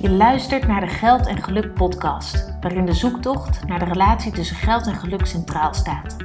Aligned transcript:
Je 0.00 0.10
luistert 0.10 0.66
naar 0.66 0.80
de 0.80 0.86
Geld 0.86 1.26
en 1.26 1.42
Geluk 1.42 1.74
podcast, 1.74 2.54
waarin 2.60 2.86
de 2.86 2.92
zoektocht 2.92 3.66
naar 3.66 3.78
de 3.78 3.84
relatie 3.84 4.32
tussen 4.32 4.56
geld 4.56 4.86
en 4.86 4.94
geluk 4.94 5.26
centraal 5.26 5.74
staat. 5.74 6.16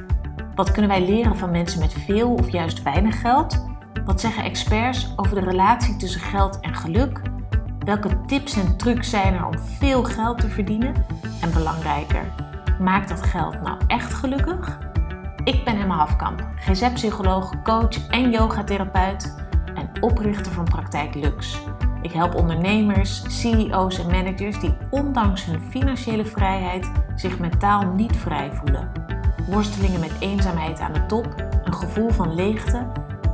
Wat 0.54 0.70
kunnen 0.70 0.90
wij 0.90 1.06
leren 1.06 1.36
van 1.36 1.50
mensen 1.50 1.80
met 1.80 1.92
veel 1.92 2.32
of 2.32 2.50
juist 2.50 2.82
weinig 2.82 3.20
geld? 3.20 3.64
Wat 4.04 4.20
zeggen 4.20 4.44
experts 4.44 5.12
over 5.16 5.34
de 5.34 5.46
relatie 5.46 5.96
tussen 5.96 6.20
geld 6.20 6.60
en 6.60 6.74
geluk? 6.74 7.20
Welke 7.78 8.20
tips 8.26 8.56
en 8.56 8.76
trucs 8.76 9.10
zijn 9.10 9.34
er 9.34 9.46
om 9.46 9.58
veel 9.58 10.04
geld 10.04 10.38
te 10.38 10.48
verdienen? 10.48 10.94
En 11.40 11.52
belangrijker, 11.52 12.24
maakt 12.80 13.08
dat 13.08 13.22
geld 13.22 13.62
nou 13.62 13.80
echt 13.86 14.14
gelukkig? 14.14 14.78
Ik 15.44 15.64
ben 15.64 15.80
Emma 15.80 15.96
Hafkamp, 15.96 16.48
GZ-psycholoog, 16.56 17.62
coach 17.62 18.08
en 18.08 18.30
yogatherapeut 18.30 19.34
en 19.74 20.02
oprichter 20.02 20.52
van 20.52 20.64
Praktijk 20.64 21.14
Lux. 21.14 21.58
Ik 22.06 22.12
help 22.12 22.34
ondernemers, 22.34 23.40
CEO's 23.40 23.98
en 23.98 24.10
managers 24.10 24.60
die 24.60 24.76
ondanks 24.90 25.44
hun 25.44 25.60
financiële 25.60 26.24
vrijheid 26.24 26.90
zich 27.14 27.38
mentaal 27.38 27.86
niet 27.86 28.16
vrij 28.16 28.52
voelen. 28.52 28.92
Worstelingen 29.48 30.00
met 30.00 30.16
eenzaamheid 30.18 30.80
aan 30.80 30.92
de 30.92 31.06
top, 31.06 31.34
een 31.64 31.74
gevoel 31.74 32.10
van 32.10 32.34
leegte, 32.34 32.86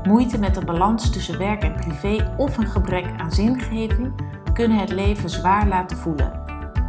moeite 0.02 0.38
met 0.38 0.54
de 0.54 0.64
balans 0.64 1.10
tussen 1.10 1.38
werk 1.38 1.62
en 1.62 1.72
privé 1.72 2.34
of 2.36 2.56
een 2.56 2.66
gebrek 2.66 3.06
aan 3.16 3.32
zingeving 3.32 4.12
kunnen 4.52 4.78
het 4.78 4.90
leven 4.90 5.30
zwaar 5.30 5.66
laten 5.66 5.96
voelen. 5.96 6.40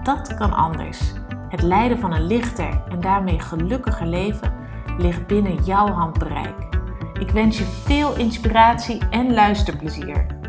Dat 0.03 0.35
kan 0.35 0.53
anders. 0.53 1.13
Het 1.49 1.61
leiden 1.61 1.99
van 1.99 2.13
een 2.13 2.27
lichter 2.27 2.83
en 2.89 3.01
daarmee 3.01 3.39
gelukkiger 3.39 4.07
leven 4.07 4.53
ligt 4.97 5.27
binnen 5.27 5.63
jouw 5.63 5.87
handbereik. 5.87 6.67
Ik 7.19 7.29
wens 7.29 7.57
je 7.57 7.65
veel 7.65 8.15
inspiratie 8.15 9.01
en 9.09 9.33
luisterplezier. 9.33 10.41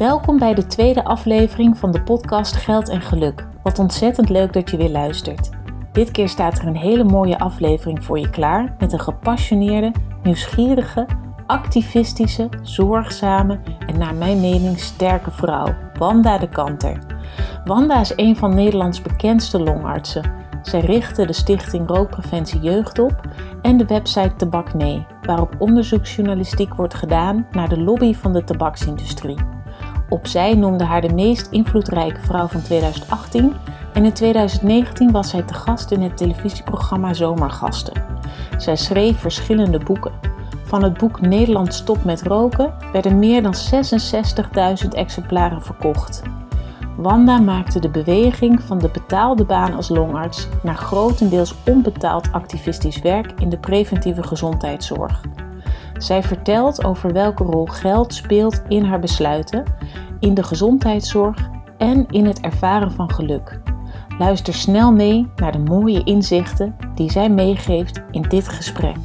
Welkom 0.00 0.38
bij 0.38 0.54
de 0.54 0.66
tweede 0.66 1.04
aflevering 1.04 1.78
van 1.78 1.90
de 1.90 2.02
podcast 2.02 2.56
Geld 2.56 2.88
en 2.88 3.00
Geluk. 3.00 3.46
Wat 3.62 3.78
ontzettend 3.78 4.28
leuk 4.28 4.52
dat 4.52 4.70
je 4.70 4.76
weer 4.76 4.90
luistert. 4.90 5.50
Dit 5.92 6.10
keer 6.10 6.28
staat 6.28 6.58
er 6.58 6.66
een 6.66 6.76
hele 6.76 7.04
mooie 7.04 7.38
aflevering 7.38 8.04
voor 8.04 8.18
je 8.18 8.30
klaar 8.30 8.74
met 8.78 8.92
een 8.92 9.00
gepassioneerde, 9.00 9.92
nieuwsgierige, 10.22 11.06
activistische, 11.46 12.48
zorgzame 12.62 13.60
en 13.86 13.98
naar 13.98 14.14
mijn 14.14 14.40
mening 14.40 14.78
sterke 14.78 15.30
vrouw, 15.30 15.74
Wanda 15.98 16.38
de 16.38 16.48
Kanter. 16.48 16.98
Wanda 17.64 18.00
is 18.00 18.12
een 18.16 18.36
van 18.36 18.54
Nederlands 18.54 19.02
bekendste 19.02 19.62
longartsen. 19.62 20.32
Zij 20.62 20.80
richtte 20.80 21.26
de 21.26 21.32
stichting 21.32 21.88
Rookpreventie 21.88 22.60
Jeugd 22.60 22.98
op 22.98 23.20
en 23.62 23.76
de 23.76 23.86
website 23.86 24.36
Tabak 24.36 24.74
Nee, 24.74 25.06
waarop 25.22 25.54
onderzoeksjournalistiek 25.58 26.74
wordt 26.74 26.94
gedaan 26.94 27.46
naar 27.50 27.68
de 27.68 27.80
lobby 27.80 28.14
van 28.14 28.32
de 28.32 28.44
tabaksindustrie. 28.44 29.58
Opzij 30.10 30.54
noemde 30.54 30.84
haar 30.84 31.00
de 31.00 31.14
meest 31.14 31.48
invloedrijke 31.50 32.20
vrouw 32.20 32.46
van 32.46 32.62
2018 32.62 33.54
en 33.94 34.04
in 34.04 34.12
2019 34.12 35.10
was 35.10 35.30
zij 35.30 35.42
te 35.42 35.54
gast 35.54 35.90
in 35.90 36.02
het 36.02 36.16
televisieprogramma 36.16 37.12
Zomergasten. 37.12 38.02
Zij 38.58 38.76
schreef 38.76 39.18
verschillende 39.18 39.78
boeken. 39.78 40.12
Van 40.64 40.82
het 40.82 40.98
boek 40.98 41.20
Nederland 41.20 41.74
stopt 41.74 42.04
met 42.04 42.22
roken 42.22 42.74
werden 42.92 43.18
meer 43.18 43.42
dan 43.42 43.54
66.000 44.84 44.88
exemplaren 44.88 45.62
verkocht. 45.62 46.22
Wanda 46.96 47.38
maakte 47.38 47.80
de 47.80 47.90
beweging 47.90 48.62
van 48.62 48.78
de 48.78 48.88
betaalde 48.88 49.44
baan 49.44 49.74
als 49.74 49.88
longarts 49.88 50.48
naar 50.62 50.76
grotendeels 50.76 51.54
onbetaald 51.66 52.32
activistisch 52.32 53.00
werk 53.00 53.32
in 53.38 53.48
de 53.48 53.58
preventieve 53.58 54.22
gezondheidszorg. 54.22 55.20
Zij 56.00 56.22
vertelt 56.22 56.84
over 56.84 57.12
welke 57.12 57.44
rol 57.44 57.66
geld 57.66 58.14
speelt 58.14 58.62
in 58.68 58.84
haar 58.84 59.00
besluiten, 59.00 59.64
in 60.20 60.34
de 60.34 60.42
gezondheidszorg 60.42 61.48
en 61.78 62.06
in 62.10 62.26
het 62.26 62.40
ervaren 62.40 62.92
van 62.92 63.12
geluk. 63.12 63.60
Luister 64.18 64.54
snel 64.54 64.92
mee 64.92 65.30
naar 65.36 65.52
de 65.52 65.58
mooie 65.58 66.04
inzichten 66.04 66.76
die 66.94 67.10
zij 67.10 67.28
meegeeft 67.28 68.02
in 68.10 68.22
dit 68.22 68.48
gesprek. 68.48 68.96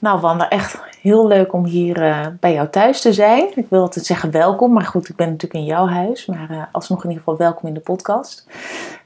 Nou, 0.00 0.20
Wanda, 0.20 0.48
echt 0.48 0.80
heel 1.00 1.26
leuk 1.26 1.52
om 1.52 1.64
hier 1.64 2.02
uh, 2.02 2.26
bij 2.40 2.52
jou 2.52 2.68
thuis 2.68 3.00
te 3.00 3.12
zijn. 3.12 3.48
Ik 3.54 3.66
wil 3.68 3.80
altijd 3.80 4.06
zeggen 4.06 4.30
welkom, 4.30 4.72
maar 4.72 4.86
goed, 4.86 5.08
ik 5.08 5.16
ben 5.16 5.26
natuurlijk 5.26 5.60
in 5.60 5.66
jouw 5.66 5.86
huis. 5.86 6.26
Maar 6.26 6.50
uh, 6.50 6.62
alsnog 6.72 7.04
in 7.04 7.08
ieder 7.08 7.24
geval 7.24 7.38
welkom 7.38 7.68
in 7.68 7.74
de 7.74 7.80
podcast. 7.80 8.46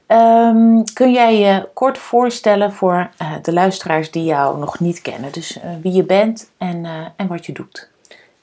Um, 0.07 0.83
kun 0.93 1.11
jij 1.11 1.39
je 1.39 1.67
kort 1.73 1.97
voorstellen 1.97 2.73
voor 2.73 3.09
uh, 3.21 3.33
de 3.41 3.53
luisteraars 3.53 4.11
die 4.11 4.23
jou 4.23 4.59
nog 4.59 4.79
niet 4.79 5.01
kennen? 5.01 5.31
Dus 5.31 5.59
wie 5.81 5.93
je 5.93 6.03
bent 6.03 6.51
en, 6.57 6.85
en 7.15 7.27
wat 7.27 7.45
je 7.45 7.51
doet. 7.51 7.89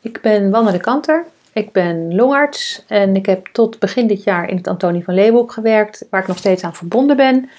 Ik 0.00 0.20
ben 0.20 0.50
Wanda 0.50 0.70
de 0.70 0.80
Kanter. 0.80 1.24
Ik 1.52 1.72
ben 1.72 2.14
longarts 2.14 2.84
en 2.86 3.16
ik 3.16 3.26
heb 3.26 3.46
tot 3.46 3.78
begin 3.78 4.06
dit 4.06 4.24
jaar 4.24 4.48
in 4.48 4.56
het 4.56 4.68
Antonie 4.68 5.04
van 5.04 5.14
Leeuwenhoek 5.14 5.52
gewerkt, 5.52 6.06
waar 6.10 6.20
ik 6.20 6.26
nog 6.26 6.38
steeds 6.38 6.62
aan 6.62 6.74
verbonden 6.74 7.16
ben. 7.16 7.50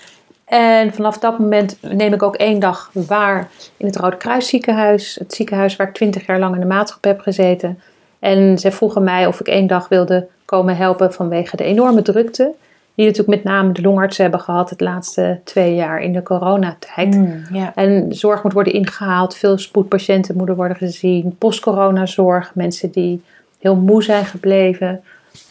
En 0.45 0.93
vanaf 0.93 1.17
dat 1.17 1.39
moment 1.39 1.77
neem 1.81 2.13
ik 2.13 2.23
ook 2.23 2.35
één 2.35 2.59
dag 2.59 2.89
waar 2.93 3.47
in 3.77 3.85
het 3.85 3.95
Rode 3.95 4.17
Kruis 4.17 4.47
ziekenhuis. 4.47 5.15
Het 5.19 5.33
ziekenhuis 5.33 5.75
waar 5.75 5.87
ik 5.87 5.93
twintig 5.93 6.25
jaar 6.25 6.39
lang 6.39 6.53
in 6.53 6.59
de 6.59 6.67
maatschap 6.67 7.03
heb 7.03 7.19
gezeten. 7.19 7.81
En 8.19 8.57
zij 8.57 8.71
vroegen 8.71 9.03
mij 9.03 9.25
of 9.25 9.39
ik 9.39 9.47
één 9.47 9.67
dag 9.67 9.87
wilde 9.87 10.27
komen 10.45 10.77
helpen 10.77 11.13
vanwege 11.13 11.57
de 11.57 11.63
enorme 11.63 12.01
drukte. 12.01 12.53
Die 12.95 13.05
natuurlijk 13.05 13.43
met 13.43 13.53
name 13.53 13.71
de 13.71 13.81
longartsen 13.81 14.23
hebben 14.23 14.41
gehad 14.41 14.69
het 14.69 14.81
laatste 14.81 15.39
twee 15.43 15.75
jaar 15.75 16.01
in 16.01 16.13
de 16.13 16.23
coronatijd. 16.23 17.15
Mm, 17.15 17.43
En 17.75 18.13
zorg 18.13 18.43
moet 18.43 18.53
worden 18.53 18.73
ingehaald, 18.73 19.35
veel 19.35 19.57
spoedpatiënten 19.57 20.37
moeten 20.37 20.55
worden 20.55 20.77
gezien. 20.77 21.35
Post-coronazorg, 21.37 22.55
mensen 22.55 22.91
die 22.91 23.21
heel 23.59 23.75
moe 23.75 24.03
zijn 24.03 24.25
gebleven 24.25 25.01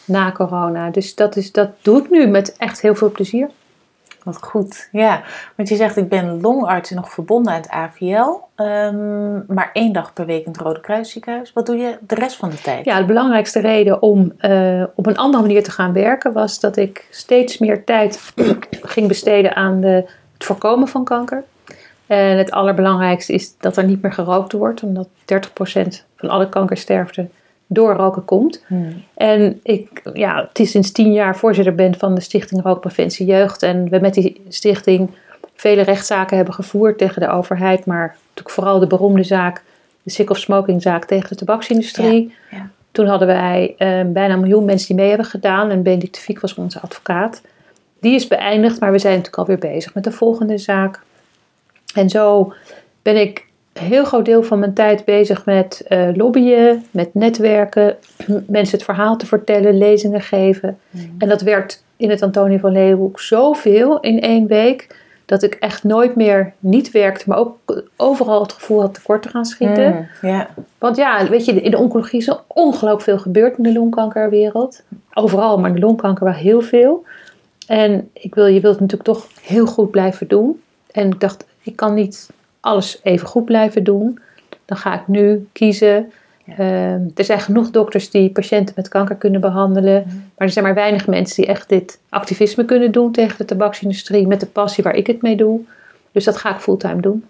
na 0.05 0.31
corona. 0.31 0.89
Dus 0.89 1.15
dat, 1.15 1.35
is, 1.35 1.51
dat 1.51 1.69
doe 1.81 2.03
ik 2.03 2.09
nu 2.09 2.27
met 2.27 2.55
echt 2.57 2.81
heel 2.81 2.95
veel 2.95 3.11
plezier. 3.11 3.49
Wat 4.23 4.43
goed, 4.43 4.89
ja. 4.91 5.21
Want 5.55 5.69
je 5.69 5.75
zegt, 5.75 5.97
ik 5.97 6.09
ben 6.09 6.41
longarts 6.41 6.89
en 6.89 6.95
nog 6.95 7.11
verbonden 7.11 7.53
aan 7.53 7.61
het 7.61 7.69
AVL, 7.69 8.61
um, 8.63 9.45
maar 9.47 9.69
één 9.73 9.93
dag 9.93 10.13
per 10.13 10.25
week 10.25 10.45
in 10.45 10.51
het 10.51 10.61
Rode 10.61 10.79
Kruisziekenhuis. 10.79 11.53
Wat 11.53 11.65
doe 11.65 11.77
je 11.77 11.97
de 12.01 12.15
rest 12.15 12.35
van 12.35 12.49
de 12.49 12.61
tijd? 12.61 12.85
Ja, 12.85 12.99
de 12.99 13.05
belangrijkste 13.05 13.59
reden 13.59 14.01
om 14.01 14.33
uh, 14.39 14.83
op 14.95 15.05
een 15.05 15.17
andere 15.17 15.43
manier 15.43 15.63
te 15.63 15.71
gaan 15.71 15.93
werken 15.93 16.33
was 16.33 16.59
dat 16.59 16.77
ik 16.77 17.07
steeds 17.09 17.57
meer 17.57 17.83
tijd 17.83 18.33
ging 18.95 19.07
besteden 19.07 19.55
aan 19.55 19.81
de, 19.81 20.09
het 20.33 20.43
voorkomen 20.43 20.87
van 20.87 21.03
kanker. 21.03 21.43
En 22.07 22.37
het 22.37 22.51
allerbelangrijkste 22.51 23.33
is 23.33 23.57
dat 23.57 23.77
er 23.77 23.83
niet 23.83 24.01
meer 24.01 24.13
gerookt 24.13 24.51
wordt, 24.51 24.83
omdat 24.83 25.07
30% 25.07 25.09
van 26.15 26.29
alle 26.29 26.49
kankersterfte 26.49 27.27
door 27.73 27.93
roken 27.93 28.25
komt. 28.25 28.63
Hmm. 28.67 29.03
En 29.13 29.59
ik, 29.63 30.01
ja, 30.13 30.45
het 30.47 30.59
is 30.59 30.71
sinds 30.71 30.91
tien 30.91 31.13
jaar 31.13 31.37
voorzitter 31.37 31.75
ben 31.75 31.95
van 31.97 32.15
de 32.15 32.21
Stichting 32.21 32.61
Rookpreventie 32.63 33.25
Jeugd. 33.25 33.63
En 33.63 33.89
we 33.89 33.99
met 33.99 34.13
die 34.13 34.41
stichting 34.49 35.09
vele 35.55 35.81
rechtszaken 35.81 36.35
hebben 36.35 36.53
gevoerd 36.53 36.97
tegen 36.97 37.21
de 37.21 37.29
overheid. 37.29 37.85
Maar 37.85 38.17
natuurlijk 38.27 38.55
vooral 38.55 38.79
de 38.79 38.87
beroemde 38.87 39.23
zaak, 39.23 39.63
de 40.03 40.11
sick 40.11 40.29
of 40.29 40.37
smoking 40.37 40.81
zaak 40.81 41.05
tegen 41.05 41.29
de 41.29 41.35
tabaksindustrie. 41.35 42.35
Ja, 42.51 42.69
Toen 42.91 43.07
hadden 43.07 43.27
wij 43.27 43.69
uh, 43.69 43.77
bijna 44.11 44.33
een 44.33 44.39
miljoen 44.39 44.65
mensen 44.65 44.87
die 44.87 44.95
mee 44.95 45.07
hebben 45.07 45.25
gedaan. 45.25 45.69
En 45.69 45.83
Benedict 45.83 46.19
Fiek 46.19 46.39
was 46.39 46.55
onze 46.55 46.79
advocaat. 46.79 47.41
Die 47.99 48.15
is 48.15 48.27
beëindigd, 48.27 48.79
maar 48.79 48.91
we 48.91 48.99
zijn 48.99 49.15
natuurlijk 49.17 49.49
alweer 49.49 49.71
bezig 49.73 49.93
met 49.93 50.03
de 50.03 50.11
volgende 50.11 50.57
zaak. 50.57 51.01
En 51.93 52.09
zo 52.09 52.53
ben 53.01 53.21
ik 53.21 53.45
heel 53.73 54.05
groot 54.05 54.25
deel 54.25 54.43
van 54.43 54.59
mijn 54.59 54.73
tijd 54.73 55.05
bezig 55.05 55.45
met 55.45 55.85
uh, 55.89 56.09
lobbyen, 56.13 56.85
met 56.91 57.13
netwerken, 57.13 57.95
mensen 58.47 58.77
het 58.77 58.85
verhaal 58.85 59.17
te 59.17 59.25
vertellen, 59.25 59.77
lezingen 59.77 60.21
geven. 60.21 60.77
Mm. 60.89 61.15
En 61.17 61.29
dat 61.29 61.41
werd 61.41 61.83
in 61.97 62.09
het 62.09 62.21
Antonie 62.21 62.59
van 62.59 62.71
Leeuwenhoek 62.71 63.19
zoveel 63.19 63.99
in 63.99 64.21
één 64.21 64.47
week, 64.47 65.01
dat 65.25 65.43
ik 65.43 65.53
echt 65.53 65.83
nooit 65.83 66.15
meer 66.15 66.53
niet 66.59 66.91
werkte, 66.91 67.23
maar 67.27 67.37
ook 67.37 67.83
overal 67.95 68.41
het 68.41 68.53
gevoel 68.53 68.81
had 68.81 68.93
tekort 68.93 69.21
te 69.21 69.29
gaan 69.29 69.45
schieten. 69.45 70.09
Mm, 70.21 70.45
Want 70.77 70.95
ja, 70.95 71.29
weet 71.29 71.45
je, 71.45 71.61
in 71.61 71.71
de 71.71 71.77
oncologie 71.77 72.19
is 72.19 72.27
er 72.27 72.39
ongelooflijk 72.47 73.01
veel 73.01 73.19
gebeurd 73.19 73.57
in 73.57 73.63
de 73.63 73.73
longkankerwereld. 73.73 74.83
Overal, 75.13 75.57
maar 75.59 75.69
in 75.69 75.75
de 75.75 75.81
longkanker 75.81 76.23
wel 76.23 76.33
heel 76.33 76.61
veel. 76.61 77.05
En 77.67 78.09
ik 78.13 78.35
wil, 78.35 78.45
je 78.45 78.59
wilt 78.59 78.79
het 78.79 78.81
natuurlijk 78.81 79.09
toch 79.09 79.27
heel 79.41 79.65
goed 79.65 79.91
blijven 79.91 80.27
doen. 80.27 80.61
En 80.91 81.07
ik 81.07 81.19
dacht, 81.19 81.45
ik 81.61 81.75
kan 81.75 81.93
niet 81.93 82.29
alles 82.63 82.99
even 83.03 83.27
goed 83.27 83.45
blijven 83.45 83.83
doen, 83.83 84.19
dan 84.65 84.77
ga 84.77 84.93
ik 84.93 85.07
nu 85.07 85.47
kiezen. 85.51 86.11
Ehm, 86.47 87.01
er 87.15 87.23
zijn 87.23 87.39
genoeg 87.39 87.69
dokters 87.69 88.09
die 88.09 88.29
patiënten 88.29 88.73
met 88.77 88.87
kanker 88.87 89.15
kunnen 89.15 89.41
behandelen, 89.41 90.03
mhm. 90.07 90.15
maar 90.15 90.47
er 90.47 90.49
zijn 90.49 90.65
maar 90.65 90.73
weinig 90.73 91.07
mensen 91.07 91.35
die 91.35 91.51
echt 91.51 91.69
dit 91.69 91.99
activisme 92.09 92.65
kunnen 92.65 92.91
doen 92.91 93.11
tegen 93.11 93.37
de 93.37 93.45
tabaksindustrie 93.45 94.27
met 94.27 94.39
de 94.39 94.45
passie 94.45 94.83
waar 94.83 94.95
ik 94.95 95.07
het 95.07 95.21
mee 95.21 95.35
doe. 95.35 95.59
Dus 96.11 96.23
dat 96.23 96.37
ga 96.37 96.55
ik 96.55 96.61
fulltime 96.61 97.01
doen. 97.01 97.25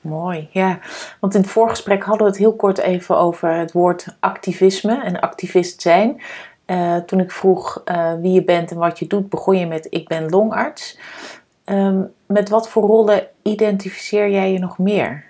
Mooi, 0.00 0.48
ja. 0.50 0.78
Want 1.20 1.34
in 1.34 1.40
het 1.40 1.50
voorgesprek 1.50 2.02
hadden 2.02 2.22
we 2.22 2.30
het 2.32 2.40
heel 2.40 2.54
kort 2.54 2.78
even 2.78 3.16
over 3.18 3.54
het 3.54 3.72
woord 3.72 4.06
activisme 4.20 5.02
en 5.02 5.20
activist 5.20 5.82
zijn. 5.82 6.20
Uh, 6.66 6.96
toen 6.96 7.20
ik 7.20 7.30
vroeg 7.30 7.82
uh, 7.84 8.12
wie 8.20 8.32
je 8.32 8.44
bent 8.44 8.70
en 8.70 8.76
wat 8.76 8.98
je 8.98 9.06
doet, 9.06 9.28
begon 9.28 9.58
je 9.58 9.66
met 9.66 9.86
ik 9.90 10.08
ben 10.08 10.28
longarts. 10.28 10.98
Um, 11.70 12.12
met 12.26 12.48
wat 12.48 12.68
voor 12.68 12.82
rollen 12.82 13.26
identificeer 13.42 14.30
jij 14.30 14.52
je 14.52 14.58
nog 14.58 14.78
meer? 14.78 15.24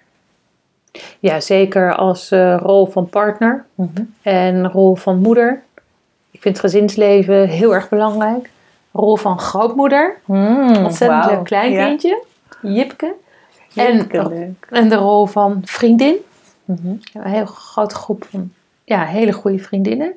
Ja, 1.19 1.41
zeker 1.41 1.95
als 1.95 2.33
uh, 2.33 2.57
rol 2.57 2.87
van 2.87 3.09
partner 3.09 3.65
en 4.23 4.71
rol 4.71 4.95
van 4.95 5.19
moeder. 5.19 5.63
Ik 6.31 6.41
vind 6.41 6.59
gezinsleven 6.59 7.49
heel 7.49 7.75
erg 7.75 7.89
belangrijk. 7.89 8.51
Rol 8.93 9.17
van 9.17 9.39
grootmoeder. 9.39 10.17
Mm, 10.25 10.77
Ontzettend 10.77 11.25
wauw. 11.25 11.35
leuk 11.35 11.45
kleinkindje. 11.45 12.23
Jipke. 12.63 13.15
En, 13.75 14.07
leuk. 14.11 14.67
en 14.71 14.89
de 14.89 14.95
rol 14.95 15.27
van 15.27 15.61
vriendin. 15.65 16.17
Mhm. 16.65 16.89
Een 17.13 17.31
heel 17.31 17.47
grote 17.47 17.95
groep 17.95 18.27
van 18.31 18.53
ja, 18.85 19.05
hele 19.05 19.33
goede 19.33 19.59
vriendinnen. 19.59 20.13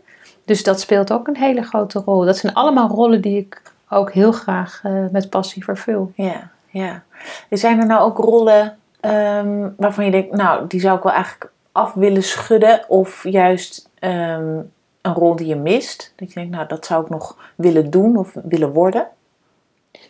Dus 0.46 0.64
dat 0.64 0.80
speelt 0.80 1.12
ook 1.12 1.28
een 1.28 1.38
hele 1.38 1.62
grote 1.62 2.02
rol. 2.06 2.26
Dat 2.26 2.38
zijn 2.38 2.54
allemaal 2.54 2.88
rollen 2.88 3.22
die 3.22 3.38
ik 3.38 3.62
ook 3.92 4.12
heel 4.12 4.32
graag 4.32 4.82
eh, 4.84 5.06
met 5.12 5.30
passie 5.30 5.64
vervul. 5.64 6.12
Ja, 6.16 6.50
ja. 6.70 7.04
Zijn 7.50 7.80
er 7.80 7.86
nou 7.86 8.02
ook 8.02 8.18
rollen 8.18 8.78
ehm, 9.00 9.70
waarvan 9.78 10.06
je 10.06 10.12
denkt, 10.12 10.36
nou, 10.36 10.68
die 10.68 10.80
zou 10.80 10.98
ik 10.98 11.04
wel 11.04 11.14
eigenlijk 11.14 11.52
af 11.72 11.94
willen 11.94 12.24
schudden? 12.24 12.86
Of 12.88 13.24
juist 13.24 13.90
ehm, 14.00 14.58
een 15.02 15.14
rol 15.14 15.36
die 15.36 15.48
je 15.48 15.56
mist? 15.56 16.14
Dat 16.16 16.28
je 16.28 16.34
denkt, 16.34 16.56
nou, 16.56 16.68
dat 16.68 16.86
zou 16.86 17.04
ik 17.04 17.10
nog 17.10 17.38
willen 17.56 17.90
doen 17.90 18.18
of 18.18 18.34
willen 18.44 18.72
worden? 18.72 19.08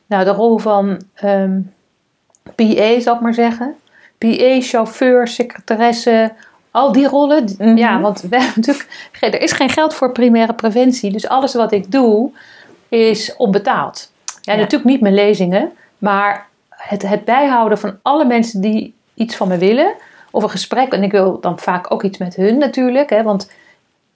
Nou, 0.06 0.24
de 0.24 0.32
rol 0.32 0.58
van 0.58 1.02
ehm 1.14 1.60
PA, 2.56 3.00
zal 3.00 3.16
ik 3.16 3.22
maar 3.22 3.34
zeggen. 3.34 3.76
PA, 4.18 4.62
chauffeur, 4.62 5.28
secretaresse, 5.28 6.34
al 6.72 6.92
die 6.92 7.08
rollen. 7.08 7.56
Mhm. 7.58 7.78
Ja, 7.78 8.00
want 8.00 8.22
we 8.22 8.38
hebben 8.38 8.54
natuurlijk, 8.56 8.88
er 9.20 9.42
is 9.42 9.52
geen 9.52 9.70
geld 9.70 9.94
voor 9.94 10.12
primaire 10.12 10.54
preventie. 10.54 11.12
Dus 11.12 11.28
alles 11.28 11.54
wat 11.54 11.72
ik 11.72 11.92
doe 11.92 12.32
is 13.00 13.36
onbetaald. 13.36 14.12
Ja, 14.42 14.54
Ja. 14.54 14.60
natuurlijk 14.60 14.90
niet 14.90 15.02
mijn 15.02 15.14
lezingen, 15.14 15.72
maar 15.98 16.48
het, 16.70 17.02
het 17.02 17.26
bijhouden 17.26 17.78
van 17.78 18.00
alle 18.02 18.26
mensen 18.26 18.62
die 18.62 18.94
iets 19.14 19.36
van 19.36 19.48
me 19.48 19.58
willen. 19.58 19.94
Of 20.32 20.44
een 20.44 20.50
gesprek, 20.50 20.94
en 20.94 21.04
ik 21.04 21.12
wil 21.12 21.40
dan 21.40 21.60
vaak 21.60 21.92
ook 21.92 22.04
iets 22.04 22.18
met 22.18 22.36
hun 22.36 22.58
natuurlijk. 22.58 23.10
Hè, 23.10 23.24
want 23.24 23.52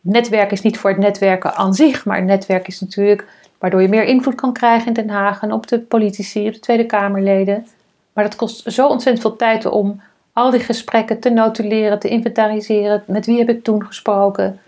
netwerk 0.02 0.52
is 0.52 0.62
niet 0.62 0.78
voor 0.78 0.90
het 0.90 1.00
netwerken 1.00 1.56
aan 1.56 1.74
zich, 1.74 2.06
maar 2.06 2.24
netwerk 2.24 2.68
is 2.68 2.80
natuurlijk 2.80 3.26
waardoor 3.60 3.82
je 3.82 3.88
meer 3.88 4.04
invloed 4.04 4.36
kan 4.36 4.54
krijgen 4.54 4.88
in 4.88 4.94
Den 4.94 5.10
Haag 5.10 5.42
en 5.42 5.52
op 5.52 5.68
de 5.68 5.80
politici, 5.80 6.48
op 6.48 6.54
de 6.54 6.60
Tweede 6.60 6.86
Kamerleden. 6.86 7.68
Maar 8.14 8.24
dat 8.24 8.36
kost 8.36 8.72
zo 8.74 8.88
ontzettend 8.88 9.26
veel 9.26 9.36
tijd 9.36 9.66
om 9.66 10.02
al 10.34 10.52
die 10.52 10.60
gesprekken 10.60 11.20
te 11.20 11.30
notuleren, 11.30 12.00
te 12.00 12.08
inventariseren. 12.08 13.04
Met 13.08 13.26
wie 13.26 13.38
heb 13.38 13.50
ik 13.50 13.64
toen 13.64 13.86
gesproken? 13.86 14.60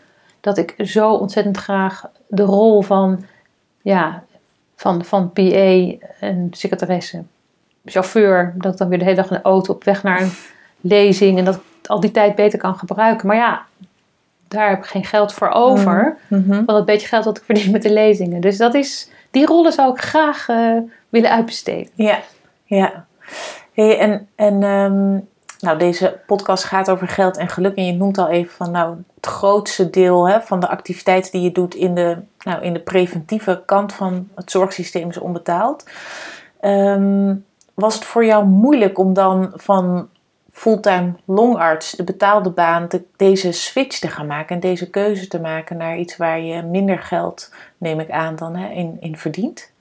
Dat 0.41 0.57
ik 0.57 0.75
zo 0.77 1.11
ontzettend 1.13 1.57
graag 1.57 2.09
de 2.27 2.43
rol 2.43 2.81
van, 2.81 3.23
ja, 3.87 4.23
van, 4.75 5.05
van 5.05 5.31
PA 5.33 5.91
en 6.19 6.47
secretaresse, 6.51 7.23
chauffeur, 7.85 8.53
dat 8.57 8.71
ik 8.71 8.77
dan 8.77 8.89
weer 8.89 8.97
de 8.97 9.03
hele 9.03 9.15
dag 9.15 9.29
in 9.29 9.35
de 9.35 9.41
auto 9.41 9.73
op 9.73 9.83
weg 9.83 10.03
naar 10.03 10.21
een 10.21 10.31
lezing 10.95 11.37
en 11.37 11.45
dat 11.45 11.55
ik 11.55 11.61
al 11.87 11.99
die 11.99 12.11
tijd 12.11 12.35
beter 12.35 12.59
kan 12.59 12.75
gebruiken. 12.75 13.27
Maar 13.27 13.35
ja, 13.35 13.65
daar 14.47 14.69
heb 14.69 14.77
ik 14.77 14.85
geen 14.85 15.05
geld 15.05 15.33
voor 15.33 15.49
over 15.49 16.17
Mhm. 16.27 16.65
van 16.65 16.75
het 16.75 16.85
beetje 16.85 17.07
geld 17.07 17.23
dat 17.23 17.37
ik 17.37 17.43
verdien 17.43 17.71
met 17.71 17.81
de 17.81 17.93
lezingen. 17.93 18.41
Dus 18.41 18.57
dat 18.57 18.73
is, 18.73 19.09
die 19.31 19.45
rollen 19.45 19.71
zou 19.73 19.91
ik 19.91 19.99
graag 20.01 20.49
eh, 20.49 20.77
willen 21.09 21.31
uitbesteden. 21.31 21.91
Ja, 21.93 22.19
ja. 22.63 23.05
Hey, 23.73 23.97
en 23.99 24.27
en 24.35 24.63
ehm, 24.63 25.17
nou, 25.59 25.77
deze 25.77 26.19
podcast 26.25 26.63
gaat 26.63 26.89
over 26.89 27.07
geld 27.07 27.37
en 27.37 27.49
geluk. 27.49 27.75
En 27.75 27.85
je 27.85 27.93
noemt 27.93 28.17
al 28.17 28.27
even 28.29 28.53
van 28.53 28.71
nou, 28.71 28.95
het 29.15 29.25
grootste 29.25 29.89
deel 29.89 30.29
hè, 30.29 30.41
van 30.41 30.59
de 30.59 30.67
activiteiten 30.67 31.31
die 31.31 31.41
je 31.41 31.51
doet 31.51 31.75
in 31.75 31.95
de, 31.95 32.17
nou, 32.43 32.61
in 32.63 32.73
de 32.73 32.79
preventieve 32.79 33.61
kant 33.65 33.93
van 33.93 34.27
het 34.35 34.51
zorgsysteem 34.51 35.09
is 35.09 35.17
onbetaald. 35.17 35.85
Ehm, 36.59 37.35
was 37.73 37.95
het 37.95 38.05
voor 38.05 38.25
jou 38.25 38.45
moeilijk 38.45 38.97
om 38.99 39.13
dan 39.13 39.51
van 39.55 40.09
fulltime 40.51 41.13
longarts, 41.25 41.91
de 41.91 42.03
betaalde 42.03 42.49
baan, 42.49 42.87
deze 43.15 43.51
switch 43.51 43.99
te 43.99 44.07
gaan 44.07 44.27
maken 44.27 44.55
en 44.55 44.61
deze 44.61 44.89
keuze 44.89 45.27
te 45.27 45.39
maken 45.39 45.77
naar 45.77 45.97
iets 45.97 46.17
waar 46.17 46.41
je 46.41 46.61
minder 46.61 46.99
geld, 46.99 47.53
neem 47.77 47.99
ik 47.99 48.11
aan, 48.11 48.35
dan 48.35 48.55
hè, 48.55 48.69
in, 48.69 48.97
in 48.99 49.17
verdient? 49.17 49.71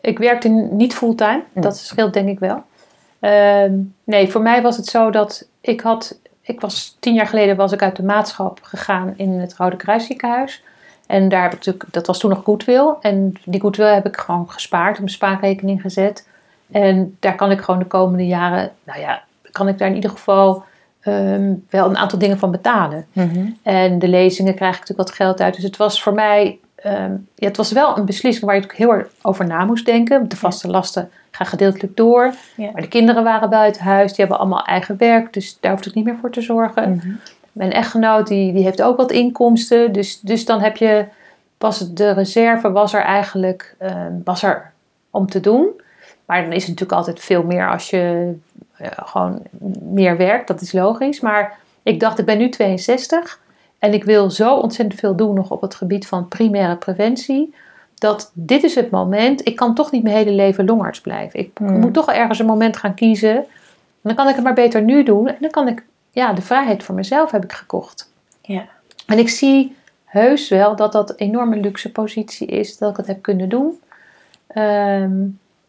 Ik 0.00 0.18
werkte 0.18 0.48
niet 0.48 0.94
fulltime, 0.94 1.42
Mm. 1.52 1.62
dat 1.62 1.76
scheelt 1.76 2.12
denk 2.12 2.28
ik 2.28 2.38
wel. 2.38 2.62
Ehm, 3.22 3.72
nee, 4.04 4.28
voor 4.28 4.42
mij 4.42 4.62
was 4.62 4.76
het 4.76 4.86
zo 4.86 5.10
dat 5.10 5.48
ik 5.60 5.80
had, 5.80 6.18
ik 6.40 6.60
was 6.60 6.96
tien 7.00 7.14
jaar 7.14 7.26
geleden 7.26 7.56
was 7.56 7.72
ik 7.72 7.82
uit 7.82 7.96
de 7.96 8.02
maatschap 8.02 8.58
gegaan 8.62 9.14
in 9.16 9.30
het 9.30 9.54
Rode 9.56 9.76
Kruisziekenhuis. 9.76 10.62
En 11.06 11.28
daar 11.28 11.42
heb 11.42 11.52
ik 11.52 11.58
natuurlijk, 11.58 11.84
dat 11.90 12.06
was 12.06 12.18
toen 12.18 12.30
nog 12.30 12.44
goodwill. 12.44 12.94
En 13.00 13.34
die 13.44 13.60
goodwill 13.60 13.94
heb 13.94 14.06
ik 14.06 14.16
gewoon 14.16 14.50
gespaard, 14.50 14.96
op 14.96 15.02
een 15.02 15.08
spaarrekening 15.08 15.80
gezet. 15.80 16.28
En 16.70 17.16
daar 17.20 17.34
kan 17.34 17.50
ik 17.50 17.60
gewoon 17.60 17.80
de 17.80 17.86
komende 17.86 18.26
jaren, 18.26 18.72
nou 18.84 19.00
ja, 19.00 19.22
kan 19.50 19.68
ik 19.68 19.78
daar 19.78 19.88
in 19.88 19.94
ieder 19.94 20.10
geval 20.10 20.64
ehm, 21.00 21.54
wel 21.70 21.88
een 21.88 21.96
aantal 21.96 22.18
dingen 22.18 22.38
van 22.38 22.50
betalen. 22.50 23.06
En 23.62 23.98
de 23.98 24.08
lezingen 24.08 24.54
krijg 24.54 24.74
ik 24.74 24.80
natuurlijk 24.80 25.08
wat 25.08 25.18
geld 25.18 25.40
uit. 25.40 25.54
Dus 25.54 25.64
het 25.64 25.76
was 25.76 26.02
voor 26.02 26.14
mij, 26.14 26.58
ehm, 26.74 27.12
ja, 27.34 27.46
het 27.46 27.56
was 27.56 27.72
wel 27.72 27.98
een 27.98 28.04
beslissing 28.04 28.46
waar 28.46 28.56
je 28.56 28.64
heel 28.74 28.92
erg 28.92 29.08
over 29.22 29.46
na 29.46 29.64
moest 29.64 29.86
denken. 29.86 30.28
De 30.28 30.36
vaste 30.36 30.68
lasten 30.68 31.10
gaan 31.32 31.46
gedeeltelijk 31.46 31.96
door. 31.96 32.34
Ja. 32.56 32.70
Maar 32.72 32.82
de 32.82 32.88
kinderen 32.88 33.24
waren 33.24 33.50
buiten 33.50 33.82
huis, 33.82 34.08
die 34.08 34.20
hebben 34.20 34.38
allemaal 34.38 34.64
eigen 34.64 34.96
werk. 34.96 35.32
Dus 35.32 35.56
daar 35.60 35.72
hoefde 35.72 35.88
ik 35.88 35.94
niet 35.94 36.04
meer 36.04 36.18
voor 36.20 36.30
te 36.30 36.40
zorgen. 36.40 36.90
Mhm. 36.90 37.08
Mijn 37.52 37.72
echtgenoot 37.72 38.26
die, 38.26 38.52
die 38.52 38.64
heeft 38.64 38.82
ook 38.82 38.96
wat 38.96 39.12
inkomsten. 39.12 39.92
Dus, 39.92 40.20
dus 40.20 40.44
dan 40.44 40.60
heb 40.60 40.76
je, 40.76 41.04
was 41.58 41.92
de 41.94 42.10
reserve 42.10 42.72
was 42.72 42.94
er 42.94 43.02
eigenlijk 43.02 43.74
ehm, 43.78 44.12
was 44.24 44.42
er 44.42 44.72
om 45.10 45.26
te 45.26 45.40
doen. 45.40 45.68
Maar 46.24 46.42
dan 46.42 46.52
is 46.52 46.66
het 46.66 46.70
natuurlijk 46.70 46.98
altijd 46.98 47.20
veel 47.20 47.42
meer 47.42 47.70
als 47.70 47.90
je 47.90 48.34
eh, 48.76 48.88
gewoon 48.94 49.42
meer 49.82 50.16
werkt. 50.16 50.48
Dat 50.48 50.60
is 50.60 50.72
logisch. 50.72 51.20
Maar 51.20 51.58
ik 51.82 52.00
dacht, 52.00 52.18
ik 52.18 52.24
ben 52.24 52.38
nu 52.38 52.48
62 52.48 53.40
en 53.78 53.92
ik 53.92 54.04
wil 54.04 54.30
zo 54.30 54.56
ontzettend 54.56 55.00
veel 55.00 55.16
doen 55.16 55.34
nog 55.34 55.50
op 55.50 55.60
het 55.60 55.74
gebied 55.74 56.06
van 56.06 56.28
primaire 56.28 56.76
preventie. 56.76 57.54
Dat 58.02 58.30
dit 58.34 58.62
is 58.62 58.74
het 58.74 58.90
moment. 58.90 59.46
Ik 59.46 59.56
kan 59.56 59.74
toch 59.74 59.90
niet 59.90 60.02
mijn 60.02 60.16
hele 60.16 60.30
leven 60.30 60.64
longarts 60.64 61.00
blijven. 61.00 61.40
Ik 61.40 61.50
Hmm. 61.54 61.80
moet 61.80 61.94
toch 61.94 62.12
ergens 62.12 62.38
een 62.38 62.46
moment 62.46 62.76
gaan 62.76 62.94
kiezen. 62.94 63.36
En 63.36 63.44
dan 64.02 64.14
kan 64.14 64.28
ik 64.28 64.34
het 64.34 64.44
maar 64.44 64.54
beter 64.54 64.82
nu 64.82 65.02
doen. 65.02 65.28
En 65.28 65.36
dan 65.40 65.50
kan 65.50 65.68
ik, 65.68 65.84
ja, 66.10 66.32
de 66.32 66.42
vrijheid 66.42 66.82
voor 66.82 66.94
mezelf 66.94 67.30
heb 67.30 67.44
ik 67.44 67.52
gekocht. 67.52 68.12
Ja. 68.40 68.64
En 69.06 69.18
ik 69.18 69.28
zie 69.28 69.76
heus 70.04 70.48
wel 70.48 70.76
dat 70.76 70.92
dat 70.92 71.10
een 71.10 71.16
enorme 71.16 71.56
luxe 71.56 71.92
positie 71.92 72.46
is 72.46 72.78
dat 72.78 72.90
ik 72.90 72.96
het 72.96 73.06
heb 73.06 73.22
kunnen 73.22 73.48
doen. 73.48 73.80
Ehm, 74.46 75.12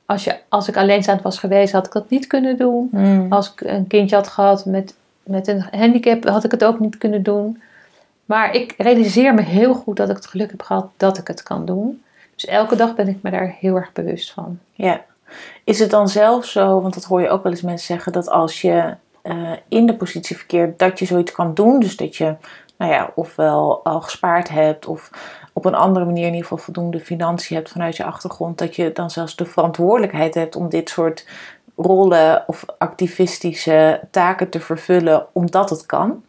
als, 0.05 0.23
je, 0.23 0.35
als 0.49 0.67
ik 0.67 0.77
alleenstaand 0.77 1.21
was 1.21 1.39
geweest, 1.39 1.73
had 1.73 1.85
ik 1.85 1.91
dat 1.91 2.09
niet 2.09 2.27
kunnen 2.27 2.57
doen. 2.57 2.87
Mhm. 2.91 3.25
Als 3.33 3.51
ik 3.51 3.61
een 3.61 3.87
kindje 3.87 4.15
had 4.15 4.27
gehad 4.27 4.65
met, 4.65 4.95
met 5.23 5.47
een 5.47 5.65
handicap, 5.71 6.27
had 6.27 6.43
ik 6.43 6.51
het 6.51 6.63
ook 6.63 6.79
niet 6.79 6.97
kunnen 6.97 7.23
doen. 7.23 7.61
Maar 8.25 8.55
ik 8.55 8.73
realiseer 8.77 9.33
me 9.33 9.41
heel 9.41 9.73
goed 9.73 9.97
dat 9.97 10.09
ik 10.09 10.15
het 10.15 10.25
geluk 10.27 10.51
heb 10.51 10.61
gehad 10.61 10.87
dat 10.97 11.17
ik 11.17 11.27
het 11.27 11.43
kan 11.43 11.65
doen. 11.65 12.02
Dus 12.35 12.45
elke 12.45 12.75
dag 12.75 12.95
ben 12.95 13.07
ik 13.07 13.17
me 13.21 13.31
daar 13.31 13.55
heel 13.59 13.75
erg 13.75 13.91
bewust 13.91 14.31
van. 14.31 14.59
Ja. 14.71 15.05
Is 15.63 15.79
het 15.79 15.89
dan 15.89 16.09
zelf 16.09 16.45
zo, 16.45 16.81
want 16.81 16.93
dat 16.93 17.03
hoor 17.03 17.21
je 17.21 17.29
ook 17.29 17.43
wel 17.43 17.51
eens 17.51 17.61
mensen 17.61 17.87
zeggen, 17.87 18.11
dat 18.11 18.29
als 18.29 18.61
je 18.61 18.95
eh, 19.21 19.51
in 19.67 19.85
de 19.85 19.95
positie 19.95 20.37
verkeert 20.37 20.79
dat 20.79 20.99
je 20.99 21.05
zoiets 21.05 21.31
kan 21.31 21.53
doen, 21.53 21.79
dus 21.79 21.97
dat 21.97 22.15
je, 22.15 22.35
nou 22.77 22.91
ja, 22.91 23.11
ofwel 23.15 23.83
al 23.83 24.01
gespaard 24.01 24.49
hebt 24.49 24.85
of 24.85 25.09
op 25.53 25.65
een 25.65 25.75
andere 25.75 26.05
manier 26.05 26.25
in 26.25 26.33
ieder 26.33 26.41
geval 26.41 26.57
voldoende 26.57 26.99
financiën 26.99 27.55
hebt 27.55 27.69
vanuit 27.69 27.97
je 27.97 28.03
achtergrond, 28.03 28.57
dat 28.57 28.75
je 28.75 28.91
dan 28.91 29.09
zelfs 29.09 29.35
de 29.35 29.45
verantwoordelijkheid 29.45 30.33
hebt 30.33 30.55
om 30.55 30.69
dit 30.69 30.89
soort 30.89 31.27
rollen 31.75 32.43
of 32.47 32.65
activistische 32.77 34.01
taken 34.11 34.49
te 34.49 34.59
vervullen, 34.59 35.25
omdat 35.31 35.69
het 35.69 35.85
kan? 35.85 36.23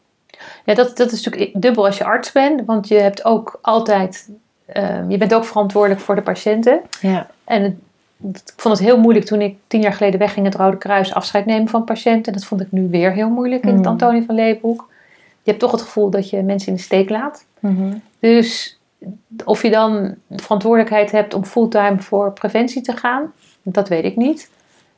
Ja, 0.65 0.75
dat, 0.75 0.97
dat 0.97 1.13
is 1.13 1.25
natuurlijk 1.25 1.63
dubbel 1.63 1.87
als 1.87 1.99
je 1.99 2.05
arts 2.05 2.33
bent, 2.33 2.65
want 2.65 2.89
je 2.89 3.01
hebt 3.01 3.25
ook 3.25 3.59
altijd, 3.63 4.31
ehm, 4.75 5.11
je 5.11 5.19
bent 5.19 5.35
ook 5.35 5.45
verantwoordelijk 5.45 6.01
voor 6.01 6.15
de 6.15 6.23
patiënten. 6.23 6.81
Ja. 7.01 7.27
En 7.45 7.63
het, 7.63 7.75
ik 8.47 8.61
vond 8.61 8.79
het 8.79 8.87
heel 8.87 8.99
moeilijk 8.99 9.27
toen 9.27 9.41
ik 9.41 9.57
tien 9.67 9.81
jaar 9.81 9.93
geleden 9.93 10.19
wegging 10.19 10.47
het 10.47 10.55
Rode 10.55 10.79
Kruis 10.79 11.15
afscheid 11.15 11.47
nemen 11.47 11.69
van 11.69 11.85
patiënten. 11.85 12.33
Dat 12.33 12.45
vond 12.45 12.61
ik 12.61 12.73
nu 12.73 12.89
weer 12.91 13.13
heel 13.13 13.29
moeilijk 13.29 13.63
in 13.63 13.69
het 13.69 13.79
Mm. 13.79 13.87
Antonie 13.87 14.23
van 14.27 14.35
Leeuwenhoek. 14.35 14.89
Je 15.43 15.51
hebt 15.51 15.63
toch 15.63 15.71
het 15.73 15.83
gevoel 15.83 16.11
dat 16.11 16.31
je 16.31 16.43
mensen 16.43 16.69
in 16.69 16.75
de 16.75 16.81
steek 16.81 17.11
laat. 17.11 17.45
Dus 18.19 18.79
of 19.45 19.63
je 19.63 19.71
dan 19.71 20.15
de 20.27 20.43
verantwoordelijkheid 20.43 21.11
hebt 21.11 21.35
om 21.35 21.45
fulltime 21.45 21.99
voor 21.99 22.33
preventie 22.33 22.83
te 22.83 22.97
gaan, 22.97 23.33
dat 23.63 23.89
weet 23.89 24.05
ik 24.05 24.17
niet. 24.17 24.51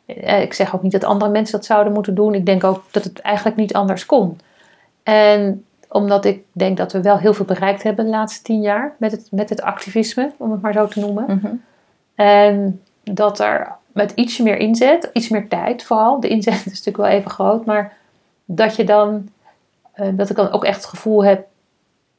Eh, 0.06 0.42
Ik 0.42 0.52
zeg 0.52 0.74
ook 0.74 0.82
niet 0.82 0.92
dat 0.92 1.04
andere 1.04 1.30
mensen 1.30 1.56
dat 1.56 1.66
zouden 1.66 1.92
moeten 1.92 2.14
doen. 2.14 2.34
Ik 2.34 2.46
denk 2.46 2.64
ook 2.64 2.82
dat 2.90 3.04
het 3.04 3.18
eigenlijk 3.20 3.56
niet 3.56 3.74
anders 3.74 4.06
kon. 4.06 4.38
En 5.02 5.64
omdat 5.96 6.24
ik 6.24 6.42
denk 6.52 6.76
dat 6.76 6.92
we 6.92 7.02
wel 7.02 7.18
heel 7.18 7.34
veel 7.34 7.44
bereikt 7.44 7.82
hebben 7.82 8.04
de 8.04 8.10
laatste 8.10 8.42
tien 8.42 8.60
jaar 8.60 8.94
met 8.98 9.12
het, 9.12 9.28
met 9.30 9.48
het 9.48 9.62
activisme, 9.62 10.32
om 10.36 10.50
het 10.50 10.62
maar 10.62 10.72
zo 10.72 10.86
te 10.86 11.00
noemen. 11.00 11.24
Mhm. 11.28 11.54
En 12.14 12.82
dat 13.02 13.38
er 13.38 13.72
met 13.92 14.12
iets 14.14 14.38
meer 14.38 14.56
inzet, 14.56 15.10
iets 15.12 15.28
meer 15.28 15.48
tijd 15.48 15.82
vooral, 15.82 16.20
de 16.20 16.28
inzet 16.28 16.54
is 16.64 16.64
natuurlijk 16.64 16.96
wel 16.96 17.06
even 17.06 17.30
groot, 17.30 17.64
maar 17.64 17.96
dat 18.44 18.76
je 18.76 18.84
dan, 18.84 19.28
eh, 19.92 20.08
dat 20.12 20.30
ik 20.30 20.36
dan 20.36 20.50
ook 20.50 20.64
echt 20.64 20.76
het 20.76 20.86
gevoel 20.86 21.24
heb, 21.24 21.46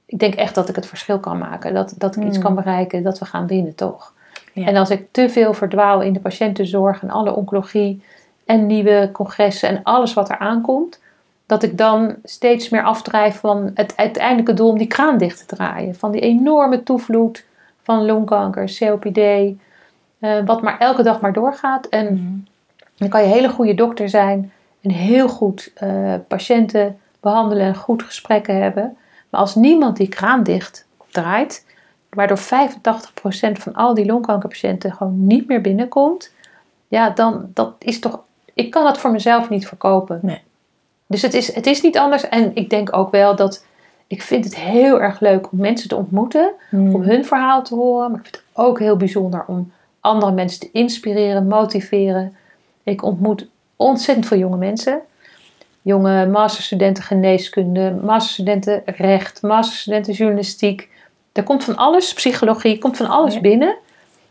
ik 0.06 0.20
denk 0.20 0.36
echt 0.36 0.56
dat 0.56 0.70
ik 0.70 0.76
het 0.76 0.86
verschil 0.86 1.20
kan 1.20 1.38
maken. 1.38 1.74
Dat, 1.74 1.94
dat 1.98 2.16
ik 2.16 2.24
iets 2.24 2.40
kan 2.40 2.56
bereiken, 2.56 3.04
dat 3.04 3.20
we 3.20 3.26
gaan 3.26 3.48
winnen 3.48 3.76
toch. 3.76 4.14
Ja. 4.54 4.66
En 4.66 4.76
als 4.76 4.90
ik 4.90 5.08
te 5.12 5.30
veel 5.30 5.54
verdwaal 5.54 6.02
in 6.02 6.14
de 6.14 6.20
patiëntenzorg 6.20 7.02
en 7.02 7.10
alle 7.10 7.36
oncologie 7.36 8.02
en 8.46 8.66
nieuwe 8.66 9.10
congressen 9.14 9.70
en 9.70 9.84
alles 9.84 10.14
wat 10.14 10.30
er 10.30 10.38
aankomt, 10.38 11.00
dat 11.48 11.64
ik 11.64 11.78
dan 11.78 12.16
steeds 12.24 12.70
meer 12.70 12.84
afdrijf 12.84 13.40
van 13.40 13.72
het 13.74 13.98
uiteindelijke 13.98 14.54
doel 14.54 14.70
om 14.70 14.78
die 14.78 14.88
kraan 14.88 15.18
dicht 15.18 15.48
te 15.48 15.56
draaien. 15.56 15.96
Van 15.96 16.12
die 16.12 16.22
enorme 16.22 16.84
toevloed 16.84 17.46
van 17.84 18.06
longkanker, 18.06 18.76
COPD, 18.80 19.18
eh, 19.18 20.46
wat 20.46 20.62
maar 20.62 20.80
elke 20.80 21.04
dag 21.04 21.22
maar 21.22 21.34
doorgaat. 21.34 21.86
En 21.86 22.14
Mhm. 22.14 22.34
dan 22.98 23.10
kan 23.10 23.22
je 23.22 23.28
hele 23.28 23.50
goede 23.50 23.74
dokter 23.74 24.10
zijn 24.10 24.52
en 24.82 24.92
heel 24.92 25.28
goed 25.30 25.72
eh, 25.76 26.14
patiënten 26.28 27.00
behandelen 27.20 27.66
en 27.66 27.76
goed 27.76 28.04
gesprekken 28.04 28.62
hebben. 28.62 28.98
Maar 29.30 29.42
als 29.42 29.56
niemand 29.56 29.98
die 29.98 30.08
kraan 30.08 30.44
dicht 30.44 30.86
draait, 31.12 31.66
waardoor 32.10 32.38
85% 32.38 33.60
van 33.60 33.74
al 33.74 33.94
die 33.94 34.06
longkankerpatiënten 34.06 34.94
gewoon 34.94 35.26
niet 35.28 35.48
meer 35.48 35.62
binnenkomt, 35.62 36.34
ja, 36.88 37.10
dan 37.10 37.50
dat 37.54 37.74
is 37.80 38.00
toch. 38.00 38.20
Ik 38.54 38.72
kan 38.72 38.84
dat 38.84 38.98
voor 38.98 39.12
mezelf 39.12 39.50
niet 39.50 39.68
verkopen. 39.68 40.20
Nee. 40.22 40.42
Dus 41.08 41.22
het 41.22 41.34
is, 41.34 41.56
het 41.56 41.66
is 41.68 41.82
niet 41.82 41.98
anders. 41.98 42.30
En 42.30 42.52
ik 42.56 42.70
denk 42.70 42.96
ook 42.96 43.12
wel 43.12 43.36
dat. 43.36 43.66
Ik 44.08 44.22
vind 44.22 44.44
het 44.46 44.56
heel 44.56 45.02
erg 45.02 45.20
leuk 45.20 45.52
om 45.52 45.60
mensen 45.60 45.90
te 45.90 45.96
ontmoeten, 45.96 46.52
Mhm. 46.72 46.96
om 46.96 47.02
hun 47.02 47.26
verhaal 47.26 47.64
te 47.64 47.76
horen. 47.76 48.12
Maar 48.12 48.20
ik 48.20 48.26
vind 48.26 48.36
het 48.36 48.66
ook 48.66 48.80
heel 48.80 48.98
bijzonder 48.98 49.44
om 49.48 49.72
andere 50.00 50.32
mensen 50.32 50.60
te 50.60 50.70
inspireren, 50.72 51.48
motiveren. 51.48 52.36
Ik 52.84 53.04
ontmoet 53.04 53.48
ontzettend 53.76 54.28
veel 54.28 54.38
jonge 54.38 54.58
mensen. 54.58 55.00
Jonge 55.82 56.26
masterstudenten 56.26 57.04
geneeskunde, 57.04 57.96
masterstudenten 58.04 58.82
recht, 58.86 59.42
masterstudenten 59.42 60.14
journalistiek. 60.14 60.90
Er 61.32 61.44
komt 61.44 61.64
van 61.64 61.76
alles, 61.76 62.14
psychologie, 62.14 62.78
komt 62.78 62.98
van 62.98 63.10
alles 63.10 63.34
Ja. 63.34 63.40
binnen. 63.42 63.76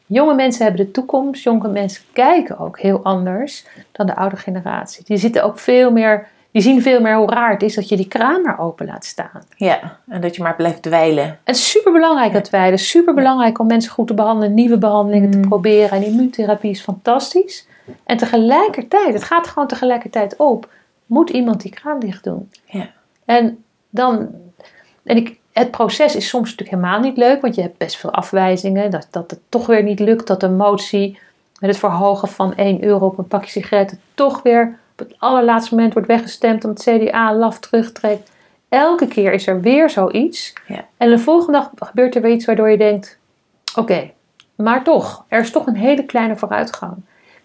Jonge 0.06 0.34
mensen 0.34 0.64
hebben 0.66 0.84
de 0.86 0.90
toekomst. 0.90 1.42
Jonge 1.42 1.68
mensen 1.68 2.02
kijken 2.12 2.58
ook 2.58 2.78
heel 2.80 3.00
anders 3.02 3.66
dan 3.92 4.06
de 4.06 4.16
oude 4.16 4.36
generatie. 4.36 5.04
Die 5.04 5.16
zitten 5.16 5.44
ook 5.44 5.58
veel 5.58 5.90
meer, 5.92 6.26
die 6.56 6.64
zien 6.64 6.82
veel 6.82 7.00
meer 7.00 7.16
hoe 7.16 7.30
raar 7.30 7.50
het 7.50 7.62
is 7.62 7.74
dat 7.74 7.88
je 7.88 7.96
die 7.96 8.08
kraan 8.08 8.42
maar 8.42 8.58
open 8.60 8.86
laat 8.86 9.04
staan. 9.04 9.42
Ja, 9.56 9.98
en 10.08 10.20
dat 10.20 10.36
je 10.36 10.42
maar 10.42 10.56
blijft 10.56 10.82
dweilen. 10.82 11.38
Het 11.44 11.56
is 11.56 11.70
super 11.70 11.92
belangrijk 11.92 12.32
dat 12.32 12.50
wij, 12.50 12.64
het 12.64 12.80
is 12.80 12.88
super 12.90 13.14
belangrijk 13.14 13.58
om 13.58 13.66
mensen 13.66 13.92
goed 13.92 14.06
te 14.06 14.14
behandelen, 14.14 14.54
nieuwe 14.54 14.78
behandelingen 14.78 15.30
te 15.30 15.36
Mm. 15.38 15.48
proberen. 15.48 15.90
En 15.90 16.02
immuuntherapie 16.04 16.70
is 16.70 16.80
fantastisch. 16.80 17.66
En 18.04 18.16
tegelijkertijd, 18.16 19.14
het 19.14 19.22
gaat 19.22 19.46
gewoon 19.46 19.68
tegelijkertijd 19.68 20.36
op, 20.36 20.68
moet 21.06 21.30
iemand 21.30 21.60
die 21.60 21.70
kraan 21.72 22.00
dicht 22.00 22.24
doen. 22.24 22.50
Ja. 22.64 22.90
En 23.24 23.64
dan, 23.90 24.28
en 25.04 25.16
ik, 25.16 25.38
het 25.52 25.70
proces 25.70 26.16
is 26.16 26.28
soms 26.28 26.50
natuurlijk 26.50 26.78
helemaal 26.78 27.00
niet 27.00 27.16
leuk, 27.16 27.40
want 27.40 27.54
je 27.54 27.62
hebt 27.62 27.78
best 27.78 27.96
veel 27.96 28.12
afwijzingen. 28.12 28.90
Dat, 28.90 29.08
dat 29.10 29.30
het 29.30 29.40
toch 29.48 29.66
weer 29.66 29.82
niet 29.82 30.00
lukt, 30.00 30.26
dat 30.26 30.40
de 30.40 30.48
motie 30.48 31.18
met 31.60 31.70
het 31.70 31.78
verhogen 31.78 32.28
van 32.28 32.54
1 32.54 32.84
euro 32.84 33.06
op 33.06 33.18
een 33.18 33.28
pakje 33.28 33.50
sigaretten 33.50 34.00
toch 34.14 34.42
weer 34.42 34.78
op 34.96 35.08
het 35.08 35.16
allerlaatste 35.18 35.74
moment 35.74 35.92
wordt 35.92 36.08
weggestemd 36.08 36.64
omdat 36.64 36.84
het 36.84 37.02
CDA 37.02 37.34
laf 37.34 37.58
terugtrekt. 37.58 38.30
Elke 38.68 39.06
keer 39.06 39.32
is 39.32 39.46
er 39.46 39.60
weer 39.60 39.90
zoiets. 39.90 40.52
Ja. 40.66 40.84
En 40.96 41.10
de 41.10 41.18
volgende 41.18 41.58
dag 41.58 41.88
gebeurt 41.88 42.14
er 42.14 42.22
weer 42.22 42.32
iets 42.32 42.44
waardoor 42.44 42.70
je 42.70 42.78
denkt: 42.78 43.18
oké, 43.74 44.10
maar 44.54 44.84
toch, 44.84 45.24
er 45.28 45.40
is 45.40 45.50
toch 45.50 45.66
een 45.66 45.76
hele 45.76 46.04
kleine 46.04 46.36
vooruitgang. 46.36 46.96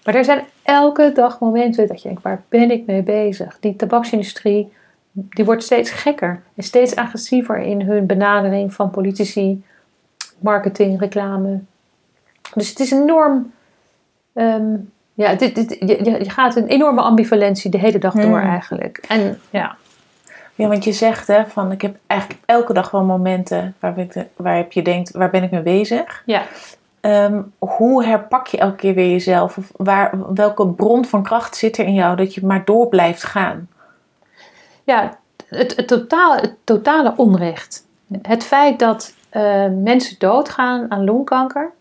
Maar 0.03 0.15
er 0.15 0.23
zijn 0.23 0.45
elke 0.63 1.11
dag 1.13 1.39
momenten 1.39 1.87
dat 1.87 2.01
je 2.01 2.07
denkt: 2.07 2.23
waar 2.23 2.41
ben 2.49 2.71
ik 2.71 2.85
mee 2.85 3.03
bezig? 3.03 3.57
Die 3.59 3.75
tabaksindustrie 3.75 4.71
die 5.11 5.45
wordt 5.45 5.63
steeds 5.63 5.91
gekker 5.91 6.41
en 6.55 6.63
steeds 6.63 6.95
agressiever 6.95 7.57
in 7.57 7.81
hun 7.81 8.05
benadering 8.05 8.73
van 8.73 8.89
politici, 8.89 9.63
marketing, 10.39 10.99
reclame. 10.99 11.59
Dus 12.53 12.69
het 12.69 12.79
is 12.79 12.91
enorm. 12.91 13.51
ehm, 14.33 14.75
ja, 15.21 15.35
dit, 15.35 15.55
dit, 15.55 15.75
je, 15.79 16.03
je- 16.03 16.29
gaat 16.29 16.55
een 16.55 16.67
enorme 16.67 17.01
ambivalentie 17.01 17.71
de 17.71 17.77
hele 17.77 17.97
dag 17.99 18.13
door 18.13 18.39
Hmm. 18.39 18.49
eigenlijk. 18.49 19.03
En 19.07 19.39
ja, 19.49 19.75
Ja, 20.55 20.67
want 20.67 20.83
je 20.83 20.91
zegt 20.91 21.27
hè, 21.27 21.45
van 21.47 21.71
ik 21.71 21.81
heb 21.81 21.95
eigenlijk 22.07 22.41
elke 22.45 22.73
dag 22.73 22.91
wel 22.91 23.03
momenten 23.03 23.75
waar, 23.79 23.97
ik 23.97 24.13
de- 24.13 24.27
waar 24.35 24.55
heb 24.55 24.71
je 24.71 24.81
denkt, 24.81 25.11
waar 25.11 25.29
ben 25.29 25.43
ik 25.43 25.51
mee 25.51 25.61
bezig? 25.61 26.23
ja. 26.25 26.41
Ehm, 27.01 27.41
hoe 27.57 28.05
herpak 28.05 28.47
je 28.47 28.57
elke 28.57 28.75
keer 28.75 28.93
weer 28.93 29.09
jezelf? 29.11 29.57
Of 29.57 29.71
waar, 29.75 30.33
welke 30.33 30.67
bron 30.67 31.05
van 31.05 31.23
kracht 31.23 31.55
zit 31.55 31.77
er 31.77 31.85
in 31.85 31.93
jou 31.93 32.15
dat 32.15 32.33
je 32.33 32.45
maar 32.45 32.65
door 32.65 32.87
blijft 32.87 33.23
gaan? 33.23 33.67
ja 34.83 35.17
het, 35.47 35.75
het, 35.75 35.87
totale, 35.87 36.41
het 36.41 36.55
totale 36.63 37.13
onrecht. 37.15 37.85
Het 38.21 38.43
feit 38.43 38.79
dat 38.79 39.13
eh, 39.29 39.65
mensen 39.83 40.15
doodgaan 40.19 40.91
aan 40.91 41.03
longkanker. 41.03 41.71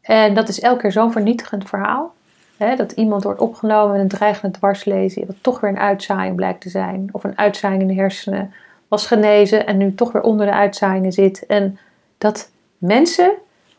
En 0.00 0.34
dat 0.34 0.48
is 0.48 0.60
elke 0.60 0.80
keer 0.80 0.92
zo'n 0.92 1.12
vernietigend 1.12 1.68
verhaal. 1.68 2.14
Hè, 2.60 2.76
dat 2.76 2.92
iemand 2.92 3.22
wordt 3.22 3.40
opgenomen 3.40 3.92
met 3.92 4.00
een 4.00 4.08
dreigende 4.08 4.58
dwarslesie. 4.58 5.26
Wat 5.26 5.36
toch 5.40 5.60
weer 5.60 5.70
een 5.70 5.78
uitzaaiing 5.78 6.36
blijkt 6.36 6.60
te 6.60 6.68
zijn. 6.68 7.08
Of 7.12 7.24
een 7.24 7.38
uitzaaiing 7.38 7.82
in 7.82 7.88
de 7.88 7.94
hersenen. 7.94 8.52
Was 8.88 9.06
genezen 9.06 9.66
en 9.66 9.76
nu 9.76 9.94
toch 9.94 10.12
weer 10.12 10.22
onder 10.22 10.46
de 10.46 10.52
uitzaaiingen 10.52 11.12
zit. 11.12 11.46
En 11.46 11.78
dat 12.18 12.50
mensen, 12.78 13.32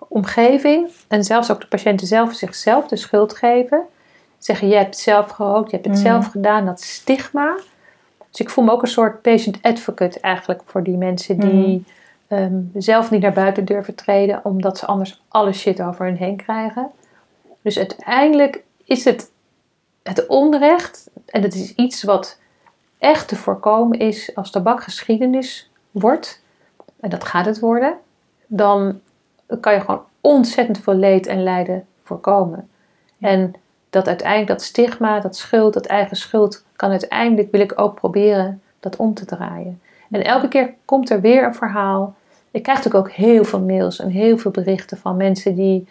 omgeving 0.08 0.90
en 1.08 1.24
zelfs 1.24 1.52
ook 1.52 1.62
de 1.62 1.68
patiënten 1.68 2.08
zelf 2.08 2.34
zichzelf 2.34 2.88
de 2.88 2.96
schuld 2.96 3.34
geven. 3.34 3.82
Zeggen, 4.38 4.68
je 4.68 4.76
hebt 4.76 4.96
het 4.96 5.00
zelf 5.00 5.30
gerookt, 5.30 5.70
je 5.72 5.76
hebt 5.76 5.88
het 5.90 5.98
Mm. 5.98 6.04
zelf 6.04 6.28
gedaan. 6.28 6.66
Dat 6.66 6.82
stigma. 6.82 7.56
Dus 8.30 8.40
ik 8.40 8.50
voel 8.50 8.64
me 8.64 8.72
ook 8.72 8.82
een 8.82 8.88
soort 8.88 9.22
patient 9.22 9.58
advocate 9.62 10.20
eigenlijk 10.20 10.62
voor 10.66 10.84
die 10.84 10.98
mensen 10.98 11.40
die 11.40 11.86
ehm, 12.28 12.60
zelf 12.74 13.12
niet 13.12 13.22
naar 13.22 13.34
buiten 13.34 13.66
durven 13.66 13.96
treden, 13.96 14.40
omdat 14.44 14.78
ze 14.78 14.86
anders 14.86 15.24
alle 15.28 15.54
shit 15.54 15.82
over 15.82 16.06
hun 16.06 16.16
heen 16.16 16.36
krijgen. 16.36 16.90
Dus 17.62 17.78
uiteindelijk 17.78 18.64
is 18.92 19.06
het 19.06 19.32
het 20.04 20.28
onrecht, 20.28 21.10
en 21.26 21.42
het 21.42 21.54
is 21.54 21.76
iets 21.76 22.04
wat 22.04 22.40
echt 22.98 23.28
te 23.28 23.36
voorkomen 23.36 24.00
is 24.00 24.36
als 24.36 24.52
tabak 24.52 24.84
geschiedenis 24.84 25.72
wordt, 25.92 26.44
en 27.00 27.10
dat 27.10 27.24
gaat 27.24 27.46
het 27.46 27.60
worden, 27.60 27.98
dan 28.48 29.00
kan 29.60 29.74
je 29.74 29.80
gewoon 29.80 30.04
ontzettend 30.22 30.80
veel 30.80 30.94
leed 30.94 31.28
en 31.28 31.44
lijden 31.44 31.86
voorkomen. 32.04 32.70
En 33.20 33.54
dat 33.90 34.08
uiteindelijk 34.08 34.50
dat 34.50 34.62
stigma, 34.62 35.20
dat 35.20 35.36
schuld, 35.36 35.74
dat 35.74 35.86
eigen 35.86 36.18
schuld, 36.18 36.66
kan 36.76 36.90
uiteindelijk, 36.90 37.52
wil 37.52 37.62
ik 37.62 37.80
ook 37.80 37.96
proberen 37.96 38.62
dat 38.80 38.96
om 38.96 39.14
te 39.14 39.26
draaien. 39.26 39.82
En 40.10 40.24
elke 40.24 40.48
keer 40.48 40.74
komt 40.86 41.10
er 41.10 41.22
weer 41.22 41.44
een 41.44 41.56
verhaal. 41.56 42.16
Ik 42.52 42.64
krijg 42.64 42.78
natuurlijk 42.78 43.06
ook 43.06 43.14
heel 43.14 43.44
veel 43.44 43.62
mails 43.62 44.00
en 44.00 44.10
heel 44.10 44.38
veel 44.38 44.52
berichten 44.52 44.98
van 44.98 45.18
mensen 45.18 45.56
die 45.56 45.88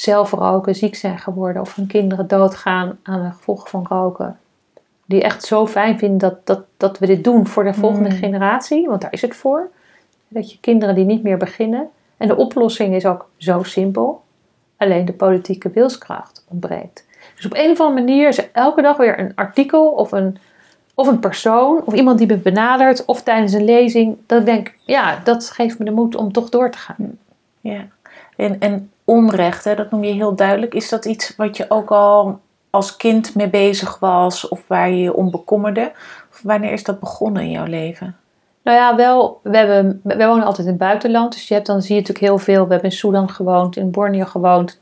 zelf 0.00 0.30
roken, 0.30 0.74
ziek 0.74 0.94
zijn 0.94 1.18
geworden 1.18 1.62
of 1.62 1.74
hun 1.74 1.86
kinderen 1.86 2.28
doodgaan 2.28 2.98
aan 3.02 3.22
de 3.22 3.30
gevolgen 3.30 3.70
van 3.70 3.86
roken. 3.88 4.38
Die 5.06 5.22
echt 5.22 5.44
zo 5.44 5.66
fijn 5.66 5.98
vinden 5.98 6.18
dat, 6.18 6.46
dat, 6.46 6.64
dat 6.76 6.98
we 6.98 7.06
dit 7.06 7.24
doen 7.24 7.46
voor 7.46 7.64
de 7.64 7.74
volgende 7.74 8.08
Mm. 8.08 8.16
generatie, 8.16 8.88
want 8.88 9.00
daar 9.00 9.12
is 9.12 9.22
het 9.22 9.36
voor. 9.36 9.70
Dat 10.28 10.52
je 10.52 10.58
kinderen 10.60 10.94
die 10.94 11.04
niet 11.04 11.22
meer 11.22 11.36
beginnen. 11.36 11.88
En 12.16 12.28
de 12.28 12.36
oplossing 12.36 12.94
is 12.94 13.06
ook 13.06 13.28
zo 13.36 13.62
simpel. 13.62 14.22
Alleen 14.76 15.04
de 15.04 15.12
politieke 15.12 15.70
wilskracht 15.70 16.44
ontbreekt. 16.48 17.06
Dus 17.36 17.46
op 17.46 17.54
een 17.54 17.70
of 17.70 17.80
andere 17.80 18.06
manier 18.06 18.28
is 18.28 18.38
er 18.38 18.48
elke 18.52 18.82
dag 18.82 18.96
weer 18.96 19.18
een 19.18 19.32
artikel 19.34 19.88
of 19.90 20.12
een, 20.12 20.38
of 20.94 21.06
een 21.06 21.18
persoon 21.18 21.82
of 21.84 21.94
iemand 21.94 22.18
die 22.18 22.26
me 22.26 22.36
benadert 22.36 23.04
of 23.04 23.22
tijdens 23.22 23.52
een 23.52 23.64
lezing. 23.64 24.16
Dat 24.26 24.40
ik 24.40 24.46
denk, 24.46 24.74
ja, 24.84 25.18
dat 25.24 25.50
geeft 25.50 25.78
me 25.78 25.84
de 25.84 25.90
moed 25.90 26.14
om 26.16 26.32
toch 26.32 26.48
door 26.48 26.70
te 26.70 26.78
gaan. 26.78 27.18
Ja. 27.60 27.86
En, 28.38 28.60
en 28.60 28.90
onrecht, 29.04 29.64
hè, 29.64 29.74
dat 29.74 29.90
noem 29.90 30.04
je 30.04 30.12
heel 30.12 30.34
duidelijk. 30.34 30.74
Is 30.74 30.88
dat 30.88 31.04
iets 31.04 31.36
wat 31.36 31.56
je 31.56 31.64
ook 31.68 31.90
al 31.90 32.40
als 32.70 32.96
kind 32.96 33.34
mee 33.34 33.48
bezig 33.48 33.98
was 33.98 34.48
of 34.48 34.64
waar 34.66 34.90
je 34.90 34.98
je 34.98 35.14
om 35.14 35.30
bekommerde? 35.30 35.92
Wanneer 36.42 36.72
is 36.72 36.84
dat 36.84 37.00
begonnen 37.00 37.42
in 37.42 37.50
jouw 37.50 37.66
leven? 37.66 38.16
Nou 38.62 38.76
ja, 38.76 38.96
wel, 38.96 39.40
we, 39.42 39.56
hebben, 39.56 40.00
we 40.02 40.26
wonen 40.26 40.44
altijd 40.44 40.66
in 40.66 40.72
het 40.72 40.82
buitenland. 40.82 41.32
Dus 41.32 41.48
je 41.48 41.54
hebt, 41.54 41.66
dan 41.66 41.82
zie 41.82 41.94
je 41.94 42.00
natuurlijk 42.00 42.26
heel 42.26 42.38
veel. 42.38 42.66
We 42.66 42.72
hebben 42.72 42.90
in 42.90 42.96
Sudan 42.96 43.30
gewoond, 43.30 43.76
in 43.76 43.90
Borneo 43.90 44.24
gewoond. 44.24 44.80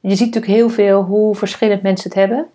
Je 0.00 0.16
ziet 0.16 0.34
natuurlijk 0.34 0.52
heel 0.52 0.70
veel 0.70 1.02
hoe 1.02 1.34
verschillend 1.34 1.82
mensen 1.82 2.10
het 2.10 2.18
hebben. 2.18 2.46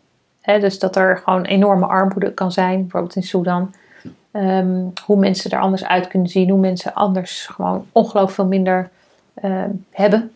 Dus 0.62 0.80
dat 0.80 0.96
er 0.96 1.18
gewoon 1.18 1.44
enorme 1.44 1.86
armoede 1.86 2.34
kan 2.34 2.52
zijn, 2.52 2.82
bijvoorbeeld 2.82 3.16
in 3.16 3.24
Sudan. 3.24 3.74
Ehm, 4.32 4.84
hoe 5.06 5.18
mensen 5.18 5.52
er 5.52 5.60
anders 5.60 5.86
uit 5.86 6.08
kunnen 6.08 6.30
zien. 6.30 6.50
Hoe 6.50 6.60
mensen 6.60 6.94
anders 6.94 7.46
gewoon 7.46 7.86
ongelooflijk 7.92 8.36
veel 8.36 8.46
minder 8.46 8.90
hebben. 9.92 10.32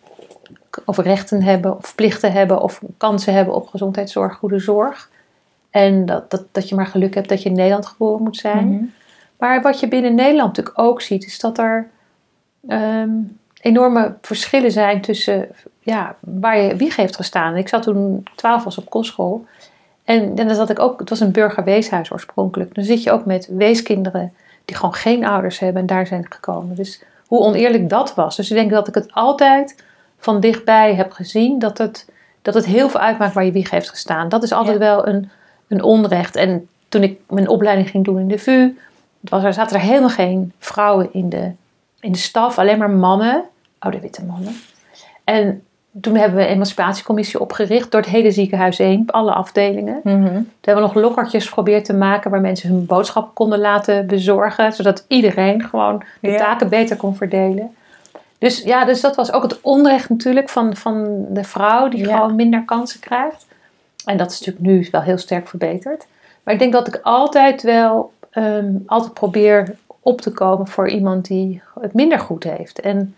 Of 0.86 0.98
rechten 0.98 1.44
hebben, 1.44 1.78
of 1.78 1.96
plichten 1.96 2.32
hebben, 2.32 2.62
of 2.62 2.82
kansen 2.98 3.34
hebben 3.34 3.56
op 3.56 3.68
gezondheidszorg, 3.68 4.36
goede 4.36 4.60
zorg. 4.60 5.10
En 5.70 6.06
dat, 6.06 6.32
dat, 6.32 6.46
dat 6.52 6.70
je 6.70 6.76
maar 6.76 6.88
geluk 6.88 7.14
hebt 7.14 7.30
dat 7.30 7.44
je 7.44 7.50
in 7.50 7.56
Nederland 7.56 7.86
geboren 7.86 8.24
moet 8.24 8.38
zijn. 8.38 8.68
Mhm. 8.74 8.84
Maar 9.38 9.62
wat 9.62 9.80
je 9.80 9.88
binnen 9.88 10.16
Nederland 10.16 10.48
natuurlijk 10.48 10.80
ook 10.80 11.02
ziet, 11.02 11.26
is 11.26 11.40
dat 11.40 11.58
er 11.58 11.90
ehm, 12.68 13.10
enorme 13.62 14.16
verschillen 14.22 14.72
zijn 14.72 15.02
tussen 15.02 15.50
ja, 15.80 16.16
waar 16.20 16.58
je 16.58 16.76
wieg 16.76 16.96
heeft 16.96 17.16
gestaan. 17.16 17.56
Ik 17.56 17.68
zat 17.68 17.84
toen 17.84 18.24
12 18.36 18.64
was 18.64 18.78
op 18.78 18.90
kostschool. 18.90 19.46
En, 20.04 20.38
en 20.38 20.48
dan 20.48 20.56
zat 20.56 20.70
ik 20.70 20.80
ook, 20.80 21.00
het 21.00 21.10
was 21.10 21.20
een 21.20 21.32
burgerweeshuis 21.32 22.12
oorspronkelijk. 22.12 22.76
Dan 22.76 22.84
zit 22.84 23.04
je 23.04 23.12
ook 23.12 23.26
met 23.26 23.48
weeskinderen 23.52 24.34
die 24.66 24.76
gewoon 24.76 24.94
geen 24.94 25.26
ouders 25.26 25.60
hebben 25.60 25.82
en 25.82 25.88
daar 25.88 26.08
zijn 26.08 26.26
gekomen. 26.30 26.76
Dus 26.76 27.04
hoe 27.30 27.40
oneerlijk 27.40 27.90
dat 27.90 28.16
was. 28.16 28.36
Dus 28.36 28.50
ik 28.50 28.56
denk 28.58 28.72
dat 28.72 28.88
ik 28.88 28.96
het 28.96 29.14
altijd 29.14 29.84
van 30.18 30.40
dichtbij 30.40 30.96
heb 30.96 31.12
gezien 31.12 31.60
dat 31.60 31.78
het, 31.78 32.10
dat 32.42 32.54
het 32.54 32.66
heel 32.66 32.90
veel 32.90 33.00
uitmaakt 33.00 33.34
waar 33.34 33.46
je 33.46 33.52
wieg 33.52 33.70
heeft 33.70 33.90
gestaan. 33.90 34.30
Dat 34.30 34.44
is 34.44 34.52
altijd 34.52 34.74
Ja. 34.80 34.86
wel 34.86 35.08
een, 35.08 35.30
een 35.68 35.84
onrecht. 35.84 36.36
En 36.36 36.68
toen 36.90 37.04
ik 37.04 37.20
mijn 37.28 37.48
opleiding 37.48 37.90
ging 37.90 38.06
doen 38.06 38.20
in 38.20 38.28
de 38.28 38.38
VU, 38.38 38.78
was 39.20 39.44
er, 39.44 39.54
zaten 39.54 39.76
er 39.76 39.82
helemaal 39.82 40.10
geen 40.10 40.54
vrouwen 40.60 41.10
in 41.14 41.30
de, 41.30 41.52
in 42.00 42.12
de 42.12 42.18
staf, 42.18 42.58
alleen 42.60 42.78
maar 42.78 42.90
mannen, 42.90 43.44
oude 43.80 44.00
witte 44.00 44.26
mannen. 44.26 44.56
En 45.24 45.64
toen 46.02 46.16
hebben 46.16 46.38
we 46.38 46.44
een 46.44 46.54
emancipatiecommissie 46.54 47.40
opgericht 47.40 47.92
door 47.92 48.02
het 48.02 48.10
hele 48.10 48.32
ziekenhuis 48.32 48.78
heen, 48.78 49.04
alle 49.12 49.34
afdelingen. 49.34 50.00
Mhm. 50.04 50.26
Toen 50.26 50.46
hebben 50.62 50.84
we 50.84 50.94
nog 50.94 51.04
lokkertjes 51.04 51.48
geprobeerd 51.48 51.86
te 51.86 51.94
maken 51.94 52.32
waar 52.32 52.42
mensen 52.42 52.70
hun 52.70 52.86
boodschap 52.86 53.36
konden 53.36 53.60
laten 53.60 54.08
bezorgen, 54.08 54.74
zodat 54.74 55.06
iedereen 55.08 55.62
gewoon 55.64 56.04
de 56.22 56.30
Ja. 56.30 56.38
taken 56.38 56.70
beter 56.70 56.98
kon 56.98 57.16
verdelen. 57.16 57.76
Dus 58.38 58.62
ja, 58.64 58.86
dus 58.86 59.02
dat 59.02 59.16
was 59.16 59.32
ook 59.32 59.44
het 59.44 59.62
onrecht 59.62 60.10
natuurlijk 60.10 60.50
van, 60.50 60.76
van 60.76 61.26
de 61.30 61.44
vrouw 61.44 61.88
die 61.88 62.06
Ja. 62.08 62.16
gewoon 62.16 62.36
minder 62.36 62.64
kansen 62.66 63.00
krijgt. 63.00 63.46
En 64.06 64.18
dat 64.18 64.32
is 64.32 64.40
natuurlijk 64.40 64.66
nu 64.66 64.88
wel 64.92 65.02
heel 65.02 65.18
sterk 65.18 65.48
verbeterd. 65.48 66.08
Maar 66.44 66.54
ik 66.54 66.60
denk 66.60 66.74
dat 66.74 66.88
ik 66.88 67.00
altijd 67.04 67.62
wel 67.62 68.12
ehm, 68.30 68.72
altijd 68.86 69.14
probeer 69.14 69.76
op 70.00 70.22
te 70.22 70.32
komen 70.32 70.68
voor 70.68 70.90
iemand 70.90 71.26
die 71.28 71.62
het 71.82 71.94
minder 71.94 72.20
goed 72.20 72.44
heeft. 72.44 72.80
En, 72.80 73.16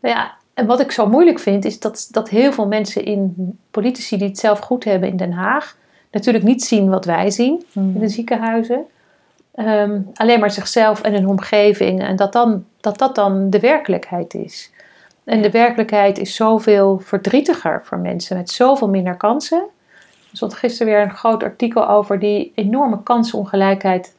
nou 0.00 0.14
ja, 0.14 0.32
en 0.62 0.68
wat 0.68 0.80
ik 0.80 0.92
zo 0.92 1.06
moeilijk 1.06 1.38
vind, 1.38 1.64
is 1.64 1.80
dat, 1.80 2.08
dat 2.10 2.28
heel 2.28 2.52
veel 2.52 2.66
mensen 2.66 3.04
in 3.04 3.58
politici 3.70 4.16
die 4.16 4.28
het 4.28 4.38
zelf 4.38 4.58
goed 4.58 4.84
hebben 4.84 5.08
in 5.08 5.16
Den 5.16 5.32
Haag, 5.32 5.76
natuurlijk 6.10 6.44
niet 6.44 6.64
zien 6.64 6.88
wat 6.88 7.04
wij 7.04 7.30
zien 7.30 7.64
in 7.74 7.98
de 7.98 8.08
ziekenhuizen. 8.08 8.84
Ehm, 9.54 10.00
alleen 10.14 10.40
maar 10.40 10.50
zichzelf 10.50 11.02
en 11.02 11.12
hun 11.12 11.28
omgeving. 11.28 12.02
En 12.02 12.16
dat, 12.16 12.32
dan, 12.32 12.64
dat 12.80 12.98
dat 12.98 13.14
dan 13.14 13.50
de 13.50 13.60
werkelijkheid 13.60 14.34
is. 14.34 14.70
En 15.24 15.42
de 15.42 15.50
werkelijkheid 15.50 16.18
is 16.18 16.34
zoveel 16.34 16.98
verdrietiger 16.98 17.80
voor 17.84 17.98
mensen 17.98 18.36
met 18.36 18.50
zoveel 18.50 18.88
minder 18.88 19.16
kansen. 19.16 19.62
Er 20.30 20.36
stond 20.36 20.54
gisteren 20.54 20.92
weer 20.92 21.02
een 21.02 21.16
groot 21.16 21.42
artikel 21.42 21.88
over 21.88 22.18
die 22.18 22.52
enorme 22.54 23.02
kansenongelijkheid 23.02 24.14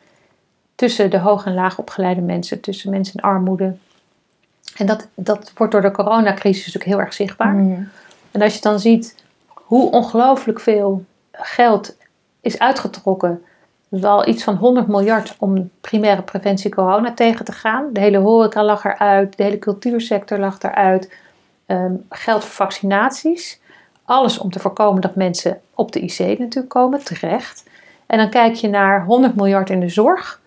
tussen 0.75 1.09
de 1.09 1.19
hoog- 1.19 1.45
en 1.45 1.53
laagopgeleide 1.53 2.21
mensen, 2.21 2.62
tussen 2.62 2.89
mensen 2.89 3.15
in 3.15 3.23
armoede. 3.23 3.75
En 4.77 4.86
dat, 4.86 5.08
dat 5.15 5.51
wordt 5.55 5.74
door 5.74 5.82
de 5.82 5.91
coronacrisis 5.91 6.65
natuurlijk 6.65 6.91
heel 6.91 7.00
erg 7.00 7.13
zichtbaar. 7.13 7.53
Mhm. 7.53 7.82
En 8.32 8.41
als 8.41 8.53
je 8.53 8.62
dan 8.62 8.79
ziet 8.79 9.15
hoe 9.53 9.91
ongelooflijk 9.91 10.60
veel 10.60 11.05
geld 11.32 11.96
is 12.41 12.60
uitgetrokken, 12.60 13.43
wel 13.88 14.27
iets 14.27 14.43
van 14.43 14.55
100 14.55 14.88
miljard 14.88 15.36
om 15.39 15.70
primaire 15.82 16.22
preventie 16.22 16.72
corona 16.72 17.13
tegen 17.13 17.46
te 17.46 17.51
gaan. 17.51 17.89
De 17.91 18.00
hele 18.00 18.17
horeca 18.17 18.63
lag 18.63 18.84
eruit, 18.86 19.38
de 19.38 19.43
hele 19.43 19.60
cultuursector 19.60 20.39
lag 20.39 20.62
eruit. 20.62 21.12
Ehm, 21.65 21.93
geld 22.10 22.43
voor 22.43 22.65
vaccinaties. 22.65 23.60
Alles 24.05 24.38
om 24.38 24.51
te 24.51 24.60
voorkomen 24.60 25.01
dat 25.01 25.15
mensen 25.15 25.62
op 25.74 25.91
de 25.91 26.00
IC 26.00 26.39
natuurlijk 26.39 26.74
komen, 26.74 27.03
terecht. 27.03 27.63
En 28.05 28.17
dan 28.17 28.29
kijk 28.29 28.53
je 28.53 28.70
naar 28.70 29.05
100 29.05 29.36
miljard 29.36 29.70
in 29.70 29.79
de 29.79 29.89
zorg. 29.89 30.41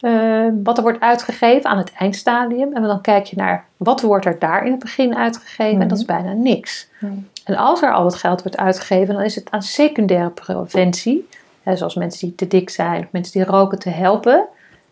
Eh, 0.00 0.46
wat 0.62 0.76
er 0.76 0.82
wordt 0.82 1.00
uitgegeven 1.00 1.70
aan 1.70 1.78
het 1.78 1.92
eindstadium. 1.92 2.72
En 2.72 2.82
dan 2.82 3.00
kijk 3.00 3.26
je 3.26 3.36
naar 3.36 3.64
wat 3.76 4.00
wordt 4.00 4.26
er 4.26 4.38
daar 4.38 4.64
in 4.64 4.70
het 4.70 4.80
begin 4.80 5.16
uitgegeven. 5.16 5.80
En 5.80 5.88
dat 5.88 5.98
is 5.98 6.04
bijna 6.04 6.32
niks. 6.32 6.88
Mhm. 6.98 7.12
En 7.44 7.56
als 7.56 7.82
er 7.82 7.92
al 7.92 8.02
wat 8.02 8.14
geld 8.14 8.42
wordt 8.42 8.56
uitgegeven, 8.56 9.14
dan 9.14 9.22
is 9.22 9.34
het 9.34 9.50
aan 9.50 9.62
secundaire 9.62 10.30
preventie. 10.30 11.28
Hè, 11.62 11.76
zoals 11.76 11.94
mensen 11.94 12.26
die 12.26 12.36
te 12.36 12.46
dik 12.46 12.70
zijn 12.70 13.04
of 13.04 13.12
mensen 13.12 13.32
die 13.32 13.50
roken 13.50 13.78
te 13.78 13.90
helpen 13.90 14.46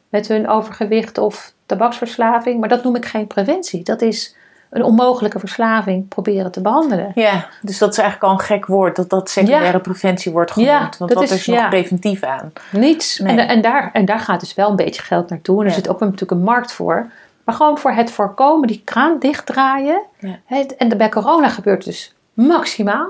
met 0.08 0.28
hun 0.28 0.48
overgewicht 0.48 1.18
of 1.18 1.52
tabaksverslaving. 1.66 2.60
Maar 2.60 2.68
dat 2.68 2.84
noem 2.84 2.96
ik 2.96 3.04
geen 3.04 3.26
preventie. 3.26 3.82
Dat 3.82 4.02
is 4.02 4.36
een 4.74 4.82
onmogelijke 4.84 5.38
verslaving 5.38 6.08
proberen 6.08 6.50
te 6.52 6.60
behandelen. 6.60 7.12
Ja, 7.14 7.46
dus 7.62 7.78
dat 7.78 7.90
is 7.92 7.98
eigenlijk 7.98 8.32
al 8.32 8.38
een 8.38 8.44
gek 8.44 8.66
woord, 8.66 8.96
dat 8.96 9.10
dat 9.10 9.30
secundaire 9.30 9.72
Ja. 9.72 9.78
preventie 9.78 10.32
wordt 10.32 10.50
genoemd. 10.50 10.70
Ja, 10.70 10.78
want 10.80 10.98
dat 10.98 11.12
wat 11.12 11.22
is- 11.22 11.30
is 11.32 11.46
nog 11.46 11.56
ja. 11.58 11.68
preventief 11.68 12.22
aan? 12.22 12.52
Niets. 12.70 13.18
Nee. 13.18 13.36
En, 13.38 13.48
en, 13.48 13.60
daar, 13.60 13.90
en 13.92 14.04
daar 14.04 14.20
gaat 14.20 14.40
dus 14.40 14.54
wel 14.54 14.70
een 14.70 14.76
beetje 14.76 15.02
geld 15.02 15.28
naartoe. 15.30 15.60
En 15.60 15.66
er 15.66 15.74
zit 15.74 15.88
ook 15.88 16.00
natuurlijk 16.00 16.30
een 16.30 16.42
markt 16.42 16.72
voor. 16.72 17.10
Maar 17.44 17.54
gewoon 17.54 17.78
voor 17.78 17.90
het 17.92 18.10
voorkomen, 18.10 18.66
die 18.68 18.82
kraan 18.84 19.18
dichtdraaien. 19.18 20.02
Het, 20.44 20.76
en 20.76 20.96
bij 20.98 21.08
corona 21.08 21.48
gebeurt 21.48 21.84
dus 21.84 22.14
maximaal. 22.32 23.08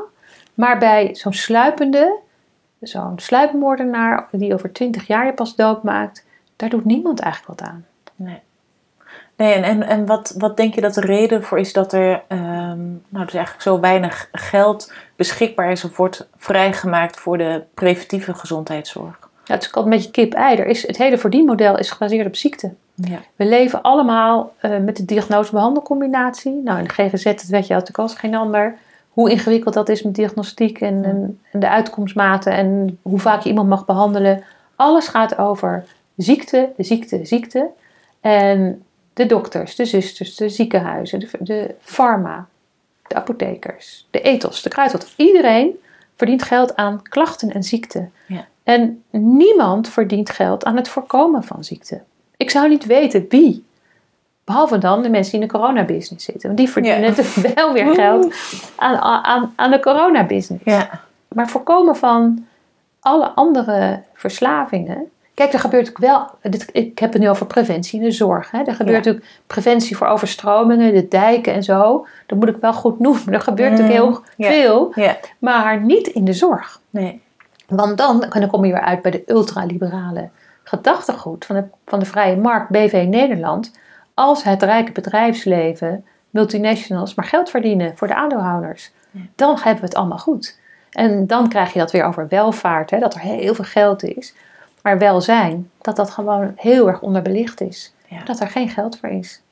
Maar 0.54 0.78
bij 0.78 1.10
zo'n 1.12 1.32
sluipende, 1.32 2.18
zo'n 2.80 3.18
sluipmoordenaar 3.18 4.26
die 4.30 4.54
over 4.54 4.72
twintig 4.72 5.06
jaar 5.06 5.26
je 5.26 5.32
pas 5.32 5.56
doodmaakt, 5.56 6.24
daar 6.56 6.68
doet 6.68 6.84
niemand 6.84 7.20
eigenlijk 7.20 7.60
wat 7.60 7.68
aan. 7.68 7.84
Nee. 8.16 8.40
Nee, 9.36 9.52
en, 9.52 9.62
en, 9.62 9.82
en 9.82 10.06
wat, 10.06 10.34
wat 10.38 10.56
denk 10.56 10.74
je 10.74 10.80
dat 10.80 10.94
de 10.94 11.00
reden 11.00 11.42
voor 11.42 11.58
is 11.58 11.72
dat 11.72 11.92
er 11.92 12.22
ehm, 12.28 12.78
nou, 13.08 13.24
dus 13.24 13.34
eigenlijk 13.34 13.60
zo 13.62 13.80
weinig 13.80 14.28
geld 14.32 14.92
beschikbaar 15.16 15.70
is 15.70 15.84
of 15.84 15.96
wordt 15.96 16.28
vrijgemaakt 16.36 17.16
voor 17.16 17.38
de 17.38 17.62
preventieve 17.74 18.34
gezondheidszorg? 18.34 19.18
Ja, 19.44 19.54
het 19.54 19.62
is 19.62 19.68
ook 19.68 19.74
altijd 19.76 19.94
een 19.94 20.00
beetje 20.00 20.10
kip-ei. 20.22 20.56
Er 20.56 20.66
is- 20.66 20.86
Het 20.86 20.96
hele 20.96 21.18
verdienmodel 21.18 21.78
is 21.78 21.90
gebaseerd 21.90 22.26
op 22.26 22.36
ziekte. 22.36 22.72
Ja. 22.94 23.18
We 23.36 23.44
leven 23.44 23.82
allemaal 23.82 24.52
eh, 24.58 24.78
met 24.78 24.96
de 24.96 25.04
diagnose-behandelcombinatie. 25.04 26.60
Nou, 26.64 26.78
in 26.78 26.84
de 26.84 26.90
GGZ, 26.90 27.24
dat 27.24 27.42
weet 27.42 27.66
je 27.66 27.72
natuurlijk 27.72 27.98
als 27.98 28.14
geen 28.14 28.34
ander. 28.34 28.76
Hoe 29.10 29.30
ingewikkeld 29.30 29.74
dat 29.74 29.88
is 29.88 30.02
met 30.02 30.14
diagnostiek 30.14 30.80
en, 30.80 31.04
en, 31.04 31.40
en 31.50 31.60
de 31.60 31.68
uitkomstmaten 31.68 32.52
en 32.52 32.98
hoe 33.02 33.18
vaak 33.18 33.40
je 33.42 33.48
iemand 33.48 33.68
mag 33.68 33.84
behandelen. 33.84 34.44
Alles 34.76 35.08
gaat 35.08 35.38
over 35.38 35.84
ziekte, 36.16 36.68
ziekte, 36.76 37.20
ziekte. 37.22 37.66
En 38.20 38.82
de 39.14 39.26
dokters, 39.26 39.76
de 39.76 39.84
zusters, 39.84 40.36
de 40.36 40.48
ziekenhuizen, 40.48 41.18
de, 41.18 41.28
de 41.38 41.74
pharma, 41.80 42.46
de 43.06 43.14
apothekers, 43.14 44.06
de 44.10 44.20
ethos, 44.20 44.62
de 44.62 44.68
kruidvat. 44.68 45.12
Iedereen 45.16 45.70
verdient 46.16 46.42
geld 46.42 46.76
aan 46.76 47.02
klachten 47.02 47.50
en 47.52 47.62
ziekte. 47.62 48.08
Ja. 48.26 48.46
En 48.62 49.02
niemand 49.10 49.88
verdient 49.88 50.30
geld 50.30 50.64
aan 50.64 50.76
het 50.76 50.88
voorkomen 50.88 51.44
van 51.44 51.64
ziekte. 51.64 52.02
Ik 52.36 52.50
zou 52.50 52.68
niet 52.68 52.86
weten 52.86 53.26
wie. 53.28 53.64
Behalve 54.44 54.78
dan 54.78 55.02
de 55.02 55.08
mensen 55.08 55.32
die 55.32 55.40
in 55.40 55.46
de 55.46 55.52
coronabusiness 55.52 56.24
zitten. 56.24 56.46
Want 56.46 56.58
die 56.58 56.68
verdienen 56.70 57.00
Ja. 57.00 57.08
natuurlijk 57.08 57.54
wel 57.60 57.72
weer 57.72 57.94
geld 57.94 58.34
aan, 58.76 58.96
aan, 59.24 59.52
aan 59.56 59.70
de 59.70 59.80
coronabusiness. 59.80 60.64
Ja. 60.64 61.00
Maar 61.28 61.48
voorkomen 61.48 61.96
van 61.96 62.46
alle 63.00 63.26
andere 63.28 64.02
verslavingen. 64.14 65.10
Kijk, 65.34 65.52
er 65.52 65.58
gebeurt 65.58 65.88
ook 65.88 65.98
wel. 65.98 66.26
Dit, 66.42 66.68
ik 66.72 66.98
heb 66.98 67.12
het 67.12 67.22
nu 67.22 67.28
over 67.28 67.46
preventie 67.46 67.98
in 67.98 68.04
de 68.04 68.10
zorg. 68.12 68.50
Hè. 68.50 68.58
Er 68.58 68.74
gebeurt 68.74 69.04
Ja. 69.04 69.10
natuurlijk 69.10 69.26
preventie 69.46 69.96
voor 69.96 70.06
overstromingen, 70.06 70.94
de 70.94 71.08
dijken 71.08 71.52
en 71.52 71.62
zo. 71.62 72.06
Dat 72.26 72.38
moet 72.38 72.48
ik 72.48 72.56
wel 72.60 72.72
goed 72.72 72.98
noemen. 73.00 73.32
Er 73.32 73.40
gebeurt 73.40 73.70
natuurlijk 73.70 73.98
heel 73.98 74.08
Mm, 74.10 74.24
veel, 74.36 74.92
maar 75.38 75.80
niet 75.80 76.06
in 76.06 76.24
de 76.24 76.32
zorg. 76.32 76.80
Nee. 76.90 77.22
Want 77.68 77.98
dan, 77.98 78.26
dan 78.28 78.46
kom 78.46 78.64
je 78.64 78.72
weer 78.72 78.80
uit 78.82 79.02
bij 79.02 79.10
de 79.10 79.22
ultraliberale 79.26 80.28
gedachtegoed 80.62 81.44
van 81.44 81.56
de, 81.56 81.64
van 81.86 81.98
de 81.98 82.04
vrije 82.04 82.36
markt 82.36 82.70
BV 82.70 83.04
Nederland. 83.08 83.72
Als 84.14 84.42
het 84.44 84.62
rijke 84.62 84.92
bedrijfsleven, 84.92 86.04
multinationals, 86.30 87.14
maar 87.14 87.24
geld 87.24 87.50
verdienen 87.50 87.96
voor 87.96 88.08
de 88.08 88.14
aandeelhouders, 88.14 88.92
dan 89.36 89.54
hebben 89.54 89.80
we 89.80 89.86
het 89.86 89.94
allemaal 89.94 90.18
goed. 90.18 90.58
En 90.90 91.26
dan 91.26 91.48
krijg 91.48 91.72
je 91.72 91.78
dat 91.78 91.90
weer 91.90 92.04
over 92.04 92.26
welvaart, 92.28 92.90
hè, 92.90 92.98
dat 92.98 93.14
er 93.14 93.20
heel 93.20 93.54
veel 93.54 93.64
geld 93.64 94.02
is. 94.02 94.34
Maar 94.84 94.98
welzijn, 94.98 95.70
dat 95.80 95.96
dat 95.96 96.10
gewoon 96.10 96.52
heel 96.56 96.88
erg 96.88 97.00
onderbelicht 97.00 97.60
is. 97.60 97.94
Ja. 98.08 98.24
Dat 98.24 98.40
er 98.40 98.48
geen 98.48 98.68
geld 98.68 98.98
voor 98.98 99.08
is. 99.08 99.42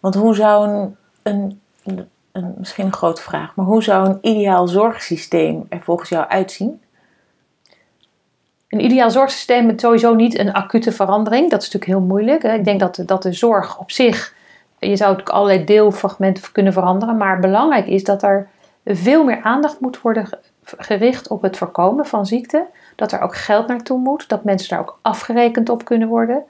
Want 0.00 0.14
hoe 0.14 0.34
zou 0.34 0.68
een, 0.68 0.96
een, 1.22 1.60
een, 1.84 2.08
een- 2.32 2.54
misschien 2.58 2.86
een 2.86 2.92
grote 2.92 3.22
vraag, 3.22 3.54
maar 3.54 3.66
hoe 3.66 3.82
zou 3.82 4.08
een 4.08 4.18
ideaal 4.20 4.68
zorgsysteem 4.68 5.66
er 5.68 5.80
volgens 5.80 6.08
jou 6.08 6.28
uitzien? 6.28 6.82
Een 8.68 8.84
ideaal 8.84 9.10
zorgsysteem 9.10 9.66
met 9.66 9.80
sowieso 9.80 10.14
niet 10.14 10.38
een 10.38 10.52
acute 10.52 10.92
verandering. 10.92 11.50
Dat 11.50 11.62
is 11.62 11.70
natuurlijk 11.70 11.98
heel 12.00 12.08
moeilijk. 12.08 12.42
Hè. 12.42 12.52
Ik 12.54 12.64
denk 12.64 12.80
dat, 12.80 12.94
de- 12.94 13.04
dat 13.04 13.22
de 13.22 13.32
zorg 13.32 13.78
op 13.78 13.90
zich, 13.90 14.34
je 14.78 14.96
zou 14.96 15.10
natuurlijk 15.10 15.28
allerlei 15.36 15.64
deelfragmenten 15.64 16.52
kunnen 16.52 16.72
veranderen. 16.72 17.16
Maar 17.16 17.40
belangrijk 17.40 17.86
is 17.86 18.04
dat 18.04 18.22
er 18.22 18.48
veel 18.84 19.24
meer 19.24 19.42
aandacht 19.42 19.80
moet 19.80 20.00
worden 20.00 20.26
ge- 20.26 20.38
gericht 20.62 21.28
op 21.28 21.42
het 21.42 21.56
voorkomen 21.56 22.06
van 22.06 22.26
ziekte. 22.26 22.66
Dat 23.00 23.12
er 23.12 23.20
ook 23.20 23.36
geld 23.36 23.66
naartoe 23.66 23.98
moet. 23.98 24.28
Dat 24.28 24.44
mensen 24.44 24.68
daar 24.68 24.78
ook 24.78 24.98
afgerekend 25.02 25.68
op 25.68 25.84
kunnen 25.84 26.08
worden. 26.08 26.42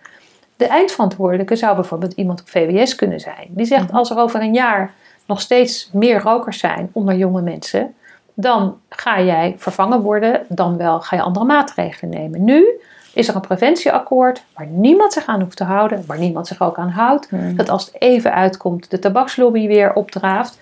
De 0.57 0.67
eindverantwoordelijke 0.67 1.57
zou 1.57 1.75
bijvoorbeeld 1.75 2.13
iemand 2.13 2.41
op 2.41 2.49
VWS 2.49 2.95
kunnen 2.95 3.21
zijn. 3.21 3.47
Die 3.49 3.67
zegt 3.67 3.87
Mhm. 3.87 3.97
als 3.97 4.11
er 4.11 4.19
over 4.19 4.41
een 4.41 4.55
jaar 4.55 4.93
nog 5.27 5.41
steeds 5.41 5.91
meer 5.93 6.21
rokers 6.21 6.59
zijn 6.59 6.91
onder 6.93 7.15
jonge 7.15 7.43
mensen, 7.43 7.95
dan 8.35 8.79
ga 8.89 9.21
jij 9.21 9.55
vervangen 9.59 10.01
worden, 10.01 10.43
dan 10.49 10.77
wel 10.77 11.01
ga 11.01 11.17
je 11.17 11.23
andere 11.23 11.45
maatregelen 11.45 12.15
nemen. 12.15 12.45
Nu 12.45 12.81
is 13.15 13.29
er 13.29 13.35
een 13.35 13.41
preventieakkoord 13.41 14.43
waar 14.57 14.67
niemand 14.67 15.13
zich 15.13 15.27
aan 15.27 15.41
hoeft 15.41 15.57
te 15.57 15.65
houden, 15.65 16.05
waar 16.07 16.19
niemand 16.19 16.47
zich 16.47 16.61
ook 16.61 16.79
aan 16.79 16.89
houdt. 16.91 17.29
Dat 17.57 17.69
als 17.69 17.85
het 17.87 18.01
even 18.01 18.35
uitkomt, 18.35 18.91
de 18.91 18.99
tabakslobby 18.99 19.67
weer 19.67 19.93
opdraaft. 19.93 20.59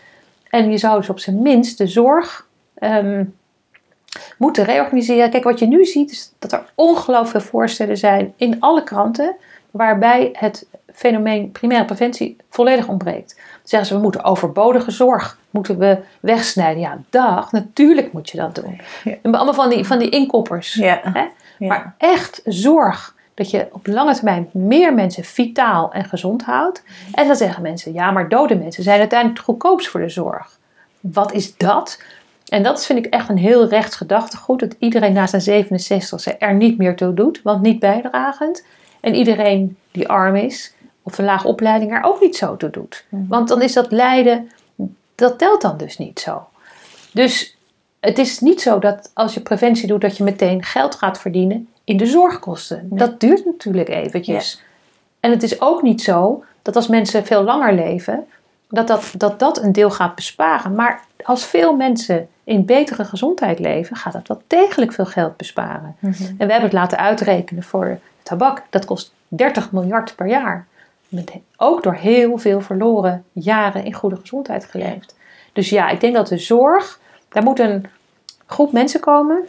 En 0.50 0.70
je 0.70 0.78
zou 0.78 0.98
dus 0.98 1.08
op 1.08 1.18
zijn 1.18 1.42
minst 1.42 1.78
de 1.78 1.86
zorg 1.86 2.46
ehm, 2.74 3.24
moeten 4.38 4.64
reorganiseren. 4.64 5.30
Kijk, 5.30 5.44
wat 5.44 5.58
je 5.58 5.66
nu 5.66 5.84
ziet 5.84 6.10
is 6.10 6.32
dat 6.38 6.52
er 6.52 6.64
ongelooflijk 6.74 7.30
veel 7.30 7.50
voorstellen 7.50 7.96
zijn 7.96 8.32
in 8.36 8.60
alle 8.60 8.82
kranten, 8.82 9.36
waarbij 9.70 10.28
het 10.32 10.66
fenomeen 10.94 11.50
primaire 11.50 11.86
preventie 11.86 12.36
volledig 12.50 12.88
ontbreekt. 12.88 13.34
Dan 13.36 13.44
zeggen 13.62 13.88
ze, 13.88 13.94
we 13.94 14.02
moeten 14.02 14.24
overbodige 14.24 14.90
zorg 14.90 15.38
moeten 15.50 15.78
we 15.78 15.98
wegsnijden. 16.20 16.80
Ja, 16.80 16.98
dag, 17.10 17.52
natuurlijk 17.52 18.12
moet 18.12 18.30
je 18.30 18.36
dat 18.36 18.54
doen. 18.54 18.80
Ja. 19.04 19.14
En 19.22 19.34
allemaal 19.34 19.54
van 19.54 19.70
die, 19.70 19.84
van 19.84 19.98
die 19.98 20.08
inkoppers. 20.08 20.74
Ja. 20.74 21.00
Hè? 21.02 21.26
Maar 21.66 21.94
echt 21.98 22.40
zorg 22.44 23.14
dat 23.34 23.50
je 23.50 23.68
op 23.72 23.86
lange 23.86 24.14
termijn 24.14 24.48
meer 24.52 24.94
mensen 24.94 25.24
vitaal 25.24 25.92
en 25.92 26.04
gezond 26.04 26.42
houdt. 26.42 26.82
En 27.12 27.26
dan 27.26 27.36
zeggen 27.36 27.62
mensen, 27.62 27.92
ja, 27.92 28.10
maar 28.10 28.28
dode 28.28 28.54
mensen 28.54 28.82
zijn 28.82 28.98
uiteindelijk 28.98 29.38
het 29.38 29.48
goedkoopst 29.48 29.88
voor 29.88 30.00
de 30.00 30.08
zorg. 30.08 30.58
Wat 31.00 31.32
is 31.32 31.56
dat? 31.56 32.02
En 32.48 32.62
dat 32.62 32.86
vind 32.86 33.06
ik 33.06 33.12
echt 33.12 33.28
een 33.28 33.38
heel 33.38 33.68
rechts 33.68 33.96
gedachtegoed. 33.96 34.60
Dat 34.60 34.74
iedereen 34.78 35.12
na 35.12 35.26
zijn 35.26 35.42
67 35.42 36.34
er 36.38 36.54
niet 36.54 36.78
meer 36.78 36.96
toe 36.96 37.14
doet, 37.14 37.40
want 37.42 37.62
niet 37.62 37.78
bijdragend. 37.78 38.64
En 39.00 39.14
iedereen 39.14 39.76
die 39.90 40.08
arm 40.08 40.36
is 40.36 40.74
of 41.02 41.18
een 41.18 41.24
laag 41.24 41.44
opleiding 41.44 41.92
er 41.92 42.02
ook 42.02 42.20
niet 42.20 42.36
zo 42.36 42.56
toe 42.56 42.70
doet. 42.70 43.04
Want 43.08 43.48
dan 43.48 43.62
is 43.62 43.72
dat 43.72 43.92
lijden, 43.92 44.50
dat 45.14 45.38
telt 45.38 45.62
dan 45.62 45.76
dus 45.76 45.98
niet 45.98 46.20
zo. 46.20 46.46
Dus 47.12 47.56
het 48.00 48.18
is 48.18 48.40
niet 48.40 48.60
zo 48.60 48.78
dat 48.78 49.10
als 49.14 49.34
je 49.34 49.40
preventie 49.40 49.86
doet, 49.86 50.00
dat 50.00 50.16
je 50.16 50.24
meteen 50.24 50.62
geld 50.62 50.94
gaat 50.94 51.20
verdienen 51.20 51.68
in 51.84 51.96
de 51.96 52.06
zorgkosten. 52.06 52.88
Dat 52.90 53.20
duurt 53.20 53.44
natuurlijk 53.44 53.88
eventjes. 53.88 54.62
En 55.20 55.30
het 55.30 55.42
is 55.42 55.60
ook 55.60 55.82
niet 55.82 56.02
zo 56.02 56.44
dat 56.62 56.76
als 56.76 56.86
mensen 56.86 57.26
veel 57.26 57.42
langer 57.42 57.74
leven, 57.74 58.26
dat 58.68 58.86
dat, 58.86 59.12
dat 59.16 59.38
dat 59.38 59.62
een 59.62 59.72
deel 59.72 59.90
gaat 59.90 60.14
besparen. 60.14 60.74
Maar 60.74 61.04
als 61.24 61.46
veel 61.46 61.76
mensen 61.76 62.28
in 62.44 62.64
betere 62.64 63.04
gezondheid 63.04 63.58
leven, 63.58 63.96
gaat 63.96 64.12
dat 64.12 64.28
wel 64.28 64.42
degelijk 64.46 64.92
veel 64.92 65.06
geld 65.06 65.36
besparen. 65.36 65.96
En 66.00 66.46
we 66.46 66.52
hebben 66.52 66.62
het 66.62 66.72
laten 66.72 66.98
uitrekenen 66.98 67.62
voor 67.62 67.98
tabak. 68.22 68.62
Dat 68.70 68.84
kost 68.84 69.12
30 69.28 69.72
miljard 69.72 70.14
per 70.16 70.26
jaar. 70.26 70.66
Met, 71.08 71.32
ook 71.56 71.82
door 71.82 71.94
heel 71.94 72.38
veel 72.38 72.60
verloren 72.60 73.24
jaren 73.32 73.84
in 73.84 73.92
goede 73.92 74.16
gezondheid 74.16 74.64
geleefd. 74.64 75.16
Dus 75.52 75.68
ja, 75.68 75.88
ik 75.88 76.00
denk 76.00 76.14
dat 76.14 76.28
de 76.28 76.38
zorg, 76.38 77.00
daar 77.28 77.42
moet 77.42 77.58
een 77.58 77.86
groep 78.46 78.72
mensen 78.72 79.00
komen 79.00 79.48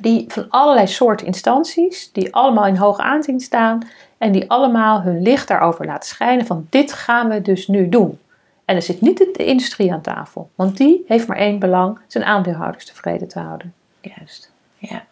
die 0.00 0.24
van 0.28 0.46
allerlei 0.48 0.86
soorten 0.86 1.26
instanties, 1.26 2.12
die 2.12 2.34
allemaal 2.34 2.66
in 2.66 2.76
hoog 2.76 2.98
aanzien 2.98 3.40
staan 3.40 3.88
en 4.18 4.32
die 4.32 4.50
allemaal 4.50 5.02
hun 5.02 5.22
licht 5.22 5.48
daarover 5.48 5.86
laten 5.86 6.08
schijnen 6.08 6.46
van 6.46 6.66
dit 6.70 6.92
gaan 6.92 7.28
we 7.28 7.42
dus 7.42 7.66
nu 7.66 7.88
doen. 7.88 8.18
En 8.66 8.76
er 8.76 8.82
zit 8.82 9.00
niet 9.00 9.18
de 9.18 9.44
industrie 9.44 9.92
aan 9.92 10.00
tafel, 10.00 10.50
want 10.54 10.76
die 10.76 11.04
heeft 11.06 11.26
maar 11.26 11.36
één 11.36 11.58
belang, 11.58 11.98
zijn 12.06 12.24
aandeelhouders 12.24 12.84
tevreden 12.84 13.28
te 13.28 13.38
houden. 13.38 13.74
Juist, 14.00 14.52
ja. 14.78 15.04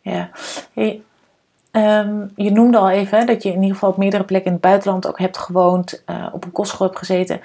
ja. 0.00 0.30
Ehm, 1.70 2.26
je 2.36 2.50
noemde 2.50 2.78
al 2.78 2.90
even 2.90 3.26
dat 3.26 3.42
je 3.42 3.48
in 3.48 3.60
ieder 3.60 3.74
geval 3.74 3.90
op 3.90 3.96
meerdere 3.96 4.24
plekken 4.24 4.46
in 4.46 4.52
het 4.52 4.66
buitenland 4.66 5.06
ook 5.06 5.18
hebt 5.18 5.38
gewoond, 5.38 6.02
uh, 6.06 6.26
op 6.32 6.44
een 6.44 6.52
kostschool 6.52 6.86
hebt 6.86 6.98
gezeten. 6.98 7.40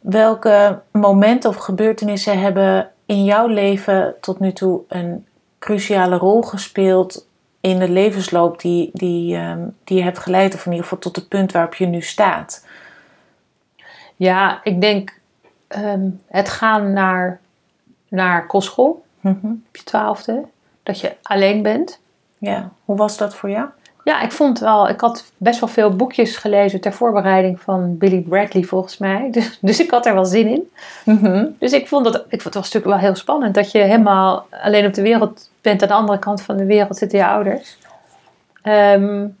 Welke 0.00 0.80
momenten 0.90 1.50
of 1.50 1.56
gebeurtenissen 1.56 2.40
hebben 2.40 2.90
in 3.06 3.24
jouw 3.24 3.46
leven 3.46 4.14
tot 4.20 4.40
nu 4.40 4.52
toe 4.52 4.80
een 4.88 5.26
cruciale 5.58 6.16
rol 6.16 6.42
gespeeld 6.42 7.26
in 7.60 7.78
de 7.78 7.88
levensloop 7.88 8.60
die, 8.60 8.90
die, 8.92 9.36
um, 9.36 9.76
die 9.84 9.96
je 9.96 10.02
hebt 10.02 10.18
geleid, 10.18 10.54
of 10.54 10.66
in 10.66 10.70
ieder 10.70 10.86
geval 10.86 10.98
tot 10.98 11.16
het 11.16 11.28
punt 11.28 11.52
waarop 11.52 11.74
je 11.74 11.86
nu 11.86 12.00
staat? 12.00 12.66
Ja, 14.18 14.60
ik 14.62 14.80
denk 14.80 15.18
um, 15.76 16.20
het 16.26 16.48
gaan 16.48 16.92
naar, 16.92 17.40
naar 18.08 18.46
kostschool 18.46 19.04
mm 19.20 19.38
-hmm. 19.40 19.64
op 19.68 19.76
je 19.76 19.84
twaalfde, 19.84 20.44
dat 20.82 21.00
je 21.00 21.12
alleen 21.22 21.62
bent. 21.62 22.00
Ja, 22.38 22.70
hoe 22.84 22.96
was 22.96 23.16
dat 23.16 23.34
voor 23.34 23.50
jou? 23.50 23.68
Ja, 24.04 24.20
ik 24.20 24.32
vond 24.32 24.58
wel, 24.58 24.88
ik 24.88 25.00
had 25.00 25.32
best 25.36 25.60
wel 25.60 25.68
veel 25.68 25.96
boekjes 25.96 26.36
gelezen 26.36 26.80
ter 26.80 26.92
voorbereiding 26.92 27.60
van 27.60 27.98
Billy 27.98 28.20
Bradley 28.20 28.62
volgens 28.62 28.98
mij. 28.98 29.28
Dus, 29.32 29.58
dus 29.60 29.80
ik 29.80 29.90
had 29.90 30.06
er 30.06 30.14
wel 30.14 30.24
zin 30.24 30.46
in. 30.46 30.70
Mm 31.04 31.18
-hmm. 31.18 31.56
Dus 31.58 31.72
ik 31.72 31.88
vond, 31.88 32.04
dat, 32.04 32.14
ik 32.14 32.42
vond 32.42 32.44
het 32.44 32.54
was 32.54 32.64
natuurlijk 32.64 32.92
wel 32.92 33.10
heel 33.10 33.14
spannend 33.14 33.54
dat 33.54 33.70
je 33.70 33.78
helemaal 33.78 34.46
alleen 34.50 34.86
op 34.86 34.94
de 34.94 35.02
wereld 35.02 35.50
bent. 35.60 35.82
Aan 35.82 35.88
de 35.88 35.94
andere 35.94 36.18
kant 36.18 36.42
van 36.42 36.56
de 36.56 36.64
wereld 36.64 36.96
zitten 36.96 37.18
je 37.18 37.26
ouders. 37.26 37.78
Um, 38.62 39.36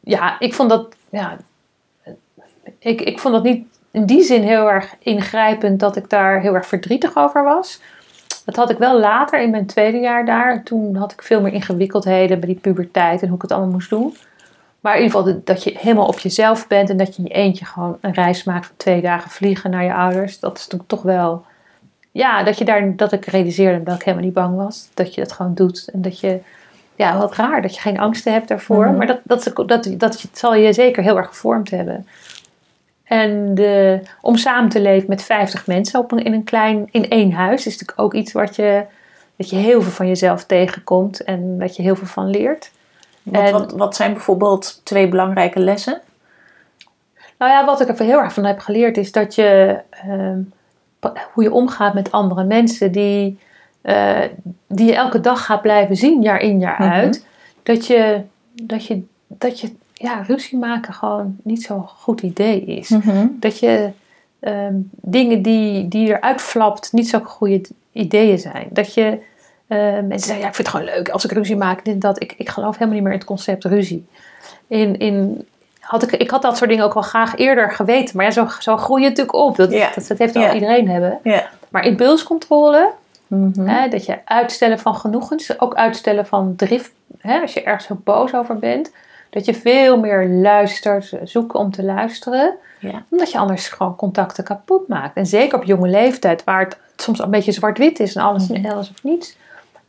ja, 0.00 0.40
ik 0.40 0.54
vond 0.54 0.70
dat, 0.70 0.94
ja, 1.10 1.36
ik, 2.78 3.00
ik 3.00 3.18
vond 3.18 3.34
dat 3.34 3.42
niet 3.42 3.66
in 3.90 4.06
die 4.06 4.22
zin 4.22 4.42
heel 4.42 4.70
erg 4.70 4.94
ingrijpend 4.98 5.80
dat 5.80 5.96
ik 5.96 6.10
daar 6.10 6.40
heel 6.40 6.54
erg 6.54 6.66
verdrietig 6.66 7.16
over 7.16 7.44
was. 7.44 7.80
Dat 8.44 8.56
had 8.56 8.70
ik 8.70 8.78
wel 8.78 8.98
later 8.98 9.40
in 9.40 9.50
mijn 9.50 9.66
tweede 9.66 9.98
jaar 9.98 10.24
daar. 10.24 10.62
Toen 10.62 10.96
had 10.96 11.12
ik 11.12 11.22
veel 11.22 11.40
meer 11.40 11.52
ingewikkeldheden 11.52 12.40
bij 12.40 12.48
die 12.48 12.58
puberteit 12.58 13.22
en 13.22 13.26
hoe 13.26 13.36
ik 13.36 13.42
het 13.42 13.52
allemaal 13.52 13.72
moest 13.72 13.90
doen. 13.90 14.16
Maar 14.80 14.96
in 14.96 15.02
ieder 15.02 15.18
geval 15.18 15.40
dat 15.44 15.64
je 15.64 15.74
helemaal 15.78 16.06
op 16.06 16.18
jezelf 16.18 16.66
bent 16.66 16.90
en 16.90 16.96
dat 16.96 17.16
je 17.16 17.22
in 17.22 17.28
je 17.28 17.34
eentje 17.34 17.64
gewoon 17.64 17.98
een 18.00 18.14
reis 18.14 18.44
maakt 18.44 18.66
van 18.66 18.76
twee 18.76 19.00
dagen 19.00 19.30
vliegen 19.30 19.70
naar 19.70 19.84
je 19.84 19.94
ouders. 19.94 20.40
Dat 20.40 20.58
is 20.58 20.66
toen 20.66 20.86
toch 20.86 21.02
wel. 21.02 21.44
Ja, 22.12 22.42
dat, 22.42 22.58
je 22.58 22.64
daar, 22.64 22.96
dat 22.96 23.12
ik 23.12 23.26
realiseerde 23.26 23.82
dat 23.82 23.94
ik 23.94 24.02
helemaal 24.02 24.24
niet 24.24 24.34
bang 24.34 24.56
was. 24.56 24.88
Dat 24.94 25.14
je 25.14 25.20
dat 25.20 25.32
gewoon 25.32 25.54
doet. 25.54 25.88
En 25.92 26.02
dat 26.02 26.20
je. 26.20 26.40
Ja, 26.94 27.18
wat 27.18 27.34
raar 27.34 27.62
dat 27.62 27.74
je 27.74 27.80
geen 27.80 28.00
angsten 28.00 28.32
hebt 28.32 28.48
daarvoor. 28.48 28.84
Mm 28.84 28.88
-hmm. 28.88 28.96
Maar 28.96 29.06
dat, 29.06 29.20
dat, 29.22 29.52
dat, 29.54 29.68
dat, 29.68 29.98
dat 29.98 30.28
zal 30.32 30.54
je 30.54 30.72
zeker 30.72 31.02
heel 31.02 31.16
erg 31.16 31.28
gevormd 31.28 31.70
hebben. 31.70 32.06
En 33.10 33.54
de, 33.54 34.00
om 34.20 34.36
samen 34.36 34.70
te 34.70 34.80
leven 34.80 35.08
met 35.08 35.22
50 35.22 35.66
mensen 35.66 36.00
op 36.00 36.12
een, 36.12 36.24
in 36.24 36.32
een 36.32 36.44
klein, 36.44 36.88
in 36.90 37.08
één 37.08 37.32
huis, 37.32 37.66
is 37.66 37.72
natuurlijk 37.72 38.00
ook 38.00 38.14
iets 38.14 38.32
wat 38.32 38.56
je, 38.56 38.84
dat 39.36 39.50
je 39.50 39.56
heel 39.56 39.82
veel 39.82 39.90
van 39.92 40.06
jezelf 40.06 40.44
tegenkomt 40.44 41.24
en 41.24 41.58
dat 41.58 41.76
je 41.76 41.82
heel 41.82 41.96
veel 41.96 42.06
van 42.06 42.30
leert. 42.30 42.70
Wat, 43.22 43.42
en, 43.42 43.52
wat, 43.52 43.72
wat 43.72 43.96
zijn 43.96 44.12
bijvoorbeeld 44.12 44.80
twee 44.84 45.08
belangrijke 45.08 45.58
lessen? 45.58 46.00
Nou 47.38 47.52
ja, 47.52 47.64
wat 47.64 47.80
ik 47.80 47.88
er 47.88 48.04
heel 48.04 48.20
erg 48.20 48.32
van 48.32 48.44
heb 48.44 48.58
geleerd 48.58 48.96
is 48.96 49.12
dat 49.12 49.34
je, 49.34 49.80
uh, 50.06 51.12
hoe 51.32 51.42
je 51.42 51.52
omgaat 51.52 51.94
met 51.94 52.12
andere 52.12 52.44
mensen 52.44 52.92
die, 52.92 53.38
uh, 53.82 54.20
die 54.66 54.86
je 54.86 54.94
elke 54.94 55.20
dag 55.20 55.44
gaat 55.44 55.62
blijven 55.62 55.96
zien, 55.96 56.22
jaar 56.22 56.40
in 56.40 56.58
jaar 56.58 56.78
uit. 56.78 57.16
Mm 57.16 57.22
-hmm. 57.22 57.28
Dat 57.62 57.86
je, 57.86 58.22
dat 58.52 58.86
je, 58.86 59.02
dat 59.26 59.60
je 59.60 59.72
ja, 60.02 60.22
ruzie 60.26 60.58
maken 60.58 60.94
gewoon 60.94 61.36
niet 61.42 61.62
zo'n 61.62 61.88
goed 61.88 62.20
idee 62.20 62.64
is. 62.64 62.88
Mm 62.88 63.00
-hmm. 63.00 63.36
Dat 63.40 63.58
je 63.58 63.90
um, 64.40 64.90
dingen 64.90 65.42
die, 65.42 65.88
die 65.88 66.08
eruit 66.08 66.40
flapt 66.40 66.92
niet 66.92 67.08
zo'n 67.08 67.24
goede 67.24 67.60
ideeën 67.92 68.38
zijn. 68.38 68.68
Dat 68.70 68.94
je 68.94 69.18
uh, 69.68 69.78
mensen 69.92 70.18
zeggen, 70.18 70.40
ja, 70.40 70.48
ik 70.48 70.54
vind 70.54 70.68
het 70.68 70.76
gewoon 70.76 70.94
leuk 70.94 71.08
als 71.08 71.24
ik 71.24 71.32
ruzie 71.32 71.56
maak. 71.56 71.84
Dit, 71.84 72.00
dat. 72.00 72.22
Ik, 72.22 72.34
ik 72.36 72.48
geloof 72.48 72.74
helemaal 72.74 72.94
niet 72.94 73.02
meer 73.02 73.12
in 73.12 73.18
het 73.18 73.26
concept 73.26 73.64
ruzie. 73.64 74.06
In, 74.66 74.98
in, 74.98 75.46
had 75.80 76.02
ik, 76.02 76.12
ik 76.12 76.30
had 76.30 76.42
dat 76.42 76.56
soort 76.56 76.70
dingen 76.70 76.84
ook 76.84 76.94
wel 76.94 77.02
graag 77.02 77.36
eerder 77.36 77.72
geweten. 77.72 78.16
Maar 78.16 78.24
ja, 78.24 78.30
zo, 78.30 78.46
zo 78.58 78.76
groei 78.76 79.02
je 79.02 79.08
natuurlijk 79.08 79.36
op. 79.36 79.56
Dat, 79.56 79.70
yeah. 79.70 79.94
dat, 79.94 80.06
dat 80.06 80.18
heeft 80.18 80.34
yeah. 80.34 80.54
iedereen 80.54 80.88
hebben. 80.88 81.18
Yeah. 81.22 81.42
Maar 81.68 81.84
impulscontrole, 81.84 82.92
mm 83.26 83.52
-hmm. 83.54 83.68
hè, 83.68 83.88
dat 83.88 84.06
je 84.06 84.18
uitstellen 84.24 84.78
van 84.78 84.94
genoegens, 84.94 85.60
ook 85.60 85.74
uitstellen 85.74 86.26
van 86.26 86.56
drift. 86.56 86.92
Hè, 87.18 87.40
als 87.40 87.52
je 87.52 87.62
ergens 87.62 87.86
zo 87.86 88.00
boos 88.04 88.34
over 88.34 88.58
bent 88.58 88.90
dat 89.30 89.44
je 89.44 89.54
veel 89.54 89.98
meer 89.98 90.28
luistert, 90.28 91.12
zoeken 91.24 91.58
om 91.58 91.70
te 91.70 91.84
luisteren. 91.84 92.54
Ja. 92.78 93.02
Omdat 93.08 93.32
je 93.32 93.38
anders 93.38 93.68
gewoon 93.68 93.96
contacten 93.96 94.44
kapot 94.44 94.88
maakt. 94.88 95.16
En 95.16 95.26
zeker 95.26 95.58
op 95.58 95.64
jonge 95.64 95.88
leeftijd, 95.88 96.44
waar 96.44 96.64
het 96.64 96.78
soms 96.96 97.18
een 97.18 97.30
beetje 97.30 97.52
zwart-wit 97.52 98.00
is 98.00 98.14
en 98.14 98.22
alles, 98.22 98.48
mm 98.48 98.56
-hmm. 98.56 98.70
alles 98.70 98.90
of 98.90 99.02
niets. 99.02 99.36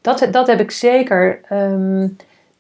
Dat, 0.02 0.28
dat 0.32 0.48
heb 0.48 0.60
ik 0.60 0.72
zeker 0.72 1.40
um, 1.52 2.18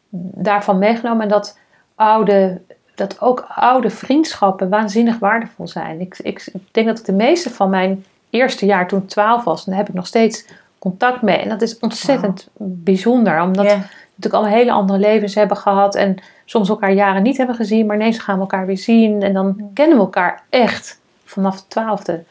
daarvan 0.10 0.78
meegenomen. 0.80 1.22
En 1.22 1.30
dat, 1.30 1.58
oude, 1.96 2.62
dat 2.96 3.22
ook 3.22 3.46
oude 3.48 3.90
vriendschappen 3.90 4.70
waanzinnig 4.70 5.20
waardevol 5.20 5.68
zijn. 5.68 6.00
Ik, 6.00 6.18
ik, 6.18 6.50
ik 6.54 6.74
denk 6.74 6.88
dat 6.88 7.00
ik 7.00 7.06
de 7.06 7.14
meeste 7.14 7.50
van 7.50 7.70
mijn 7.70 8.06
eerste 8.30 8.66
jaar, 8.66 8.88
toen 8.88 9.02
ik 9.02 9.08
12 9.08 9.44
was, 9.44 9.66
dan 9.66 9.76
heb 9.76 9.88
ik 9.88 9.94
nog 9.94 10.08
steeds 10.08 10.46
contact 10.80 11.22
mee. 11.22 11.38
En 11.38 11.50
dat 11.50 11.62
is 11.62 11.80
ontzettend 11.80 12.48
wow. 12.54 12.70
bijzonder, 12.74 13.42
omdat 13.42 13.66
yeah. 13.66 13.78
we 13.78 13.86
natuurlijk 14.16 14.34
allemaal 14.34 14.60
hele 14.60 14.72
andere 14.72 15.00
levens 15.00 15.36
hebben 15.36 15.58
gehad. 15.58 15.96
En 15.96 16.18
soms 16.52 16.70
elkaar 16.70 16.92
jaren 16.92 17.24
niet 17.24 17.38
hebben 17.38 17.56
gezien, 17.56 17.86
maar 17.86 17.96
ineens 17.96 18.20
gaan 18.20 18.36
we 18.36 18.42
elkaar 18.42 18.66
weer 18.66 18.78
zien. 18.78 19.22
En 19.22 19.34
dan 19.34 19.70
kennen 19.74 19.98
we 19.98 20.04
elkaar 20.04 20.44
echt 20.50 21.02
vanaf 21.24 21.62
de 21.62 21.68
twaalfde. 21.68 22.24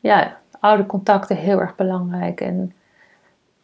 Ja, 0.00 0.36
oude 0.60 0.86
contacten 0.86 1.36
heel 1.36 1.60
erg 1.60 1.74
belangrijk. 1.74 2.40
En 2.40 2.72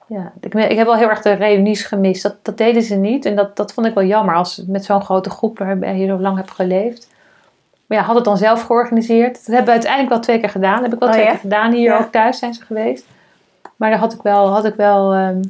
ja, 0.06 0.32
ik, 0.40 0.54
ik 0.54 0.76
heb 0.76 0.86
wel 0.86 0.96
heel 0.96 1.08
erg 1.08 1.22
de 1.22 1.32
reunies 1.32 1.82
gemist. 1.82 2.22
Dat, 2.22 2.36
dat 2.42 2.58
deden 2.58 2.82
ze 2.82 2.94
niet. 2.94 3.24
En 3.24 3.36
dat, 3.36 3.56
dat 3.56 3.72
vond 3.72 3.86
ik 3.86 3.94
wel 3.94 4.04
jammer 4.04 4.34
als 4.34 4.64
met 4.66 4.84
zo'n 4.84 5.02
grote 5.02 5.30
groep 5.30 5.58
waar 5.58 5.96
je 5.96 6.06
zo 6.06 6.18
lang 6.18 6.36
hebt 6.36 6.50
geleefd. 6.50 7.08
Maar 7.86 7.98
ja, 7.98 8.04
had 8.04 8.14
het 8.14 8.24
dan 8.24 8.36
zelf 8.36 8.62
georganiseerd. 8.62 9.34
Dat 9.34 9.46
hebben 9.46 9.64
we 9.64 9.70
uiteindelijk 9.70 10.10
wel 10.12 10.20
twee 10.20 10.40
keer 10.40 10.50
gedaan. 10.50 10.74
Dat 10.74 10.84
heb 10.84 10.92
ik 10.92 10.98
wel 10.98 11.08
oh, 11.08 11.14
twee 11.14 11.26
ja? 11.26 11.30
keer 11.30 11.40
gedaan. 11.40 11.72
Hier 11.72 11.90
Ja. 11.90 11.98
ook 11.98 12.10
thuis 12.10 12.38
zijn 12.38 12.54
ze 12.54 12.62
geweest. 12.62 13.06
Maar 13.76 13.90
daar 13.90 13.98
had 13.98 14.12
ik 14.12 14.22
wel, 14.22 14.48
had 14.48 14.64
ik 14.64 14.74
wel 14.74 15.12
ehm, 15.12 15.40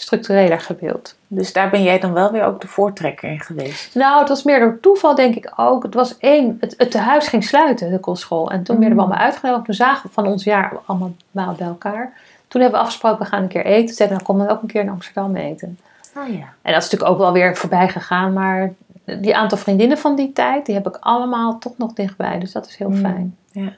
structureler 0.00 0.60
gewild. 0.60 1.14
Dus 1.26 1.52
daar 1.52 1.70
ben 1.70 1.82
jij 1.82 1.98
dan 1.98 2.12
wel 2.12 2.32
weer 2.32 2.44
ook 2.44 2.60
de 2.60 2.66
voortrekker 2.68 3.30
in 3.30 3.40
geweest. 3.40 3.94
Nou, 3.94 4.18
het 4.20 4.28
was 4.28 4.42
meer 4.42 4.60
door 4.60 4.78
toeval, 4.80 5.14
denk 5.14 5.34
ik 5.34 5.52
ook. 5.56 5.82
Het 5.82 5.94
was 5.94 6.18
één, 6.18 6.56
het, 6.60 6.74
het 6.76 6.90
tehuis 6.90 7.28
ging 7.28 7.44
sluiten, 7.44 7.90
de 7.90 7.98
kostschool. 7.98 8.50
En 8.50 8.62
toen 8.62 8.74
Mm. 8.74 8.80
werden 8.80 8.98
we 8.98 9.04
allemaal 9.04 9.24
uitgenodigd. 9.24 9.64
Toen 9.64 9.74
zagen 9.74 10.06
we 10.08 10.12
van 10.12 10.26
ons 10.26 10.44
jaar 10.44 10.72
allemaal 10.84 11.12
bij 11.30 11.66
elkaar. 11.66 12.12
Toen 12.48 12.60
hebben 12.60 12.78
we 12.78 12.84
afgesproken, 12.86 13.18
we 13.18 13.24
gaan 13.30 13.42
een 13.42 13.48
keer 13.48 13.64
eten. 13.64 13.86
Toen 13.86 13.94
zeiden 13.94 14.18
we, 14.18 14.22
nou, 14.24 14.36
kom 14.38 14.46
dan 14.46 14.56
ook 14.56 14.62
een 14.62 14.68
keer 14.68 14.80
in 14.82 14.88
Amsterdam 14.90 15.36
eten. 15.36 15.78
Oh 16.16 16.28
ja. 16.28 16.44
En 16.62 16.72
dat 16.72 16.82
is 16.82 16.90
natuurlijk 16.90 17.10
ook 17.10 17.18
wel 17.18 17.32
weer 17.32 17.56
voorbij 17.56 17.88
gegaan. 17.88 18.32
Maar 18.32 18.72
die 19.04 19.36
aantal 19.36 19.58
vriendinnen 19.58 19.98
van 19.98 20.16
die 20.16 20.32
tijd, 20.32 20.66
die 20.66 20.74
heb 20.74 20.86
ik 20.86 20.96
allemaal 21.00 21.58
toch 21.58 21.72
nog 21.78 21.92
dichtbij. 21.92 22.38
Dus 22.38 22.52
dat 22.52 22.66
is 22.66 22.76
heel 22.76 22.88
Mm. 22.90 22.96
fijn. 22.96 23.36
ja. 23.52 23.72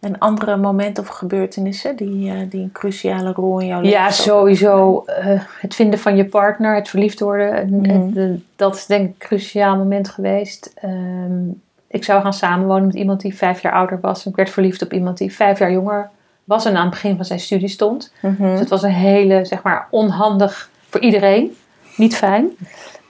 En 0.00 0.18
andere 0.18 0.56
momenten 0.56 1.02
of 1.02 1.08
gebeurtenissen 1.08 1.96
die, 1.96 2.30
eh, 2.30 2.36
die 2.48 2.62
een 2.62 2.72
cruciale 2.72 3.32
rol 3.32 3.58
in 3.60 3.66
jouw 3.66 3.80
leven 3.80 3.98
Ja, 3.98 4.10
sowieso. 4.10 5.02
eh, 5.06 5.40
het 5.60 5.74
vinden 5.74 5.98
van 5.98 6.16
je 6.16 6.24
partner, 6.24 6.74
het 6.74 6.88
verliefd 6.88 7.20
worden. 7.20 7.52
en- 7.52 8.10
Mhm. 8.10 8.34
dat 8.56 8.74
is 8.74 8.86
denk 8.86 9.00
ik 9.02 9.08
een 9.08 9.14
cruciaal 9.28 9.76
moment 9.76 10.08
geweest. 10.08 10.72
Ehm, 10.74 11.48
ik 11.86 12.04
zou 12.04 12.22
gaan 12.22 12.32
samenwonen 12.32 12.86
met 12.86 12.94
iemand 12.96 13.20
die 13.20 13.36
vijf 13.36 13.62
jaar 13.62 13.72
ouder 13.72 13.98
was. 14.00 14.26
Ik 14.26 14.36
werd 14.36 14.50
verliefd 14.50 14.82
op 14.82 14.92
iemand 14.92 15.18
die 15.18 15.34
vijf 15.34 15.58
jaar 15.58 15.72
jonger 15.72 16.10
was 16.44 16.64
en 16.64 16.74
aan 16.76 16.80
het 16.82 16.90
begin 16.90 17.16
van 17.16 17.24
zijn 17.24 17.40
studie 17.40 17.68
stond. 17.68 18.12
Mhm. 18.22 18.42
Dus 18.50 18.60
het 18.60 18.68
was 18.68 18.82
een 18.82 18.90
hele, 18.90 19.44
zeg 19.44 19.62
maar, 19.62 19.86
onhandig 19.90 20.70
voor 20.88 21.00
iedereen. 21.00 21.56
Niet 21.96 22.16
fijn. 22.16 22.48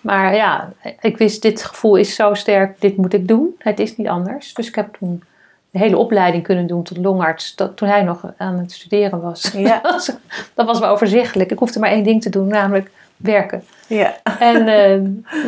Maar 0.00 0.34
ja, 0.34 0.72
ik 1.00 1.16
wist, 1.18 1.42
dit 1.42 1.64
gevoel 1.64 1.96
is 1.96 2.14
zo 2.14 2.34
sterk, 2.34 2.80
dit 2.80 2.96
moet 2.96 3.12
ik 3.14 3.28
doen. 3.28 3.54
Het 3.58 3.78
is 3.80 3.96
niet 3.96 4.08
anders. 4.08 4.54
Dus 4.54 4.68
ik 4.68 4.74
heb 4.74 4.96
toen 4.98 5.22
de 5.70 5.78
hele 5.78 5.96
opleiding 5.96 6.42
kunnen 6.42 6.66
doen 6.66 6.82
tot 6.82 6.96
longarts. 6.96 7.54
Dat, 7.54 7.76
toen 7.76 7.88
hij 7.88 8.02
nog 8.02 8.24
aan 8.36 8.58
het 8.58 8.72
studeren 8.72 9.20
was. 9.20 9.50
Ja. 9.52 9.80
dat 10.54 10.66
was 10.66 10.78
wel 10.78 10.88
overzichtelijk. 10.90 11.50
Ik 11.50 11.58
hoefde 11.58 11.78
maar 11.78 11.90
één 11.90 12.04
ding 12.04 12.22
te 12.22 12.30
doen, 12.30 12.48
namelijk 12.48 12.90
werken. 13.16 13.64
Ja. 13.86 14.16
En, 14.38 14.68
eh, 14.68 15.00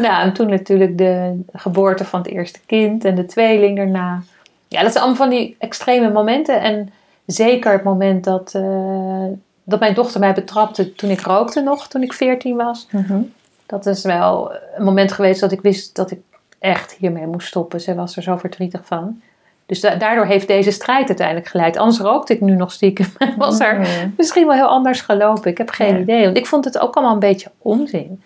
nou, 0.03 0.23
en 0.23 0.33
toen 0.33 0.49
natuurlijk 0.49 0.99
de 0.99 1.41
geboorte 1.53 2.05
van 2.05 2.21
het 2.21 2.29
eerste 2.29 2.61
kind 2.67 3.05
en 3.05 3.15
de 3.15 3.27
tweeling 3.27 3.77
daarna. 3.77 4.23
Ja, 4.69 4.83
dat 4.83 4.93
zijn 4.93 5.05
allemaal 5.05 5.23
van 5.23 5.31
die 5.31 5.57
extreme 5.59 6.11
momenten. 6.11 6.61
En 6.61 6.93
zeker 7.27 7.73
het 7.73 7.83
moment 7.83 8.25
dat, 8.25 8.55
eh, 8.55 9.27
dat 9.65 9.81
mijn 9.81 9.95
dochter 9.95 10.21
mij 10.21 10.35
betrapte 10.35 10.95
toen 10.95 11.11
ik 11.11 11.21
rookte 11.21 11.61
nog, 11.61 11.89
toen 11.89 12.03
ik 12.03 12.13
14 12.13 12.57
was. 12.57 12.89
Mhm. 12.91 13.21
Dat 13.67 13.87
is 13.87 14.03
wel 14.03 14.53
een 14.77 14.85
moment 14.85 15.13
geweest 15.13 15.41
dat 15.41 15.53
ik 15.53 15.61
wist 15.61 15.97
dat 15.97 16.11
ik 16.11 16.21
echt 16.59 16.93
hiermee 16.93 17.27
moest 17.27 17.47
stoppen. 17.47 17.81
Ze 17.81 17.95
was 17.95 18.17
er 18.17 18.23
zo 18.23 18.37
verdrietig 18.37 18.81
van. 18.85 19.21
Dus 19.67 19.81
da- 19.81 19.95
daardoor 19.95 20.27
heeft 20.27 20.47
deze 20.47 20.71
strijd 20.71 21.09
uiteindelijk 21.09 21.49
geleid. 21.49 21.77
Anders 21.77 21.99
rookte 22.01 22.33
ik 22.35 22.41
nu 22.41 22.55
nog 22.55 22.73
stiekem. 22.73 23.07
Was 23.37 23.61
er 23.61 23.81
Mhm. 23.81 24.09
misschien 24.17 24.47
wel 24.47 24.57
heel 24.57 24.67
anders 24.69 25.01
gelopen. 25.01 25.51
Ik 25.51 25.59
heb 25.59 25.71
geen 25.71 25.95
Ja. 25.95 26.01
idee. 26.01 26.25
Want 26.25 26.37
ik 26.37 26.47
vond 26.47 26.65
het 26.65 26.79
ook 26.79 26.95
allemaal 26.95 27.15
een 27.15 27.21
beetje 27.21 27.51
onzin. 27.59 28.23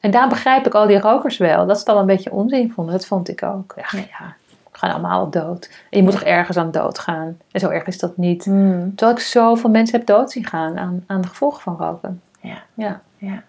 En 0.00 0.10
daar 0.10 0.28
begrijp 0.28 0.66
ik 0.66 0.74
al 0.74 0.86
die 0.86 0.98
rokers 1.00 1.36
wel. 1.36 1.66
Dat 1.66 1.74
ze 1.76 1.78
het 1.80 1.86
allemaal 1.88 2.08
een 2.08 2.14
beetje 2.16 2.32
onzin 2.32 2.72
vonden. 2.72 2.94
Dat 2.94 3.06
vond 3.06 3.28
ik 3.28 3.42
ook. 3.42 3.74
Ja, 3.76 3.98
ja 3.98 4.34
we 4.72 4.78
gaan 4.80 4.90
allemaal 4.92 5.30
dood. 5.30 5.70
En 5.90 5.98
je 5.98 6.02
moet 6.02 6.12
toch 6.12 6.22
ergens 6.22 6.56
aan 6.56 6.70
dood 6.70 6.98
gaan. 6.98 7.36
En 7.52 7.60
zo 7.60 7.68
erg 7.68 7.86
is 7.86 7.98
dat 7.98 8.16
niet. 8.16 8.46
Mhm. 8.46 8.88
Terwijl 8.94 9.18
ik 9.18 9.22
zoveel 9.24 9.70
mensen 9.70 9.98
heb 9.98 10.06
dood 10.06 10.32
zien 10.32 10.46
gaan 10.46 10.78
aan, 10.78 11.04
aan 11.06 11.20
de 11.20 11.28
gevolgen 11.28 11.60
van 11.62 11.76
roken. 11.78 12.20
Ja. 12.40 12.56
Ja. 12.74 13.00
Ja. 13.18 13.42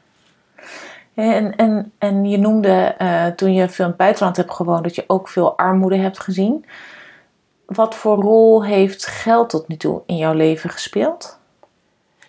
En, 1.13 1.55
en, 1.55 1.91
en 1.97 2.25
je 2.29 2.37
noemde 2.37 2.95
eh, 2.97 3.25
toen 3.25 3.53
je 3.53 3.69
veel 3.69 3.83
in 3.85 3.91
het 3.91 3.99
buitenland 3.99 4.37
hebt 4.37 4.51
gewoond 4.51 4.83
dat 4.83 4.95
je 4.95 5.03
ook 5.07 5.27
veel 5.29 5.57
armoede 5.57 5.97
hebt 5.97 6.19
gezien. 6.19 6.65
Wat 7.65 7.95
voor 7.95 8.21
rol 8.21 8.65
heeft 8.65 9.05
geld 9.05 9.49
tot 9.49 9.67
nu 9.67 9.77
toe 9.77 10.01
in 10.05 10.17
jouw 10.17 10.33
leven 10.33 10.69
gespeeld? 10.69 11.37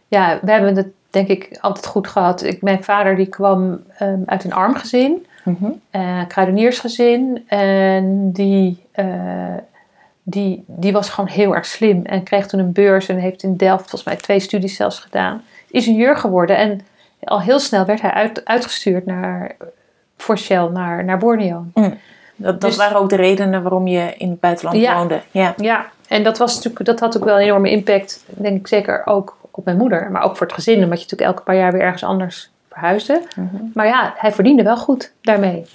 ja, 0.08 0.38
we 0.42 0.50
hebben 0.50 0.76
het 0.76 0.88
denk 1.10 1.28
ik 1.28 1.58
altijd 1.60 1.86
goed 1.86 2.08
gehad. 2.08 2.42
Ik, 2.42 2.62
mijn 2.62 2.84
vader 2.84 3.16
die 3.16 3.26
kwam 3.26 3.82
ehm, 3.98 4.20
uit 4.26 4.44
een 4.44 4.52
arm 4.52 4.74
gezin. 4.74 5.26
Eh 5.90 6.26
kruideniersgezin. 6.28 7.44
En 7.46 8.32
die, 8.32 8.82
eh, 8.92 9.54
die, 10.22 10.64
die 10.66 10.92
was 10.92 11.10
gewoon 11.10 11.30
heel 11.30 11.54
erg 11.54 11.66
slim. 11.66 12.04
En 12.04 12.22
kreeg 12.22 12.46
toen 12.46 12.60
een 12.60 12.72
beurs 12.72 13.08
en 13.08 13.16
heeft 13.16 13.42
in 13.42 13.56
Delft 13.56 13.80
volgens 13.80 14.04
mij 14.04 14.16
twee 14.16 14.40
studies 14.40 14.76
zelfs 14.76 14.98
gedaan. 14.98 15.42
Is 15.70 15.86
ingenieur 15.86 16.16
geworden. 16.16 16.56
En 16.56 16.80
al 17.20 17.40
heel 17.40 17.58
snel 17.58 17.84
werd 17.84 18.00
hij 18.00 18.10
uit, 18.10 18.44
uitgestuurd 18.44 19.06
naar, 19.06 19.56
voor 20.16 20.38
Shell 20.38 20.68
naar, 20.68 21.04
naar 21.04 21.18
Borneo. 21.18 21.64
Dat, 22.36 22.60
dat 22.60 22.70
Dus- 22.70 22.76
waren 22.76 22.96
ook 22.98 23.08
de 23.08 23.16
redenen 23.16 23.62
waarom 23.62 23.86
je 23.86 24.14
in 24.16 24.30
het 24.30 24.40
buitenland 24.40 24.78
Ja. 24.78 24.96
woonde. 24.98 25.20
Ja. 25.30 25.54
Ja, 25.56 25.86
en 26.08 26.22
dat, 26.22 26.38
was 26.38 26.54
natuurlijk, 26.54 26.84
dat 26.84 27.00
had 27.00 27.16
ook 27.16 27.24
wel 27.24 27.36
een 27.36 27.42
enorme 27.42 27.70
impact. 27.70 28.24
Denk 28.28 28.58
ik 28.58 28.66
zeker 28.66 29.02
ook 29.04 29.36
op 29.50 29.64
mijn 29.64 29.76
moeder. 29.76 30.10
Maar 30.10 30.22
ook 30.22 30.36
voor 30.36 30.46
het 30.46 30.54
gezin. 30.54 30.74
Omdat 30.82 30.98
je 30.98 31.04
natuurlijk 31.04 31.30
elke 31.30 31.42
paar 31.42 31.56
jaar 31.56 31.72
weer 31.72 31.80
ergens 31.80 32.04
anders 32.04 32.50
verhuisde. 32.68 33.22
Mhm. 33.36 33.56
Maar 33.74 33.86
ja, 33.86 34.14
hij 34.16 34.32
verdiende 34.32 34.62
wel 34.62 34.76
goed 34.76 35.12
daarmee. 35.20 35.66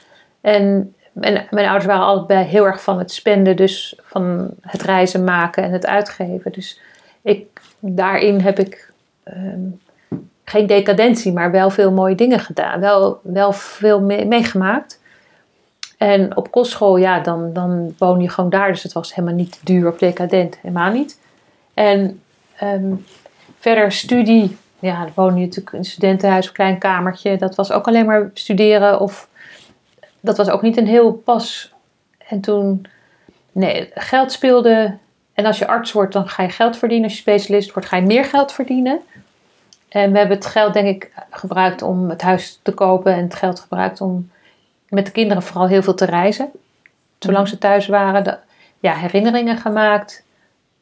En 0.42 0.96
mijn, 1.12 1.48
mijn 1.50 1.66
ouders 1.66 1.86
waren 1.86 2.06
allebei 2.06 2.44
heel 2.46 2.66
erg 2.66 2.84
van 2.84 3.00
het 3.00 3.12
spenden, 3.12 3.56
dus 3.56 4.00
van 4.04 4.50
het 4.62 4.82
reizen 4.82 5.24
maken 5.24 5.64
en 5.64 5.72
het 5.72 5.86
uitgeven. 5.86 6.52
Dus 6.52 6.80
ik, 7.22 7.62
daarin 7.80 8.40
heb 8.40 8.60
ik 8.60 8.92
ehm, 9.24 9.60
geen 10.46 10.68
decadentie, 10.68 11.34
maar 11.34 11.52
wel 11.52 11.70
veel 11.70 11.92
mooie 11.92 12.16
dingen 12.16 12.40
gedaan. 12.40 12.80
Wel, 12.80 13.20
wel 13.24 13.52
veel 13.54 14.02
mee- 14.02 14.26
meegemaakt. 14.26 15.00
En 16.02 16.38
op 16.38 16.52
kostschool, 16.52 16.98
ja, 16.98 17.20
dan, 17.20 17.54
dan 17.54 17.96
woon 17.98 18.22
je 18.22 18.30
gewoon 18.30 18.50
daar. 18.50 18.68
Dus 18.68 18.84
het 18.84 18.94
was 18.94 19.16
helemaal 19.16 19.36
niet 19.36 19.60
duur 19.64 19.88
of 19.88 19.98
decadent, 19.98 20.58
helemaal 20.62 20.92
niet. 20.92 21.20
En 21.74 22.22
ehm, 22.56 22.94
verder 23.60 23.92
studie, 23.92 24.58
ja, 24.80 25.04
dan 25.04 25.12
woon 25.16 25.36
je 25.36 25.46
natuurlijk 25.46 25.72
in 25.72 25.78
een 25.78 25.86
studentenhuis, 25.86 26.48
een 26.48 26.54
klein 26.54 26.78
kamertje. 26.78 27.38
Dat 27.38 27.56
was 27.56 27.72
ook 27.72 27.88
alleen 27.88 28.06
maar 28.06 28.30
studeren 28.34 29.00
of 29.00 29.30
dat 30.20 30.38
was 30.38 30.50
ook 30.50 30.62
niet 30.62 30.78
een 30.78 30.88
heel 30.88 31.14
pas. 31.14 31.74
En 32.28 32.42
toen, 32.42 32.86
nee, 33.52 33.90
geld 33.94 34.32
speelde. 34.32 34.98
En 35.34 35.46
als 35.46 35.58
je 35.58 35.68
arts 35.68 35.92
wordt, 35.92 36.14
dan 36.14 36.28
ga 36.28 36.44
je 36.44 36.50
geld 36.50 36.78
verdienen. 36.78 37.06
Als 37.06 37.16
je 37.16 37.22
specialist 37.22 37.74
wordt, 37.74 37.88
ga 37.88 37.98
je 37.98 38.06
meer 38.06 38.26
geld 38.26 38.52
verdienen. 38.52 39.00
En 39.90 40.12
we 40.12 40.18
hebben 40.18 40.38
het 40.38 40.46
geld, 40.46 40.74
denk 40.74 40.88
ik, 40.88 41.12
gebruikt 41.30 41.82
om 41.82 42.10
het 42.10 42.22
huis 42.22 42.60
te 42.62 42.72
kopen. 42.72 43.14
En 43.14 43.24
het 43.24 43.36
geld 43.36 43.60
gebruikt 43.60 44.02
om 44.02 44.31
met 44.92 45.06
de 45.06 45.12
kinderen 45.12 45.44
vooral 45.44 45.68
heel 45.68 45.84
veel 45.84 45.94
te 45.94 46.06
reizen. 46.06 46.50
Zolang 47.20 47.48
ze 47.48 47.58
thuis 47.58 47.88
waren, 47.88 48.24
de, 48.24 48.38
ja, 48.80 48.94
herinneringen 48.94 49.58
gemaakt. 49.58 50.24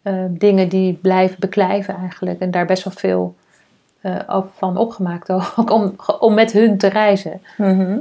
eh, 0.01 0.13
dingen 0.29 0.69
die 0.69 0.93
blijven 0.93 1.35
beklijven 1.39 1.95
eigenlijk. 1.95 2.39
En 2.39 2.51
daar 2.51 2.65
best 2.65 2.83
wel 2.83 2.93
veel 2.93 3.35
ook 4.27 4.47
van 4.57 4.77
opgemaakt. 4.77 5.29
Ook 5.57 5.71
om, 5.71 5.95
om 6.19 6.33
met 6.33 6.51
hun 6.51 6.77
te 6.77 6.87
reizen. 6.87 7.41
Mhm. 7.57 7.97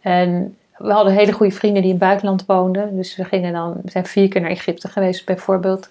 En 0.00 0.56
we 0.76 0.92
hadden 0.92 1.12
hele 1.12 1.32
goede 1.32 1.52
vrienden 1.54 1.82
die 1.82 1.90
in 1.90 1.96
het 1.96 2.06
buitenland 2.06 2.46
woonden. 2.46 2.96
Dus 2.96 3.16
we 3.16 3.24
gingen 3.24 3.52
dan, 3.52 3.72
we 3.82 3.90
zijn 3.90 4.06
vier 4.06 4.28
keer 4.28 4.40
naar 4.40 4.50
Egypte 4.50 4.88
geweest 4.88 5.26
bijvoorbeeld. 5.26 5.88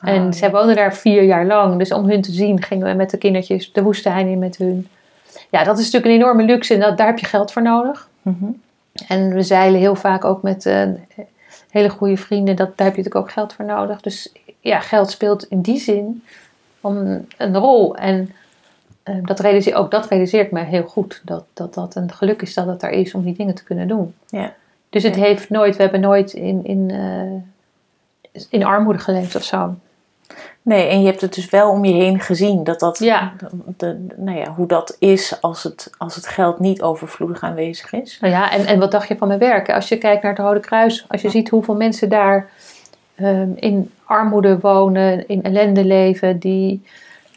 en 0.00 0.18
Oh, 0.18 0.24
ja. 0.24 0.32
zij 0.32 0.50
woonden 0.50 0.76
daar 0.76 0.94
vier 0.94 1.22
jaar 1.22 1.46
lang. 1.46 1.78
Dus 1.78 1.92
om 1.92 2.08
hun 2.08 2.22
te 2.22 2.32
zien 2.32 2.62
gingen 2.62 2.86
we 2.86 2.92
met 2.94 3.10
de 3.10 3.18
kindertjes 3.18 3.72
de 3.72 3.82
woestijn 3.82 4.26
in 4.28 4.38
met 4.38 4.56
hun. 4.56 4.88
Ja, 5.50 5.64
dat 5.64 5.78
is 5.78 5.84
natuurlijk 5.84 6.12
een 6.12 6.20
enorme 6.20 6.42
luxe 6.42 6.74
en 6.74 6.80
dat, 6.80 6.96
daar 6.98 7.06
heb 7.06 7.18
je 7.18 7.26
geld 7.26 7.52
voor 7.52 7.62
nodig. 7.62 8.08
Mhm. 8.22 8.44
En 9.08 9.34
we 9.34 9.42
zeilen 9.42 9.80
heel 9.80 9.94
vaak 9.96 10.24
ook 10.24 10.42
met 10.42 10.66
eh, 10.66 10.88
hele 11.70 11.88
goede 11.88 12.16
vrienden. 12.16 12.56
Dat, 12.56 12.76
daar 12.76 12.86
heb 12.86 12.96
je 12.96 13.02
natuurlijk 13.02 13.26
ook 13.26 13.32
geld 13.32 13.52
voor 13.52 13.64
nodig. 13.64 14.00
Dus 14.00 14.32
ja, 14.60 14.80
geld 14.80 15.10
speelt 15.10 15.44
in 15.44 15.60
die 15.60 15.78
zin 15.78 16.24
een, 16.80 17.28
een 17.36 17.56
rol. 17.56 17.96
En 17.96 18.32
eh, 19.02 19.14
dat 19.22 19.40
realiseer, 19.40 19.74
ook 19.74 19.90
dat 19.90 20.08
realiseert 20.08 20.50
me 20.50 20.64
heel 20.64 20.82
goed. 20.82 21.20
Dat, 21.24 21.44
dat 21.52 21.74
dat 21.74 21.94
een 21.94 22.12
geluk 22.12 22.42
is 22.42 22.54
dat 22.54 22.66
het 22.66 22.82
er 22.82 22.90
is 22.90 23.14
om 23.14 23.22
die 23.24 23.36
dingen 23.36 23.54
te 23.54 23.64
kunnen 23.64 23.88
doen. 23.88 24.14
Ja. 24.28 24.54
Dus 24.90 25.02
het 25.02 25.14
Ja. 25.16 25.22
heeft 25.22 25.50
nooit, 25.50 25.76
we 25.76 25.82
hebben 25.82 26.00
nooit 26.00 26.32
in, 26.32 26.64
in, 26.64 26.90
eh, 26.90 28.42
in 28.50 28.64
armoede 28.64 28.98
geleefd 28.98 29.36
of 29.36 29.44
zo. 29.44 29.74
Nee, 30.62 30.88
en 30.88 31.00
je 31.00 31.06
hebt 31.06 31.20
het 31.20 31.34
dus 31.34 31.50
wel 31.50 31.70
om 31.70 31.84
je 31.84 31.92
heen 31.94 32.20
gezien. 32.20 32.64
Dat 32.64 32.80
dat, 32.80 32.98
Ja. 32.98 33.32
de, 33.76 34.06
nou 34.16 34.38
ja, 34.38 34.50
hoe 34.54 34.66
dat 34.66 34.96
is 34.98 35.40
als 35.40 35.62
het, 35.62 35.90
als 35.98 36.14
het 36.14 36.26
geld 36.26 36.58
niet 36.58 36.82
overvloedig 36.82 37.42
aanwezig 37.42 37.92
is. 37.92 38.18
Nou 38.20 38.32
ja, 38.32 38.50
en, 38.50 38.66
en 38.66 38.78
wat 38.78 38.90
dacht 38.90 39.08
je 39.08 39.16
van 39.16 39.28
mijn 39.28 39.40
werk? 39.40 39.70
Als 39.70 39.88
je 39.88 39.98
kijkt 39.98 40.22
naar 40.22 40.32
het 40.32 40.40
Rode 40.40 40.60
Kruis, 40.60 41.04
als 41.08 41.22
je 41.22 41.30
ziet 41.30 41.48
hoeveel 41.48 41.74
mensen 41.76 42.08
daar 42.08 42.48
ehm, 43.14 43.48
in 43.54 43.90
armoede 44.04 44.58
wonen, 44.60 45.28
in 45.28 45.42
ellende 45.42 45.84
leven, 45.84 46.38
die 46.38 46.82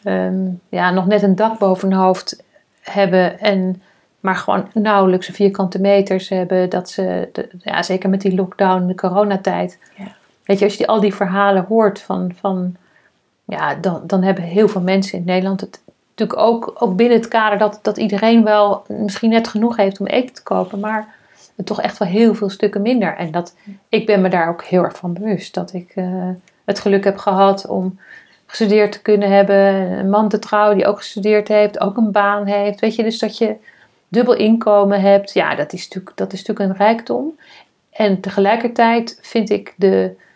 ehm, 0.04 0.39
ja, 0.69 0.91
nog 0.91 1.06
net 1.08 1.21
een 1.23 1.36
dak 1.36 1.60
boven 1.60 1.89
hun 1.89 1.99
hoofd 1.99 2.43
hebben 2.82 3.39
en 3.39 3.82
maar 4.19 4.36
gewoon 4.36 4.67
nauwelijks 4.73 5.28
een 5.28 5.34
vierkante 5.34 5.80
meters 5.82 6.30
hebben. 6.30 6.69
Dat 6.69 6.89
ze, 6.89 7.30
de- 7.32 7.49
ja, 7.62 7.84
zeker 7.84 8.10
met 8.10 8.21
die 8.21 8.36
lockdown, 8.36 8.88
de 8.88 8.95
coronatijd. 8.95 9.78
Ja. 9.97 10.17
Weet 10.50 10.60
je, 10.60 10.66
als 10.66 10.76
je 10.76 10.88
al 10.88 11.00
die 11.00 11.16
verhalen 11.16 11.66
hoort 11.66 12.02
van, 12.02 12.32
van 12.36 12.76
ja, 13.46 13.76
dan, 13.76 14.02
dan 14.06 14.24
hebben 14.24 14.44
heel 14.44 14.68
veel 14.68 14.82
mensen 14.82 15.18
in 15.18 15.26
Nederland 15.26 15.62
het 15.62 15.82
natuurlijk 16.10 16.40
ook, 16.40 16.76
ook 16.80 16.96
binnen 16.96 17.18
het 17.18 17.28
kader 17.28 17.58
dat, 17.58 17.80
dat 17.82 17.98
iedereen 17.98 18.44
wel 18.44 18.84
misschien 18.88 19.30
net 19.30 19.48
genoeg 19.48 19.76
heeft 19.76 20.00
om 20.00 20.06
eten 20.06 20.36
te 20.36 20.44
kopen, 20.44 20.80
maar 20.80 21.16
toch 21.64 21.82
echt 21.82 21.98
wel 21.98 22.08
heel 22.08 22.36
veel 22.36 22.50
stukken 22.50 22.82
minder. 22.82 23.16
En 23.16 23.32
dat, 23.32 23.56
ik 23.90 24.06
ben 24.06 24.22
me 24.22 24.30
daar 24.30 24.50
ook 24.50 24.64
heel 24.64 24.84
erg 24.84 24.98
van 24.98 25.14
bewust 25.14 25.54
dat 25.54 25.74
ik 25.74 25.92
eh, 25.96 26.30
het 26.66 26.80
geluk 26.80 27.04
heb 27.04 27.18
gehad 27.18 27.68
om 27.68 28.00
gestudeerd 28.46 28.92
te 28.92 29.02
kunnen 29.02 29.32
hebben, 29.32 29.58
een 30.00 30.10
man 30.10 30.30
te 30.30 30.40
trouwen 30.40 30.78
die 30.78 30.86
ook 30.86 30.98
gestudeerd 30.98 31.48
heeft, 31.48 31.80
ook 31.80 31.98
een 31.98 32.12
baan 32.12 32.46
heeft. 32.46 32.80
Weet 32.80 32.96
je, 32.96 33.04
dus 33.04 33.20
dat 33.20 33.38
je 33.38 33.56
dubbel 34.08 34.34
inkomen 34.34 35.02
hebt, 35.02 35.34
ja, 35.34 35.56
dat 35.56 35.74
is 35.74 35.84
natuurlijk, 35.84 36.18
dat 36.18 36.34
is 36.34 36.44
natuurlijk 36.46 36.70
een 36.70 36.86
rijkdom. 36.86 37.40
En 37.92 38.20
tegelijkertijd 38.20 39.20
vind 39.22 39.50
ik 39.50 39.74
de. 39.78 40.28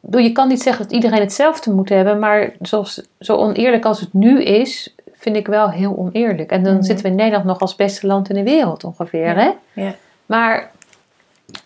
Bedoel, 0.00 0.20
Je 0.20 0.32
kan 0.32 0.48
niet 0.48 0.62
zeggen 0.62 0.84
dat 0.84 0.92
iedereen 0.92 1.20
hetzelfde 1.20 1.70
moet 1.72 1.88
hebben, 1.88 2.18
maar 2.18 2.52
zoals, 2.60 3.02
zo 3.18 3.36
oneerlijk 3.36 3.84
als 3.84 4.00
het 4.00 4.12
nu 4.12 4.42
is, 4.42 4.94
vind 5.12 5.36
ik 5.36 5.46
wel 5.46 5.70
heel 5.70 5.96
oneerlijk. 5.96 6.50
En 6.50 6.62
dan 6.62 6.74
Mhm. 6.74 6.82
zitten 6.82 7.04
we 7.04 7.10
in 7.10 7.16
Nederland 7.16 7.44
nog 7.44 7.60
als 7.60 7.76
beste 7.76 8.06
land 8.06 8.28
in 8.28 8.34
de 8.34 8.42
wereld 8.50 8.84
ongeveer. 8.84 9.26
Ja. 9.26 9.34
Hè? 9.34 9.50
Ja. 9.82 9.94
Maar 10.26 10.70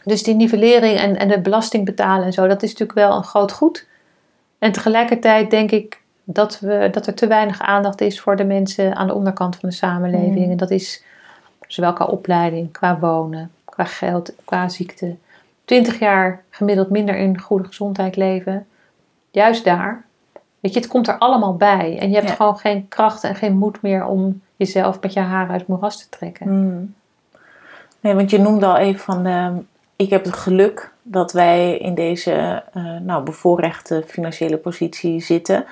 dus 0.04 0.22
die 0.22 0.34
nivellering 0.34 0.98
en, 0.98 1.16
en 1.18 1.28
de 1.28 1.40
belasting 1.40 1.84
betalen 1.84 2.24
en 2.24 2.32
zo, 2.32 2.46
dat 2.46 2.62
is 2.62 2.70
natuurlijk 2.70 2.98
wel 2.98 3.16
een 3.16 3.24
groot 3.24 3.52
goed. 3.52 3.86
En 4.58 4.72
tegelijkertijd 4.72 5.50
denk 5.50 5.70
ik 5.70 6.00
dat, 6.24 6.60
we, 6.60 6.88
dat 6.92 7.06
er 7.06 7.14
te 7.14 7.26
weinig 7.26 7.60
aandacht 7.60 8.00
is 8.00 8.20
voor 8.20 8.36
de 8.36 8.44
mensen 8.44 8.96
aan 8.96 9.06
de 9.06 9.14
onderkant 9.14 9.56
van 9.56 9.68
de 9.68 9.74
samenleving. 9.74 10.44
Mm. 10.44 10.50
En 10.50 10.56
dat 10.56 10.70
is 10.70 11.04
zowel 11.66 11.92
qua 11.92 12.04
opleiding, 12.04 12.72
qua 12.72 12.98
wonen, 12.98 13.50
qua 13.64 13.84
geld, 13.84 14.32
qua 14.44 14.68
ziekte. 14.68 15.14
20 15.64 15.98
jaar 15.98 16.42
gemiddeld 16.50 16.90
minder 16.90 17.16
in 17.16 17.40
goede 17.40 17.64
gezondheid 17.64 18.16
leven. 18.16 18.66
Juist 19.30 19.64
daar. 19.64 20.04
Weet 20.60 20.74
je, 20.74 20.80
het 20.80 20.88
komt 20.88 21.08
er 21.08 21.18
allemaal 21.18 21.56
bij. 21.56 21.98
En 21.98 22.08
je 22.08 22.14
hebt 22.14 22.28
Ja. 22.28 22.34
gewoon 22.34 22.58
geen 22.58 22.88
kracht 22.88 23.24
en 23.24 23.34
geen 23.34 23.56
moed 23.56 23.82
meer 23.82 24.06
om 24.06 24.40
jezelf 24.56 25.00
met 25.00 25.12
je 25.12 25.20
haren 25.20 25.50
uit 25.50 25.60
het 25.60 25.68
moeras 25.68 25.98
te 26.02 26.08
trekken. 26.08 26.46
Hmm. 26.46 26.94
Nee, 28.00 28.14
want 28.14 28.30
je 28.30 28.38
noemde 28.38 28.66
al 28.66 28.76
even 28.76 29.00
van, 29.00 29.26
ehm, 29.26 29.54
ik 29.96 30.10
heb 30.10 30.24
het 30.24 30.34
geluk 30.34 30.92
dat 31.02 31.32
wij 31.32 31.76
in 31.78 31.94
deze 31.94 32.62
eh, 32.72 32.96
nou, 33.02 33.22
bevoorrechte 33.24 34.04
financiële 34.06 34.56
positie 34.56 35.20
zitten. 35.20 35.64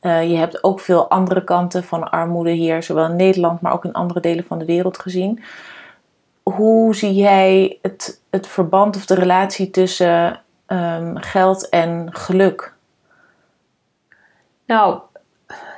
Eh, 0.00 0.30
je 0.30 0.36
hebt 0.36 0.64
ook 0.64 0.80
veel 0.80 1.10
andere 1.10 1.44
kanten 1.44 1.84
van 1.84 2.10
armoede 2.10 2.50
hier, 2.50 2.82
zowel 2.82 3.04
in 3.06 3.16
Nederland, 3.16 3.60
maar 3.60 3.72
ook 3.72 3.84
in 3.84 3.92
andere 3.92 4.20
delen 4.20 4.44
van 4.44 4.58
de 4.58 4.64
wereld 4.64 4.98
gezien. 4.98 5.42
Hoe 6.42 6.94
zie 6.94 7.14
jij 7.14 7.78
het, 7.82 8.20
het 8.34 8.46
verband 8.46 8.96
of 8.96 9.06
de 9.06 9.14
relatie 9.14 9.70
tussen 9.70 10.40
ehm, 10.66 11.16
geld 11.16 11.68
en 11.68 12.08
geluk? 12.10 12.74
Nou, 14.66 15.00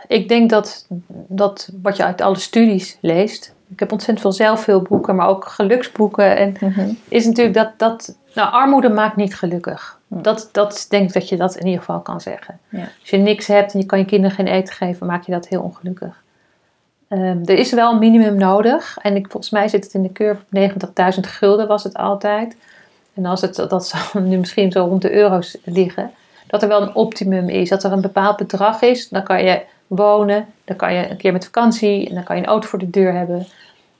ik 0.07 0.29
denk 0.29 0.51
dat, 0.51 0.87
dat 1.29 1.71
wat 1.83 1.97
je 1.97 2.05
uit 2.05 2.21
alle 2.21 2.39
studies 2.39 2.99
leest. 3.01 3.55
Ik 3.69 3.81
heb 3.81 3.93
ontzettend 3.93 4.21
veel 4.21 4.47
zelfhulpboeken, 4.47 5.17
maar 5.17 5.29
ook 5.29 5.45
geluksboeken. 5.45 6.37
En 6.37 6.55
is 7.09 7.27
natuurlijk 7.27 7.57
dat, 7.57 7.73
dat 7.77 8.17
nou, 8.35 8.53
armoede 8.53 8.89
maakt 8.89 9.17
niet 9.17 9.37
gelukkig. 9.37 10.01
Hm. 10.09 10.23
Dat, 10.23 10.49
dat 10.53 10.87
denk 10.89 11.09
ik 11.09 11.15
dat 11.15 11.29
je 11.29 11.37
dat 11.37 11.57
in 11.57 11.65
ieder 11.67 11.81
geval 11.81 12.01
kan 12.01 12.21
zeggen. 12.21 12.59
Ja. 12.69 12.89
Als 13.01 13.11
je 13.11 13.17
niks 13.17 13.47
hebt 13.47 13.73
en 13.73 13.79
je 13.79 13.87
kan 13.87 13.99
je 13.99 14.05
kinderen 14.05 14.37
geen 14.37 14.47
eten 14.47 14.75
geven, 14.75 15.07
maak 15.07 15.23
je 15.23 15.33
dat 15.33 15.49
heel 15.49 15.63
ongelukkig. 15.63 16.25
Ehm, 17.09 17.39
er 17.45 17.59
is 17.59 17.73
wel 17.73 17.93
een 17.93 17.99
minimum 17.99 18.37
nodig. 18.37 18.99
En 19.03 19.17
ik, 19.17 19.31
volgens 19.31 19.53
mij 19.53 19.69
zit 19.69 19.85
het 19.85 19.95
in 19.95 20.11
de 20.13 20.31
op 20.31 20.43
90.000 21.15 21.21
gulden 21.21 21.67
was 21.67 21.85
het 21.85 21.97
altijd. 21.97 22.57
En 23.15 23.27
als 23.27 23.41
het, 23.41 23.55
dat 23.55 23.87
zal 23.87 24.23
nu 24.23 24.39
misschien 24.39 24.73
zo 24.73 24.85
rond 24.85 25.03
de 25.03 25.13
euro's 25.13 25.57
liggen. 25.65 26.11
Dat 26.47 26.63
er 26.63 26.69
wel 26.69 26.83
een 26.83 26.95
optimum 26.95 27.49
is. 27.49 27.69
Dat 27.69 27.85
er 27.85 27.93
een 27.93 28.01
bepaald 28.01 28.37
bedrag 28.37 28.83
is. 28.83 29.09
Dan 29.09 29.23
kan 29.23 29.45
je 29.45 29.63
wonen. 29.87 30.47
Dan 30.65 30.77
kan 30.77 30.95
je 30.95 31.11
een 31.11 31.17
keer 31.17 31.33
met 31.33 31.45
vakantie. 31.45 32.09
En 32.09 32.15
dan 32.15 32.25
kan 32.25 32.37
je 32.37 32.43
een 32.43 32.49
auto 32.49 32.69
voor 32.69 32.79
de 32.79 32.91
deur 32.91 33.13
hebben. 33.13 33.47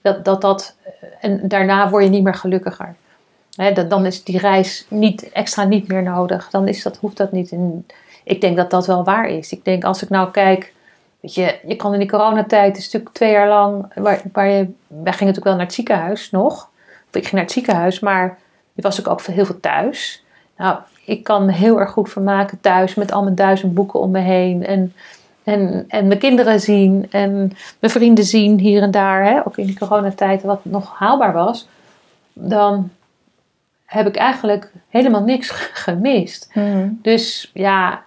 Dat, 0.01 0.25
dat, 0.25 0.41
dat, 0.41 0.75
en 1.21 1.47
daarna 1.47 1.89
word 1.89 2.03
je 2.03 2.09
niet 2.09 2.23
meer 2.23 2.33
gelukkiger. 2.33 2.95
Dat, 3.73 3.89
dan 3.89 4.05
is 4.05 4.23
die 4.23 4.37
reis 4.37 4.85
niet, 4.89 5.31
extra 5.31 5.63
niet 5.63 5.87
meer 5.87 6.03
nodig. 6.03 6.49
Dan 6.49 6.67
is 6.67 6.83
dat, 6.83 6.97
hoeft 6.97 7.17
dat 7.17 7.31
niet. 7.31 7.51
En 7.51 7.85
ik 8.23 8.41
denk 8.41 8.57
dat 8.57 8.69
dat 8.69 8.87
wel 8.87 9.03
waar 9.03 9.27
is. 9.27 9.51
Ik 9.51 9.65
denk 9.65 9.83
als 9.83 10.03
ik 10.03 10.09
nou 10.09 10.31
kijk... 10.31 10.75
Je, 11.33 11.59
je 11.67 11.75
kan 11.75 11.93
in 11.93 11.99
die 11.99 12.09
coronatijd, 12.09 12.67
het 12.67 12.77
is 12.77 12.83
natuurlijk 12.83 13.15
twee 13.15 13.31
jaar 13.31 13.47
lang... 13.47 13.93
Waar, 13.95 14.21
waar 14.31 14.47
je, 14.47 14.69
wij 14.87 15.13
gingen 15.13 15.33
natuurlijk 15.33 15.43
wel 15.43 15.55
naar 15.55 15.65
het 15.65 15.73
ziekenhuis 15.73 16.31
nog. 16.31 16.69
Of 17.09 17.15
ik 17.15 17.21
ging 17.21 17.31
naar 17.31 17.43
het 17.43 17.51
ziekenhuis, 17.51 17.99
maar 17.99 18.37
ik 18.75 18.83
was 18.83 18.99
ook, 18.99 19.07
ook 19.07 19.21
heel 19.21 19.45
veel 19.45 19.59
thuis. 19.59 20.23
Nou, 20.57 20.79
ik 21.05 21.23
kan 21.23 21.45
me 21.45 21.51
heel 21.51 21.79
erg 21.79 21.91
goed 21.91 22.09
vermaken 22.09 22.59
thuis 22.61 22.95
met 22.95 23.11
al 23.11 23.23
mijn 23.23 23.35
duizend 23.35 23.73
boeken 23.73 23.99
om 23.99 24.11
me 24.11 24.19
heen. 24.19 24.65
En, 24.65 24.93
en, 25.43 25.85
en 25.87 26.07
mijn 26.07 26.19
kinderen 26.19 26.59
zien 26.59 27.07
en 27.11 27.37
mijn 27.79 27.93
vrienden 27.93 28.23
zien 28.23 28.59
hier 28.59 28.81
en 28.81 28.91
daar. 28.91 29.23
Hè, 29.23 29.45
ook 29.45 29.57
in 29.57 29.65
die 29.65 29.77
coronatijd 29.77 30.43
wat 30.43 30.65
nog 30.65 30.93
haalbaar 30.93 31.33
was. 31.33 31.67
Dan 32.33 32.91
heb 33.85 34.07
ik 34.07 34.15
eigenlijk 34.15 34.71
helemaal 34.89 35.23
niks 35.23 35.49
gemist. 35.85 36.51
Dus 37.01 37.51
ja, 37.53 38.03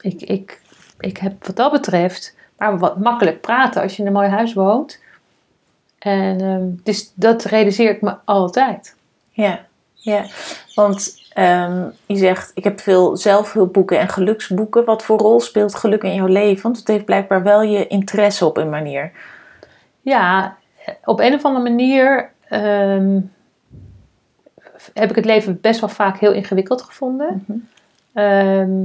ik, 0.00 0.20
ik, 0.22 0.60
ik 0.98 1.18
heb 1.18 1.46
wat 1.46 1.56
dat 1.56 1.72
betreft 1.72 2.36
maar 2.58 2.78
wat 2.78 2.98
makkelijk 2.98 3.40
praten 3.40 3.82
als 3.82 3.96
je 3.96 4.00
in 4.00 4.06
een 4.06 4.14
mooi 4.14 4.28
huis 4.28 4.54
woont. 4.54 5.00
En 5.98 6.40
ehm, 6.40 6.66
dus 6.82 7.12
dat 7.14 7.44
realiseer 7.44 7.90
ik 7.90 8.02
me 8.02 8.14
altijd. 8.24 8.96
Ja, 9.30 9.64
ja. 9.94 10.24
want 10.74 11.26
ehm, 11.32 11.88
je 12.06 12.16
zegt, 12.16 12.50
ik 12.54 12.64
heb 12.64 12.80
veel 12.80 13.16
zelfhulpboeken 13.16 13.98
en 13.98 14.08
geluksboeken. 14.08 14.84
Wat 14.84 15.02
voor 15.02 15.18
rol 15.18 15.40
speelt 15.40 15.74
geluk 15.74 16.02
in 16.02 16.14
jouw 16.14 16.26
leven? 16.26 16.62
Want 16.62 16.76
het 16.76 16.88
heeft 16.88 17.04
blijkbaar 17.04 17.42
wel 17.42 17.62
je 17.62 17.86
interesse 17.86 18.46
op 18.46 18.56
een 18.56 18.70
manier. 18.70 19.12
Ja, 20.00 20.56
op 21.04 21.20
een 21.20 21.34
of 21.34 21.44
andere 21.44 21.68
manier 21.68 22.30
ehm, 22.48 23.20
heb 24.94 25.10
ik 25.10 25.16
het 25.16 25.24
leven 25.24 25.60
best 25.60 25.80
wel 25.80 25.88
vaak 25.88 26.18
heel 26.18 26.32
ingewikkeld 26.32 26.82
gevonden. 26.82 27.46
Ehm, 28.12 28.84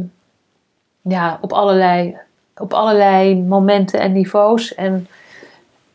ja, 1.04 1.38
op 1.42 1.54
allerlei, 1.54 2.18
op 2.58 2.74
allerlei 2.74 3.36
momenten 3.42 4.00
en 4.00 4.12
niveaus. 4.12 4.76
En, 4.76 5.08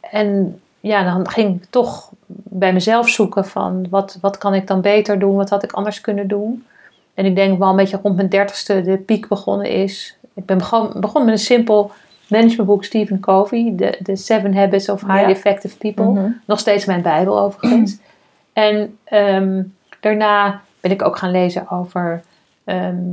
en 0.00 0.60
ja, 0.80 1.04
dan 1.04 1.28
ging 1.28 1.62
ik 1.62 1.66
toch 1.70 2.10
bij 2.26 2.72
mezelf 2.72 3.08
zoeken 3.08 3.44
van 3.44 3.86
wat, 3.90 4.18
wat 4.20 4.38
kan 4.38 4.54
ik 4.54 4.66
dan 4.66 4.80
beter 4.80 5.18
doen? 5.18 5.36
Wat 5.36 5.50
had 5.50 5.62
ik 5.62 5.72
anders 5.72 6.00
kunnen 6.00 6.28
doen? 6.28 6.66
En 7.14 7.24
ik 7.24 7.34
denk 7.34 7.58
wel 7.58 7.68
een 7.68 7.76
beetje 7.76 8.00
rond 8.02 8.16
mijn 8.16 8.28
dertigste 8.28 8.82
de 8.82 8.96
piek 8.96 9.28
begonnen 9.28 9.70
is. 9.70 10.16
Ik 10.34 10.44
ben 10.44 10.58
begon, 10.58 11.00
begonnen 11.00 11.30
met 11.30 11.38
een 11.38 11.44
simpel 11.44 11.90
managementboek 12.28 12.84
Stephen 12.84 13.20
Covey. 13.20 13.72
De, 13.76 13.98
de 14.02 14.16
Seven 14.16 14.54
Habits 14.56 14.88
of 14.88 15.00
Highly 15.00 15.20
Ja. 15.20 15.28
Effective 15.28 15.76
People. 15.76 16.04
Mhm. 16.04 16.30
Nog 16.44 16.58
steeds 16.58 16.84
mijn 16.84 17.02
bijbel 17.02 17.40
overigens. 17.40 17.98
En 18.52 18.98
ehm, 19.04 19.62
daarna 20.00 20.60
ben 20.80 20.90
ik 20.90 21.02
ook 21.02 21.16
gaan 21.16 21.30
lezen 21.30 21.70
over 21.70 22.22
ehm, 22.64 23.04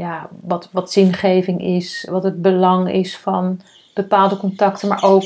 ja, 0.00 0.28
wat, 0.40 0.68
wat 0.72 0.92
zingeving 0.92 1.60
is, 1.60 2.06
wat 2.10 2.22
het 2.22 2.42
belang 2.42 2.92
is 2.92 3.18
van 3.18 3.60
bepaalde 3.94 4.36
contacten, 4.36 4.88
maar 4.88 5.02
ook 5.02 5.24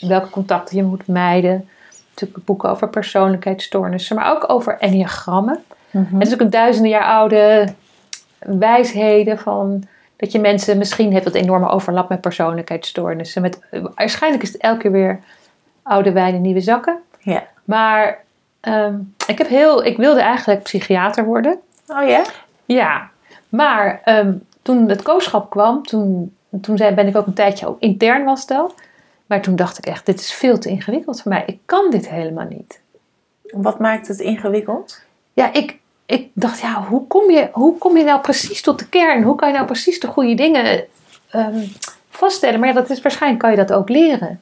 welke 0.00 0.30
contacten 0.30 0.76
je 0.76 0.82
moet 0.82 1.06
mijden. 1.06 1.68
Natuurlijk 2.10 2.44
boeken 2.44 2.70
over 2.70 2.88
persoonlijkheidsstoornissen, 2.88 4.16
maar 4.16 4.30
ook 4.30 4.50
over 4.50 4.78
enneagrammen. 4.78 5.64
Mhm. 5.90 6.18
Het 6.18 6.26
is 6.26 6.32
ook 6.32 6.40
een 6.40 6.50
duizenden 6.50 6.90
jaar 6.90 7.04
oude 7.04 7.68
wijsheden 8.38 9.38
van 9.38 9.84
dat 10.16 10.32
je 10.32 10.38
mensen 10.38 10.78
misschien 10.78 11.12
heeft 11.12 11.24
dat 11.24 11.34
enorme 11.34 11.68
overlap 11.68 12.08
met 12.08 12.20
persoonlijkheidsstoornissen. 12.20 13.42
Met, 13.42 13.58
waarschijnlijk 13.94 14.42
is 14.42 14.52
het 14.52 14.60
elke 14.60 14.80
keer 14.80 14.92
weer 14.92 15.20
oude 15.82 16.12
wijn 16.12 16.34
in 16.34 16.40
nieuwe 16.40 16.60
zakken. 16.60 16.98
Ja. 17.18 17.42
Maar 17.64 18.18
ehm, 18.60 18.94
ik, 19.26 19.38
heb 19.38 19.48
heel, 19.48 19.84
ik 19.84 19.96
wilde 19.96 20.20
eigenlijk 20.20 20.62
psychiater 20.62 21.24
worden. 21.24 21.58
Oh 21.86 22.08
ja? 22.08 22.24
Ja, 22.66 23.10
maar 23.56 24.00
ehm, 24.04 24.32
toen 24.62 24.88
het 24.88 25.02
kooschap 25.02 25.50
kwam, 25.50 25.82
toen, 25.82 26.36
toen 26.60 26.76
zei, 26.76 26.94
ben 26.94 27.06
ik 27.06 27.16
ook 27.16 27.26
een 27.26 27.34
tijdje 27.34 27.66
ook 27.66 27.80
intern 27.80 28.24
was 28.24 28.46
dat. 28.46 28.74
Maar 29.26 29.42
toen 29.42 29.56
dacht 29.56 29.78
ik 29.78 29.86
echt, 29.86 30.06
dit 30.06 30.20
is 30.20 30.32
veel 30.32 30.58
te 30.58 30.68
ingewikkeld 30.68 31.22
voor 31.22 31.32
mij. 31.32 31.42
Ik 31.46 31.58
kan 31.64 31.90
dit 31.90 32.08
helemaal 32.08 32.46
niet. 32.48 32.80
Wat 33.42 33.78
maakt 33.78 34.08
het 34.08 34.18
ingewikkeld? 34.18 35.02
Ja, 35.32 35.52
ik, 35.52 35.78
ik 36.06 36.28
dacht, 36.32 36.60
ja, 36.60 36.82
hoe 36.82 37.06
kom, 37.06 37.30
je, 37.30 37.48
hoe 37.52 37.78
kom 37.78 37.96
je 37.96 38.04
nou 38.04 38.20
precies 38.20 38.62
tot 38.62 38.78
de 38.78 38.88
kern? 38.88 39.22
Hoe 39.22 39.36
kan 39.36 39.48
je 39.48 39.54
nou 39.54 39.66
precies 39.66 40.00
de 40.00 40.06
goede 40.06 40.34
dingen 40.34 40.84
ehm, 41.28 41.66
vaststellen? 42.08 42.60
Maar 42.60 42.68
ja, 42.68 42.74
dat 42.74 42.90
is, 42.90 43.02
waarschijnlijk 43.02 43.42
kan 43.42 43.50
je 43.50 43.56
dat 43.56 43.72
ook 43.72 43.88
leren. 43.88 44.40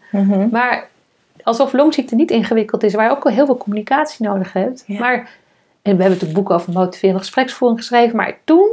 Maar 0.50 0.88
alsof 1.42 1.72
longziekte 1.72 2.14
niet 2.14 2.30
ingewikkeld 2.30 2.82
is, 2.82 2.94
waar 2.94 3.04
je 3.04 3.10
ook 3.10 3.24
wel 3.24 3.32
heel 3.32 3.46
veel 3.46 3.56
communicatie 3.56 4.26
nodig 4.26 4.52
hebt. 4.52 4.84
Ja. 4.86 4.98
Maar, 4.98 5.16
en 5.16 5.96
we 5.96 6.02
hebben 6.02 6.08
natuurlijk 6.08 6.34
boeken 6.34 6.54
over 6.54 6.72
motiverende 6.72 7.20
gespreksvoering 7.20 7.80
geschreven. 7.80 8.16
Maar 8.16 8.38
toen, 8.44 8.70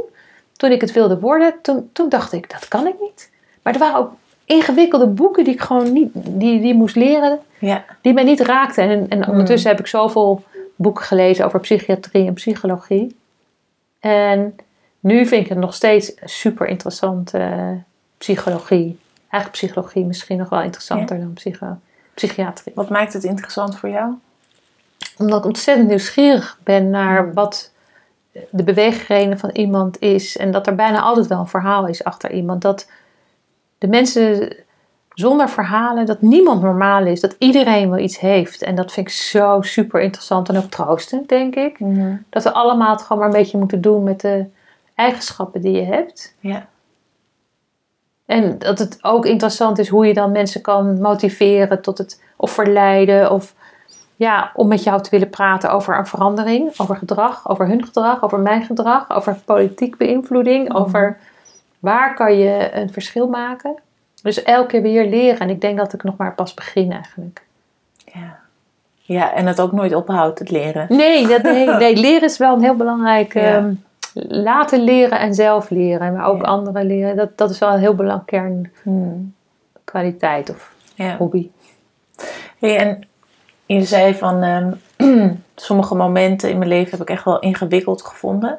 toen 0.60 0.70
ik 0.70 0.80
het 0.80 0.92
wilde 0.92 1.18
worden, 1.20 1.54
toen, 1.62 1.90
toen 1.92 2.08
dacht 2.08 2.32
ik, 2.32 2.50
dat 2.50 2.68
kan 2.68 2.86
ik 2.86 2.94
niet. 3.00 3.30
Maar 3.62 3.72
er 3.72 3.78
waren 3.78 3.98
ook 3.98 4.12
ingewikkelde 4.44 5.06
boeken 5.06 5.44
die 5.44 5.52
ik 5.54 5.60
gewoon 5.60 5.92
niet, 5.92 6.08
die, 6.14 6.60
die 6.60 6.74
moest 6.74 6.96
leren 6.96 7.38
Ja. 7.58 7.84
die 8.00 8.12
mij 8.12 8.24
niet 8.24 8.40
raakten. 8.40 8.84
En, 8.88 9.08
en 9.08 9.18
Mm. 9.18 9.24
ondertussen 9.28 9.70
heb 9.70 9.78
ik 9.80 9.86
zoveel 9.86 10.44
boeken 10.76 11.04
gelezen 11.04 11.44
over 11.44 11.60
psychiatrie 11.60 12.26
en 12.26 12.32
psychologie. 12.34 13.16
En 14.00 14.56
nu 15.00 15.26
vind 15.26 15.42
ik 15.42 15.48
het 15.48 15.58
nog 15.58 15.74
steeds 15.74 16.12
super 16.24 16.66
interessant, 16.66 17.34
eh, 17.34 17.70
psychologie. 18.18 18.98
Eigenlijk 19.28 19.52
psychologie 19.52 20.04
misschien 20.04 20.38
nog 20.38 20.48
wel 20.48 20.62
interessanter 20.62 21.18
dan 21.18 21.32
psycho 21.32 21.78
psychiatrie. 22.14 22.72
Wat 22.74 22.88
maakt 22.90 23.12
het 23.12 23.24
interessant 23.24 23.76
voor 23.78 23.88
jou? 23.88 24.12
Omdat 25.18 25.38
ik 25.38 25.44
ontzettend 25.44 25.88
nieuwsgierig 25.88 26.58
ben 26.62 26.90
naar 26.90 27.32
wat 27.34 27.69
de 28.50 28.64
beweegreden 28.64 29.38
van 29.38 29.50
iemand 29.50 29.98
is. 29.98 30.36
En 30.36 30.50
dat 30.50 30.66
er 30.66 30.74
bijna 30.74 31.00
altijd 31.00 31.26
wel 31.26 31.38
een 31.38 31.46
verhaal 31.46 31.86
is 31.86 32.04
achter 32.04 32.32
iemand. 32.32 32.62
Dat 32.62 32.90
de 33.78 33.88
mensen 33.88 34.56
zonder 35.14 35.48
verhalen, 35.48 36.06
dat 36.06 36.22
niemand 36.22 36.62
normaal 36.62 37.06
is. 37.06 37.20
Dat 37.20 37.36
iedereen 37.38 37.90
wel 37.90 37.98
iets 37.98 38.18
heeft. 38.20 38.62
En 38.62 38.74
dat 38.74 38.92
vind 38.92 39.06
ik 39.06 39.12
zo 39.12 39.62
super 39.62 40.00
interessant 40.00 40.48
en 40.48 40.56
ook 40.56 40.70
troostend, 40.70 41.28
denk 41.28 41.54
ik. 41.54 41.78
Dat 42.28 42.42
we 42.42 42.52
allemaal 42.52 42.90
het 42.90 43.02
gewoon 43.02 43.18
maar 43.18 43.30
een 43.30 43.40
beetje 43.40 43.58
moeten 43.58 43.80
doen 43.80 44.02
met 44.02 44.20
de 44.20 44.46
eigenschappen 44.94 45.60
die 45.60 45.72
je 45.72 45.84
hebt. 45.84 46.34
Ja. 46.40 46.68
En 48.26 48.58
dat 48.58 48.78
het 48.78 48.98
ook 49.00 49.26
interessant 49.26 49.78
is 49.78 49.88
hoe 49.88 50.06
je 50.06 50.14
dan 50.14 50.32
mensen 50.32 50.60
kan 50.60 51.00
motiveren 51.00 51.82
tot 51.82 51.98
het 51.98 52.22
of 52.36 52.50
verleiden 52.50 53.30
of 53.30 53.54
ja, 54.20 54.50
om 54.54 54.68
met 54.68 54.82
jou 54.82 55.02
te 55.02 55.10
willen 55.10 55.30
praten 55.30 55.70
over 55.70 55.98
een 55.98 56.06
verandering, 56.06 56.78
over 56.78 56.96
gedrag, 56.96 57.48
over 57.48 57.66
hun 57.66 57.84
gedrag, 57.84 58.22
over 58.22 58.38
mijn 58.38 58.62
gedrag, 58.62 59.10
over 59.10 59.38
politiek 59.44 59.96
beïnvloeding, 59.96 60.68
Mhm. 60.68 60.76
over 60.76 61.18
waar 61.78 62.14
kan 62.14 62.38
je 62.38 62.70
een 62.74 62.92
verschil 62.92 63.28
maken? 63.28 63.74
Dus 64.22 64.42
elke 64.42 64.66
keer 64.68 64.82
weer 64.82 65.06
leren. 65.08 65.38
En 65.40 65.50
ik 65.50 65.60
denk 65.60 65.78
dat 65.78 65.92
ik 65.92 66.02
nog 66.02 66.16
maar 66.16 66.34
pas 66.34 66.54
begin 66.54 66.92
eigenlijk. 66.92 67.42
Ja. 68.04 68.38
Ja, 68.96 69.32
en 69.34 69.46
het 69.46 69.60
ook 69.60 69.72
nooit 69.72 69.94
ophoudt, 69.94 70.38
het 70.38 70.50
leren. 70.50 70.86
Nee, 70.88 71.26
dat, 71.26 71.42
nee, 71.42 71.66
nee 71.84 71.96
leren 71.96 72.28
is 72.28 72.38
wel 72.38 72.54
een 72.54 72.62
heel 72.62 72.76
belangrijk. 72.76 73.32
Ja. 73.34 73.56
ehm, 73.56 73.72
laten 74.28 74.80
leren 74.84 75.18
en 75.18 75.34
zelf 75.34 75.70
leren. 75.70 76.12
Maar 76.12 76.26
ook 76.26 76.42
Ja. 76.42 76.48
anderen 76.48 76.86
leren. 76.86 77.16
Dat, 77.16 77.38
dat 77.38 77.50
is 77.50 77.58
wel 77.58 77.72
een 77.72 77.78
heel 77.80 77.94
belangrijk 77.94 78.70
Hmm. 78.82 79.34
kernkwaliteit 79.72 80.50
of 80.50 80.72
Ja. 80.94 81.16
hobby. 81.16 81.50
Hey, 82.58 82.76
en 82.78 83.02
je 83.74 83.84
zei 83.84 84.14
van 84.14 84.42
ehm, 84.42 84.72
sommige 85.54 85.94
momenten 85.94 86.50
in 86.50 86.58
mijn 86.58 86.70
leven 86.70 86.90
heb 86.90 87.00
ik 87.00 87.10
echt 87.10 87.24
wel 87.24 87.38
ingewikkeld 87.38 88.02
gevonden. 88.02 88.58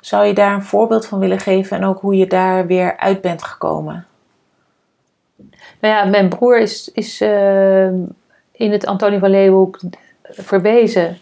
Zou 0.00 0.26
je 0.26 0.34
daar 0.34 0.54
een 0.54 0.62
voorbeeld 0.62 1.06
van 1.06 1.18
willen 1.18 1.38
geven 1.38 1.76
en 1.76 1.84
ook 1.84 2.00
hoe 2.00 2.16
je 2.16 2.26
daar 2.26 2.66
weer 2.66 2.96
uit 2.96 3.20
bent 3.20 3.42
gekomen? 3.42 4.06
Nou 5.80 5.94
ja, 5.94 6.04
mijn 6.04 6.28
broer 6.28 6.58
is, 6.58 6.90
is 6.92 7.20
ehm, 7.20 7.94
in 8.52 8.72
het 8.72 8.86
Antonie 8.86 9.18
van 9.18 9.30
Leeuwenhoek 9.30 9.80
verwezen. 10.22 11.18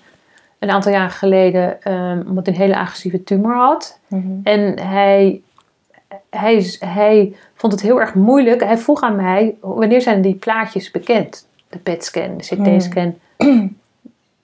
Een 0.58 0.70
aantal 0.70 0.92
jaren 0.92 1.10
geleden. 1.10 1.82
ehm, 1.82 2.22
omdat 2.28 2.46
hij 2.46 2.54
een 2.54 2.60
hele 2.60 2.78
agressieve 2.78 3.22
tumor 3.22 3.54
had. 3.54 3.98
En 4.42 4.80
hij, 4.80 5.42
hij, 6.30 6.76
hij 6.78 7.36
vond 7.54 7.72
het 7.72 7.82
heel 7.82 8.00
erg 8.00 8.14
moeilijk. 8.14 8.64
Hij 8.64 8.78
vroeg 8.78 9.00
aan 9.02 9.16
mij, 9.16 9.56
wanneer 9.60 10.00
zijn 10.00 10.22
die 10.22 10.34
plaatjes 10.34 10.90
bekend? 10.90 11.48
De 11.76 11.82
PET-scan, 11.82 12.36
de 12.36 12.74
CT-scan. 12.76 13.18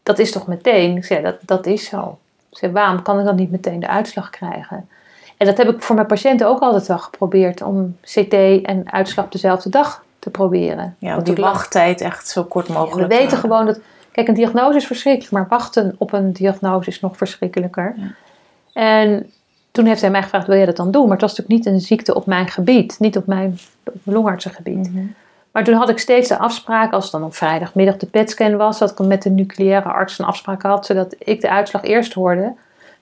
Dat 0.03 0.19
is 0.19 0.33
toch 0.33 0.47
meteen? 0.47 0.97
Ik 0.97 1.05
zei, 1.05 1.23
dat, 1.23 1.37
dat 1.41 1.67
is 1.67 1.85
zo. 1.85 2.19
Ik 2.51 2.59
zei, 2.59 2.73
waarom 2.73 3.03
kan 3.03 3.19
ik 3.19 3.25
dan 3.25 3.37
niet 3.37 3.51
meteen 3.51 3.81
de 3.81 3.89
uitslag 3.89 4.31
krijgen? 4.31 4.89
En 5.37 5.47
dat 5.47 5.57
heb 5.57 5.69
ik 5.69 5.83
voor 5.83 5.95
mijn 5.95 6.07
patiënten 6.07 6.47
ook 6.47 6.61
altijd 6.61 6.87
wel 6.87 6.99
geprobeerd. 6.99 7.63
Om 7.63 7.97
CT 8.01 8.33
en 8.63 8.93
uitslag 8.93 9.29
dezelfde 9.29 9.69
dag 9.69 10.05
te 10.19 10.31
proberen. 10.31 10.97
Ja, 10.99 11.19
die 11.19 11.35
wachttijd 11.35 12.01
echt 12.01 12.29
zo 12.29 12.45
kort 12.45 12.67
ja, 12.67 12.73
mogelijk 12.73 13.09
we 13.09 13.15
te 13.15 13.23
weten 13.23 13.39
gewoon 13.39 13.67
dat. 13.67 13.79
Kijk, 14.13 14.29
een 14.29 14.35
diagnose 14.35 14.77
is 14.77 14.87
verschrikkelijk, 14.87 15.33
maar 15.33 15.47
wachten 15.49 15.95
op 15.99 16.13
een 16.13 16.33
diagnose 16.33 16.89
is 16.89 17.01
nog 17.01 17.17
verschrikkelijker. 17.17 17.95
Ja. 17.97 18.15
En 18.73 19.33
toen 19.71 19.87
heeft 19.87 20.01
hij 20.01 20.11
mij 20.11 20.23
gevraagd: 20.23 20.47
wil 20.47 20.57
jij 20.57 20.67
dat 20.67 20.77
dan 20.77 20.91
doen? 20.91 21.03
Maar 21.03 21.13
het 21.13 21.21
was 21.21 21.37
natuurlijk 21.37 21.65
niet 21.65 21.75
een 21.75 21.81
ziekte 21.81 22.15
op 22.15 22.27
mijn 22.27 22.49
gebied, 22.49 22.97
niet 22.99 23.17
op 23.17 23.27
mijn 23.27 23.59
op 23.85 24.01
mijn 24.03 24.17
longartsengebied. 24.17 24.93
Mhm. 24.93 25.05
Maar 25.53 25.65
toen 25.65 25.75
had 25.75 25.89
ik 25.89 25.99
steeds 25.99 26.29
de 26.29 26.39
afspraak, 26.39 26.93
als 26.93 27.11
dan 27.11 27.25
op 27.25 27.35
vrijdagmiddag 27.35 27.97
de 27.97 28.07
PET-scan 28.07 28.57
was, 28.57 28.79
dat 28.79 28.91
ik 28.91 28.99
met 28.99 29.23
de 29.23 29.31
nucleaire 29.31 29.89
arts 29.89 30.19
een 30.19 30.25
afspraak 30.25 30.63
had, 30.63 30.87
zodat 30.87 31.15
ik 31.19 31.41
de 31.41 31.51
uitslag 31.51 31.83
eerst 31.83 32.13
hoorde. 32.13 32.55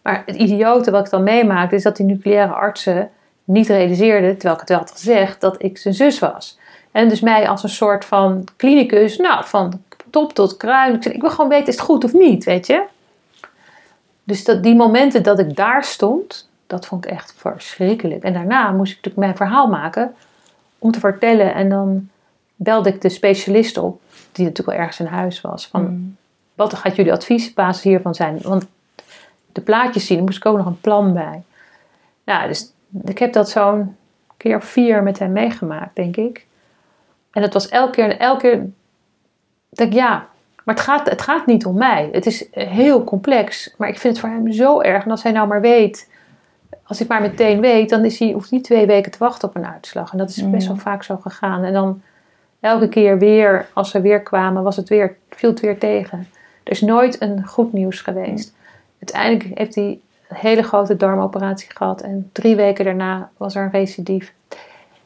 Maar 0.03 0.23
het 0.27 0.37
idiote 0.37 0.91
wat 0.91 1.05
ik 1.05 1.11
dan 1.11 1.23
meemaakte, 1.23 1.75
is 1.75 1.83
dat 1.83 1.97
die 1.97 2.07
nucleaire 2.07 2.53
artsen 2.53 3.11
niet 3.45 3.69
realiseerden, 3.69 4.33
terwijl 4.33 4.55
ik 4.55 4.61
het 4.61 4.69
wel 4.69 4.79
had 4.79 4.91
gezegd, 4.91 5.41
dat 5.41 5.63
ik 5.63 5.79
zijn 5.79 5.95
zus 5.95 6.19
was. 6.19 6.59
En 6.91 7.09
dus 7.09 7.21
mij 7.21 7.49
als 7.49 7.63
een 7.63 7.69
soort 7.69 8.05
van 8.05 8.45
klinicus, 8.57 9.17
nou, 9.17 9.45
van 9.45 9.83
top 10.11 10.33
tot 10.33 10.57
kruin. 10.57 10.95
Ik, 10.95 11.05
ik 11.05 11.21
wil 11.21 11.31
gewoon 11.31 11.51
weten, 11.51 11.67
is 11.67 11.75
het 11.75 11.85
goed 11.85 12.05
of 12.05 12.13
niet, 12.13 12.45
weet 12.45 12.67
je? 12.67 12.83
Dus 14.25 14.45
dat, 14.45 14.63
die 14.63 14.75
momenten 14.75 15.23
dat 15.23 15.39
ik 15.39 15.57
daar 15.57 15.85
stond, 15.85 16.49
dat 16.67 16.87
vond 16.87 17.05
ik 17.05 17.11
echt 17.11 17.35
verschrikkelijk. 17.37 18.23
En 18.23 18.33
daarna 18.33 18.71
moest 18.71 18.91
ik 18.91 18.97
natuurlijk 18.97 19.25
mijn 19.25 19.37
verhaal 19.37 19.69
maken 19.69 20.15
om 20.79 20.91
te 20.91 21.01
vertellen. 21.01 21.55
En 21.55 21.69
dan 21.69 22.09
belde 22.63 22.89
ik 22.89 23.01
de 23.01 23.09
specialist 23.09 23.79
op, 23.79 24.01
die 24.33 24.45
natuurlijk 24.45 24.69
wel 24.69 24.87
ergens 24.87 25.01
in 25.01 25.07
huis 25.07 25.41
was. 25.41 25.67
Van, 25.67 25.83
Mm. 25.83 26.17
wat 26.55 26.75
gaat 26.75 26.97
jullie 26.97 27.13
advies 27.13 27.49
op 27.49 27.55
basis 27.55 27.83
hiervan 27.83 28.15
zijn? 28.15 28.39
Want 28.43 28.67
de 29.53 29.61
plaatjes 29.61 30.07
zien, 30.07 30.17
daar 30.17 30.27
moest 30.27 30.37
ik 30.37 30.47
ook 30.47 30.57
nog 30.57 30.67
een 30.67 30.81
plan 30.81 31.13
bij. 31.13 31.43
Ja, 32.25 32.47
dus 32.47 32.73
ik 33.05 33.19
heb 33.19 33.33
dat 33.33 33.51
zo'n 33.51 33.97
keer 34.37 34.57
of 34.57 34.65
vier 34.65 35.03
met 35.03 35.19
hem 35.19 35.33
meegemaakt, 35.33 35.97
denk 35.97 36.17
ik. 36.17 36.47
En 37.33 37.43
het 37.43 37.53
was 37.53 37.69
elke 37.69 37.91
keer, 37.93 38.19
elke 38.19 38.41
keer, 38.41 38.67
denk 39.69 39.91
ik, 39.91 39.99
ja, 39.99 40.27
maar 40.65 40.75
het 40.75 40.85
gaat, 40.85 41.11
het 41.11 41.23
gaat 41.23 41.47
niet 41.47 41.67
om 41.67 41.75
mij. 41.77 42.09
Het 42.13 42.27
is 42.27 42.47
heel 42.51 43.05
complex, 43.05 43.75
maar 43.79 43.89
ik 43.89 43.99
vind 43.99 44.17
het 44.17 44.25
voor 44.27 44.35
hem 44.35 44.53
zo 44.53 44.81
erg. 44.81 45.05
En 45.05 45.11
als 45.11 45.23
hij 45.23 45.33
nou 45.33 45.49
maar 45.49 45.61
weet, 45.61 46.11
als 46.83 47.01
ik 47.01 47.09
maar 47.09 47.21
meteen 47.21 47.61
weet, 47.61 47.89
dan 47.91 48.05
is 48.05 48.19
hij, 48.19 48.33
hoeft 48.33 48.51
niet 48.51 48.65
twee 48.65 48.87
weken 48.87 49.11
te 49.11 49.19
wachten 49.19 49.49
op 49.49 49.57
een 49.57 49.67
uitslag. 49.67 50.13
En 50.13 50.19
dat 50.19 50.29
is 50.29 50.51
best 50.51 50.67
wel 50.67 50.77
vaak 50.77 51.03
zo 51.03 51.17
gegaan. 51.17 51.65
En 51.65 51.73
dan 51.73 52.03
elke 52.61 52.89
keer 52.89 53.19
weer, 53.19 53.67
als 53.73 53.93
we 53.93 54.01
weer 54.01 54.23
kwamen, 54.23 54.63
was 54.63 54.77
het 54.77 54.89
weer, 54.89 55.17
viel 55.31 55.51
het 55.51 55.61
weer 55.61 55.79
tegen. 55.79 56.29
Er 56.63 56.73
is 56.73 56.81
nooit 56.81 57.21
een 57.21 57.47
goed 57.47 57.73
nieuws 57.73 58.01
geweest. 58.01 58.55
Uiteindelijk 58.99 59.59
heeft 59.59 59.75
hij 59.75 60.01
een 60.29 60.37
hele 60.37 60.63
grote 60.63 60.97
darmoperatie 60.97 61.71
gehad. 61.71 62.01
En 62.01 62.31
drie 62.33 62.57
weken 62.57 62.85
daarna 62.85 63.31
was 63.37 63.55
er 63.55 63.63
een 63.63 63.71
recidief. 63.71 64.33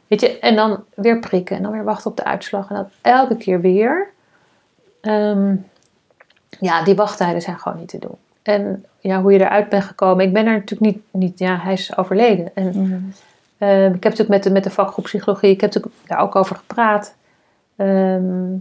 Weet 0.07 0.21
je, 0.21 0.39
en 0.39 0.55
dan 0.55 0.83
weer 0.93 1.19
prikken. 1.19 1.55
En 1.55 1.63
dan 1.63 1.71
weer 1.71 1.83
wachten 1.83 2.11
op 2.11 2.17
de 2.17 2.23
uitslag. 2.23 2.69
En 2.69 2.75
dat 2.75 2.89
elke 3.01 3.35
keer 3.37 3.61
weer. 3.61 4.07
Ehm, 5.01 5.55
ja, 6.59 6.83
die 6.83 6.95
wachttijden 6.95 7.41
zijn 7.41 7.59
gewoon 7.59 7.77
niet 7.77 7.89
te 7.89 7.99
doen. 7.99 8.17
En 8.41 8.85
ja, 8.99 9.21
hoe 9.21 9.31
je 9.31 9.39
eruit 9.39 9.69
bent 9.69 9.83
gekomen. 9.83 10.25
Ik 10.25 10.33
ben 10.33 10.45
er 10.45 10.53
natuurlijk 10.53 10.93
niet, 10.93 11.03
niet 11.11 11.39
ja, 11.39 11.57
hij 11.57 11.73
is 11.73 11.97
overleden. 11.97 12.55
En 12.55 12.81
Mhm. 12.81 12.99
Ehm, 13.57 13.85
ik 13.85 14.03
heb 14.03 14.03
natuurlijk 14.03 14.29
met 14.29 14.43
de, 14.43 14.51
met 14.51 14.63
de 14.63 14.69
vakgroep 14.69 15.03
psychologie, 15.03 15.49
ik 15.49 15.61
heb 15.61 15.73
natuurlijk 15.73 16.01
daar 16.05 16.19
ook 16.19 16.35
over 16.35 16.55
gepraat. 16.55 17.15
Ehm, 17.75 18.53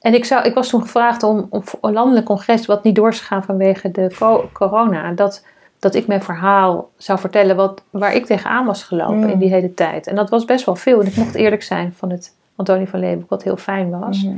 en 0.00 0.14
ik, 0.14 0.24
zou, 0.24 0.44
ik 0.44 0.54
was 0.54 0.68
toen 0.68 0.80
gevraagd 0.82 1.22
om 1.22 1.46
op 1.50 1.78
een 1.80 1.92
landelijk 1.92 2.26
congres, 2.26 2.66
wat 2.66 2.82
niet 2.84 2.94
door 2.94 3.08
is 3.08 3.18
gegaan 3.20 3.44
vanwege 3.44 3.90
de 3.90 4.14
co- 4.18 4.48
corona, 4.52 5.12
dat, 5.12 5.44
dat 5.78 5.94
ik 5.94 6.06
mijn 6.06 6.22
verhaal 6.22 6.90
zou 6.96 7.18
vertellen 7.18 7.56
wat, 7.56 7.82
waar 7.90 8.14
ik 8.14 8.26
tegenaan 8.26 8.66
was 8.66 8.82
gelopen 8.84 9.16
Mm. 9.16 9.28
in 9.28 9.38
die 9.38 9.48
hele 9.50 9.74
tijd. 9.74 10.06
En 10.06 10.14
dat 10.14 10.30
was 10.30 10.44
best 10.44 10.64
wel 10.66 10.76
veel. 10.76 11.00
En 11.00 11.06
ik 11.06 11.16
mocht 11.16 11.34
eerlijk 11.34 11.62
zijn 11.62 11.92
van 11.96 12.10
het 12.10 12.34
Antonie 12.56 12.88
van 12.88 13.00
Leeuwenhoek, 13.00 13.30
wat 13.30 13.42
heel 13.42 13.56
fijn 13.56 13.90
was. 13.98 14.22
Mhm. 14.24 14.36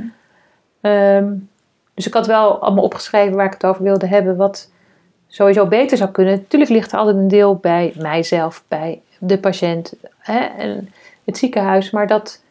Ehm, 0.80 1.32
dus 1.94 2.06
ik 2.06 2.14
had 2.14 2.26
wel 2.26 2.58
allemaal 2.62 2.84
opgeschreven 2.84 3.36
waar 3.36 3.46
ik 3.46 3.52
het 3.52 3.66
over 3.66 3.82
wilde 3.82 4.06
hebben, 4.06 4.36
wat 4.36 4.70
sowieso 5.26 5.66
beter 5.66 5.96
zou 5.96 6.10
kunnen. 6.10 6.34
Natuurlijk 6.34 6.70
ligt 6.70 6.92
er 6.92 6.98
altijd 6.98 7.16
een 7.16 7.28
deel 7.28 7.56
bij 7.56 7.92
mijzelf, 7.98 8.64
bij 8.68 9.00
de 9.18 9.38
patiënt 9.38 9.94
hè, 10.18 10.38
en 10.38 10.90
het 11.24 11.38
ziekenhuis. 11.38 11.90
Maar 11.90 12.06
dat, 12.06 12.42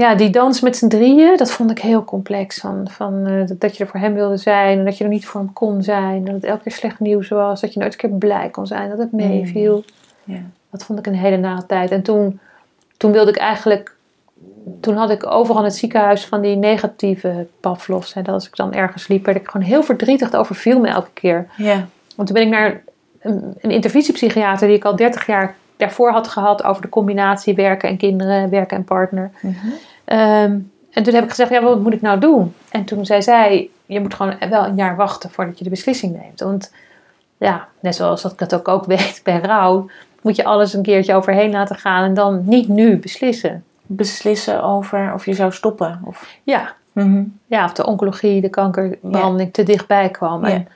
ja, 0.00 0.14
die 0.14 0.30
dans 0.30 0.60
met 0.60 0.76
z'n 0.76 0.88
drieën, 0.88 1.36
dat 1.36 1.50
vond 1.50 1.70
ik 1.70 1.78
heel 1.78 2.04
complex. 2.04 2.58
Van, 2.58 2.88
van, 2.90 3.26
eh, 3.26 3.42
dat- 3.58 3.76
je 3.76 3.84
er 3.84 3.90
voor 3.90 4.00
hem 4.00 4.14
wilde 4.14 4.36
zijn 4.36 4.78
en 4.78 4.84
dat 4.84 4.98
je 4.98 5.04
er 5.04 5.10
niet 5.10 5.26
voor 5.26 5.40
hem 5.40 5.52
kon 5.52 5.82
zijn. 5.82 6.24
Dat 6.24 6.34
het 6.34 6.44
elke 6.44 6.62
keer 6.62 6.72
slecht 6.72 7.00
nieuws 7.00 7.28
was, 7.28 7.60
dat 7.60 7.72
je 7.72 7.80
nooit 7.80 7.92
een 7.92 7.98
keer 7.98 8.18
blij 8.18 8.48
kon 8.48 8.66
zijn, 8.66 8.88
dat 8.88 8.98
het 8.98 9.12
meeviel. 9.12 9.84
Ja. 10.24 10.38
Dat 10.70 10.84
vond 10.84 10.98
ik 10.98 11.06
een 11.06 11.14
hele 11.14 11.36
nare 11.36 11.66
tijd. 11.66 11.90
En 11.90 12.02
toen, 12.02 12.40
toen 12.96 13.12
wilde 13.12 13.30
ik 13.30 13.36
eigenlijk. 13.36 13.94
Toen 14.80 14.96
had 14.96 15.10
ik 15.10 15.26
overal 15.26 15.58
in 15.58 15.64
het 15.68 15.76
ziekenhuis 15.76 16.26
van 16.26 16.40
die 16.40 16.56
negatieve 16.56 17.46
Pavlovs. 17.60 18.12
En 18.12 18.22
dat 18.22 18.34
als 18.34 18.46
ik 18.46 18.56
dan 18.56 18.72
ergens 18.74 19.08
liep, 19.08 19.24
werd 19.24 19.36
ik 19.38 19.48
gewoon 19.48 19.66
heel 19.66 19.82
verdrietig. 19.82 20.26
Het 20.30 20.36
overviel 20.36 20.80
me 20.80 20.88
elke 20.88 21.10
keer. 21.12 21.46
Want 22.16 22.28
toen 22.28 22.36
ben 22.36 22.46
ik 22.46 22.52
naar 22.52 22.82
een, 23.20 23.54
een 23.60 23.70
interventiepsychiater 23.70 24.66
die 24.68 24.76
ik 24.76 24.84
al 24.84 24.96
30 24.96 25.26
jaar 25.26 25.54
daarvoor 25.76 26.10
had 26.10 26.28
gehad 26.28 26.62
over 26.64 26.82
de 26.82 26.88
combinatie 26.88 27.54
werken 27.54 27.88
en 27.88 27.96
kinderen, 27.96 28.50
werken 28.50 28.76
en 28.76 28.84
partner. 28.84 29.30
Mhm. 29.42 29.54
Ehm, 30.10 30.58
en 30.90 31.02
toen 31.02 31.14
heb 31.14 31.24
ik 31.24 31.30
gezegd, 31.30 31.50
ja, 31.50 31.62
wat 31.62 31.80
moet 31.80 31.92
ik 31.92 32.00
nou 32.00 32.20
doen? 32.20 32.54
En 32.68 32.84
toen 32.84 33.06
zei 33.06 33.22
zij, 33.22 33.70
je 33.86 34.00
moet 34.00 34.14
gewoon 34.14 34.34
wel 34.50 34.64
een 34.64 34.76
jaar 34.76 34.96
wachten 34.96 35.30
voordat 35.30 35.58
je 35.58 35.64
de 35.64 35.70
beslissing 35.70 36.20
neemt. 36.22 36.40
Want 36.40 36.72
ja, 37.38 37.68
net 37.80 37.94
zoals 37.94 38.22
dat 38.22 38.32
ik 38.32 38.40
het 38.40 38.54
ook, 38.54 38.68
ook 38.68 38.84
weet 38.84 39.20
bij 39.24 39.38
rouw, 39.40 39.90
moet 40.22 40.36
je 40.36 40.44
alles 40.44 40.74
een 40.74 40.82
keertje 40.82 41.14
overheen 41.14 41.50
laten 41.50 41.76
gaan 41.76 42.04
en 42.04 42.14
dan 42.14 42.42
niet 42.44 42.68
nu 42.68 42.96
beslissen. 42.96 43.64
Beslissen 43.86 44.62
over 44.62 45.14
of 45.14 45.24
je 45.24 45.34
zou 45.34 45.52
stoppen. 45.52 46.00
Of... 46.04 46.36
Ja, 46.42 46.74
Mhm. 46.92 47.24
ja 47.46 47.64
of 47.64 47.72
de 47.72 47.86
oncologie, 47.86 48.40
de 48.40 48.48
kankerbehandeling 48.48 49.52
te 49.52 49.62
dichtbij 49.62 50.08
kwam. 50.08 50.46
Ja. 50.46 50.52
En, 50.52 50.68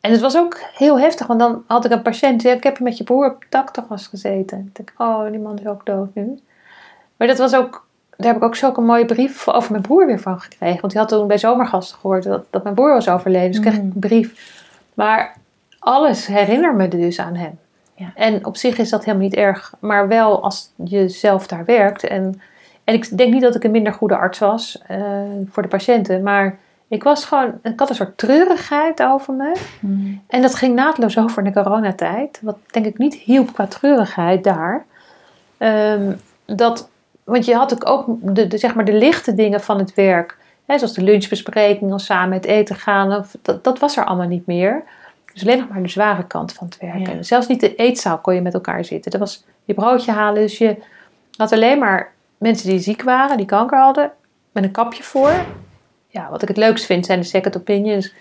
en 0.00 0.10
het 0.10 0.20
was 0.20 0.36
ook 0.36 0.60
heel 0.74 0.98
heftig, 0.98 1.26
want 1.26 1.40
dan 1.40 1.62
had 1.66 1.84
ik 1.84 1.90
een 1.90 2.02
patiënt, 2.02 2.32
die 2.32 2.40
zei, 2.40 2.56
ik 2.56 2.62
heb 2.62 2.80
met 2.80 2.96
je 2.96 3.04
broer 3.04 3.36
op 3.50 3.84
was 3.88 4.06
gezeten. 4.06 4.72
Ik 4.74 4.86
dacht, 4.86 5.10
oh, 5.10 5.30
die 5.30 5.40
man 5.40 5.58
is 5.58 5.66
ook 5.66 5.86
dood 5.86 6.14
nu. 6.14 6.38
Maar 7.16 7.28
dat 7.28 7.38
was 7.38 7.54
ook, 7.54 7.85
daar 8.16 8.26
heb 8.26 8.36
ik 8.36 8.42
ook 8.42 8.56
zulke 8.56 8.80
mooie 8.80 9.04
brief 9.04 9.48
over 9.48 9.70
mijn 9.70 9.82
broer 9.82 10.06
weer 10.06 10.20
van 10.20 10.40
gekregen. 10.40 10.80
Want 10.80 10.92
die 10.92 11.00
had 11.00 11.10
toen 11.10 11.26
bij 11.26 11.38
zomergasten 11.38 11.98
gehoord 11.98 12.22
dat, 12.22 12.44
dat 12.50 12.62
mijn 12.62 12.74
broer 12.74 12.92
was 12.92 13.08
overleden. 13.08 13.50
Dus 13.50 13.60
kreeg 13.60 13.74
ik 13.74 13.82
Mm. 13.82 13.90
een 13.94 14.00
brief. 14.00 14.62
Maar 14.94 15.34
alles 15.78 16.26
herinnert 16.26 16.74
me 16.76 16.88
dus 16.88 17.20
aan 17.20 17.34
hem. 17.34 17.58
Ja. 17.94 18.12
En 18.14 18.46
op 18.46 18.56
zich 18.56 18.78
is 18.78 18.90
dat 18.90 19.04
helemaal 19.04 19.26
niet 19.26 19.34
erg, 19.36 19.74
maar 19.78 20.08
wel 20.08 20.42
als 20.42 20.70
je 20.84 21.08
zelf 21.08 21.46
daar 21.46 21.64
werkt. 21.64 22.04
En, 22.04 22.40
en 22.84 22.94
ik 22.94 23.16
denk 23.16 23.32
niet 23.32 23.42
dat 23.42 23.54
ik 23.54 23.64
een 23.64 23.70
minder 23.70 23.92
goede 23.92 24.16
arts 24.16 24.38
was 24.38 24.82
eh, 24.86 24.98
voor 25.48 25.62
de 25.62 25.68
patiënten, 25.68 26.22
maar 26.22 26.58
ik 26.88 27.02
was 27.02 27.24
gewoon, 27.24 27.58
ik 27.62 27.80
had 27.80 27.88
een 27.88 27.94
soort 27.94 28.18
treurigheid 28.18 29.02
over 29.02 29.34
me. 29.34 29.56
Mhm. 29.80 30.14
En 30.26 30.42
dat 30.42 30.54
ging 30.54 30.74
naadloos 30.74 31.18
over 31.18 31.38
in 31.38 31.52
de 31.52 31.62
coronatijd. 31.62 32.40
Wat 32.42 32.56
denk 32.66 32.86
ik 32.86 32.98
niet 32.98 33.14
hielp 33.14 33.52
qua 33.52 33.66
treurigheid 33.66 34.44
daar. 34.44 34.84
Ehm, 35.58 36.12
dat, 36.44 36.88
want 37.26 37.44
je 37.44 37.54
had 37.54 37.86
ook, 37.86 38.04
de, 38.20 38.46
de, 38.46 38.58
zeg 38.58 38.74
maar 38.74 38.84
de 38.84 38.92
lichte 38.92 39.34
dingen 39.34 39.60
van 39.60 39.78
het 39.78 39.94
werk. 39.94 40.36
Hè, 40.66 40.78
zoals 40.78 40.94
de 40.94 41.02
lunchbespreking 41.02 41.92
of 41.92 42.00
samen 42.00 42.32
het 42.36 42.44
eten 42.44 42.76
gaan. 42.76 43.12
Of, 43.12 43.36
dat, 43.42 43.64
dat 43.64 43.78
was 43.78 43.96
er 43.96 44.04
allemaal 44.04 44.26
niet 44.28 44.46
meer. 44.46 44.82
Dus 45.32 45.42
alleen 45.42 45.58
nog 45.58 45.68
maar 45.68 45.82
de 45.82 45.88
zware 45.88 46.26
kant 46.26 46.52
van 46.52 46.66
het 46.66 46.78
werken. 46.80 47.16
Ja. 47.16 47.22
Zelfs 47.22 47.46
niet 47.46 47.60
de 47.60 47.74
eetzaal 47.74 48.18
kon 48.18 48.34
je 48.34 48.40
met 48.40 48.54
elkaar 48.54 48.84
zitten. 48.84 49.10
Dat 49.10 49.20
was 49.20 49.44
je 49.64 49.74
broodje 49.74 50.12
halen. 50.12 50.42
Dus 50.42 50.58
je 50.58 50.76
had 51.36 51.52
alleen 51.52 51.78
maar 51.78 52.12
mensen 52.38 52.68
die 52.68 52.78
ziek 52.78 53.02
waren, 53.02 53.36
die 53.36 53.46
kanker 53.46 53.78
hadden, 53.78 54.10
met 54.52 54.64
een 54.64 54.70
kapje 54.70 55.02
voor. 55.02 55.32
Ja, 56.08 56.30
wat 56.30 56.42
ik 56.42 56.48
het 56.48 56.56
leukst 56.56 56.84
vind 56.86 57.06
zijn 57.06 57.20
de 57.20 57.26
second 57.26 57.56
opinions. 57.56 58.12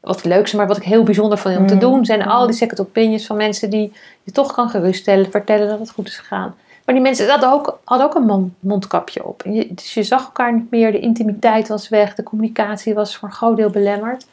Wat 0.00 0.16
het 0.16 0.24
leukste, 0.24 0.56
maar 0.56 0.66
wat 0.66 0.76
ik 0.76 0.82
heel 0.82 1.02
bijzonder 1.02 1.38
vind 1.38 1.58
om 1.58 1.66
te 1.66 1.74
Mm. 1.74 1.80
doen, 1.80 2.04
zijn 2.04 2.22
al 2.26 2.40
Mm. 2.40 2.46
die 2.46 2.56
second 2.56 2.80
opinions 2.80 3.26
van 3.26 3.36
mensen 3.36 3.70
die 3.70 3.92
je 4.22 4.32
toch 4.32 4.52
kan 4.52 4.68
geruststellen, 4.70 5.30
vertellen 5.30 5.68
dat 5.68 5.78
het 5.78 5.90
goed 5.90 6.06
is 6.06 6.16
gegaan. 6.18 6.54
Maar 6.86 6.94
die 6.94 7.04
mensen 7.04 7.28
hadden 7.28 7.52
ook, 7.52 7.78
ook 7.84 8.14
een 8.14 8.22
mond- 8.22 8.52
mondkapje 8.58 9.24
op. 9.24 9.42
Je, 9.44 9.74
dus 9.74 9.94
je 9.94 10.02
zag 10.02 10.24
elkaar 10.24 10.54
niet 10.54 10.70
meer, 10.70 10.92
de 10.92 11.00
intimiteit 11.00 11.68
was 11.68 11.88
weg, 11.88 12.14
de 12.14 12.22
communicatie 12.22 12.94
was 12.94 13.16
voor 13.16 13.28
een 13.28 13.34
groot 13.34 13.56
deel 13.56 13.70
belemmerd. 13.70 14.26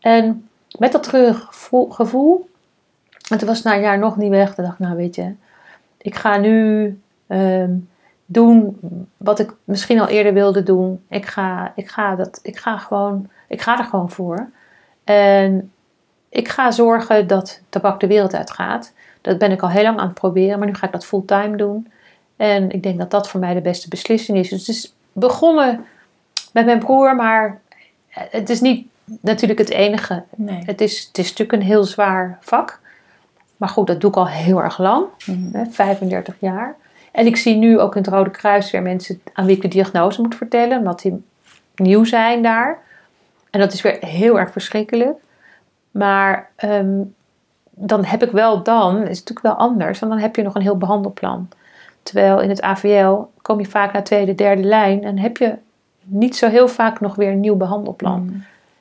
En 0.00 0.48
met 0.78 0.92
dat 0.92 1.02
treurige 1.02 1.46
gevoel, 1.90 2.48
en 3.30 3.46
was 3.46 3.62
na 3.62 3.74
een 3.74 3.80
jaar 3.80 3.98
nog 3.98 4.16
niet 4.16 4.30
weg. 4.30 4.54
Toen 4.54 4.64
dacht 4.64 4.78
ik, 4.78 4.86
nou 4.86 4.96
weet 4.96 5.14
je, 5.14 5.34
ik 5.96 6.14
ga 6.14 6.36
nu 6.36 7.00
ehm, 7.26 7.72
doen 8.26 8.78
wat 9.16 9.38
ik 9.38 9.52
misschien 9.64 10.00
al 10.00 10.08
eerder 10.08 10.32
wilde 10.32 10.62
doen. 10.62 11.04
Ik 11.08 11.26
ga, 11.26 11.72
ik 11.74 11.88
ga, 11.88 12.14
dat, 12.14 12.40
ik 12.42 12.56
ga, 12.56 12.78
gewoon, 12.78 13.28
ik 13.48 13.60
ga 13.60 13.78
er 13.78 13.84
gewoon 13.84 14.10
voor. 14.10 14.50
En 15.04 15.72
ik 16.28 16.48
ga 16.48 16.70
zorgen 16.70 17.26
dat 17.26 17.60
tabak 17.68 18.00
de 18.00 18.06
wereld 18.06 18.34
uitgaat. 18.34 18.92
Dat 19.20 19.38
ben 19.38 19.50
ik 19.50 19.62
al 19.62 19.70
heel 19.70 19.82
lang 19.82 19.98
aan 19.98 20.06
het 20.06 20.14
proberen, 20.14 20.58
maar 20.58 20.68
nu 20.68 20.74
ga 20.74 20.86
ik 20.86 20.92
dat 20.92 21.06
fulltime 21.06 21.56
doen. 21.56 21.90
En 22.36 22.70
ik 22.70 22.82
denk 22.82 22.98
dat 22.98 23.10
dat 23.10 23.28
voor 23.28 23.40
mij 23.40 23.54
de 23.54 23.60
beste 23.60 23.88
beslissing 23.88 24.38
is. 24.38 24.48
Dus 24.48 24.66
het 24.66 24.76
is 24.76 24.94
begonnen 25.12 25.84
met 26.52 26.64
mijn 26.64 26.78
broer, 26.78 27.16
maar 27.16 27.60
het 28.08 28.50
is 28.50 28.60
niet 28.60 28.86
natuurlijk 29.20 29.58
het 29.58 29.70
enige. 29.70 30.22
Nee. 30.36 30.62
Het 30.64 30.80
is, 30.80 31.04
het 31.06 31.18
is 31.18 31.28
natuurlijk 31.28 31.62
een 31.62 31.68
heel 31.68 31.84
zwaar 31.84 32.38
vak. 32.40 32.80
Maar 33.56 33.68
goed, 33.68 33.86
dat 33.86 34.00
doe 34.00 34.10
ik 34.10 34.16
al 34.16 34.28
heel 34.28 34.62
erg 34.62 34.78
lang, 34.78 35.06
hè, 35.52 35.66
35 35.66 36.34
jaar. 36.38 36.76
En 37.12 37.26
ik 37.26 37.36
zie 37.36 37.56
nu 37.56 37.78
ook 37.78 37.96
in 37.96 38.02
het 38.02 38.10
Rode 38.10 38.30
Kruis 38.30 38.70
weer 38.70 38.82
mensen 38.82 39.22
aan 39.32 39.46
wie 39.46 39.56
ik 39.56 39.62
de 39.62 39.68
diagnose 39.68 40.20
moet 40.20 40.34
vertellen, 40.34 40.78
omdat 40.78 41.00
die 41.00 41.24
nieuw 41.74 42.04
zijn 42.04 42.42
daar. 42.42 42.78
En 43.50 43.60
dat 43.60 43.72
is 43.72 43.82
weer 43.82 43.96
heel 44.00 44.38
erg 44.38 44.52
verschrikkelijk. 44.52 45.18
Maar 45.90 46.50
ehm, 46.56 47.00
dan 47.82 48.04
heb 48.04 48.22
ik 48.22 48.30
wel 48.30 48.62
dan, 48.62 48.94
is 48.96 49.18
het 49.18 49.28
natuurlijk 49.28 49.42
wel 49.42 49.66
anders, 49.66 49.98
want 49.98 50.12
dan 50.12 50.20
heb 50.20 50.36
je 50.36 50.42
nog 50.42 50.54
een 50.54 50.62
heel 50.62 50.76
behandelplan. 50.76 51.48
Terwijl 52.02 52.40
in 52.40 52.48
het 52.48 52.62
AVL 52.62 53.16
kom 53.42 53.58
je 53.58 53.66
vaak 53.66 53.92
naar 53.92 54.04
tweede, 54.04 54.34
derde 54.34 54.62
lijn 54.62 55.04
en 55.04 55.18
heb 55.18 55.36
je 55.36 55.54
niet 56.04 56.36
zo 56.36 56.48
heel 56.48 56.68
vaak 56.68 57.00
nog 57.00 57.14
weer 57.14 57.30
een 57.30 57.40
nieuw 57.40 57.56
behandelplan. 57.56 58.24
Mhm. 58.24 58.38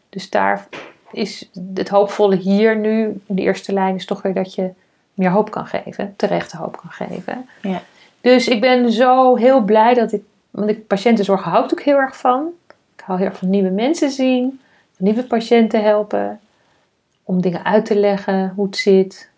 Dus 0.10 0.30
daar 0.30 0.68
is 1.12 1.50
het 1.74 1.89
hoopvolle 1.89 2.36
hier 2.36 2.78
nu, 2.78 3.22
in 3.26 3.36
de 3.36 3.41
eerste 3.41 3.74
lijn, 3.74 3.95
is 3.95 4.06
toch 4.06 4.22
weer 4.22 4.34
dat 4.34 4.54
je 4.54 4.70
meer 5.14 5.32
hoop 5.32 5.52
kan 5.52 5.66
geven, 5.66 6.14
terechte 6.16 6.58
hoop 6.58 6.78
kan 6.78 7.08
geven. 7.08 7.50
Ja. 7.62 7.82
Dus 8.22 8.47
ik 8.47 8.62
ben 8.62 8.91
zo 8.91 9.36
heel 9.36 9.62
blij 9.62 9.93
dat 9.93 10.12
ik, 10.12 10.24
want 10.50 10.70
ik 10.70 10.88
patiëntenzorg 10.88 11.43
hou 11.43 11.66
ik 11.66 11.72
ook 11.72 11.82
heel 11.82 11.97
erg 11.97 12.18
van. 12.18 12.47
Ik 12.95 13.04
hou 13.06 13.20
heel 13.20 13.28
erg 13.28 13.38
van 13.38 13.50
nieuwe 13.50 13.70
mensen 13.70 14.10
zien, 14.10 14.60
nieuwe 14.97 15.24
patiënten 15.24 15.84
helpen, 15.84 16.39
om 17.30 17.41
dingen 17.41 17.65
uit 17.65 17.86
te 17.86 17.99
leggen, 17.99 18.53
hoe 18.55 18.65
het 18.65 18.77
zit, 18.77 19.30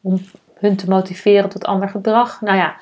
om 0.00 0.18
hun 0.54 0.76
te 0.76 0.88
motiveren 0.88 1.48
tot 1.48 1.64
ander 1.64 1.88
gedrag. 1.88 2.40
Nou 2.40 2.56
ja, 2.56 2.76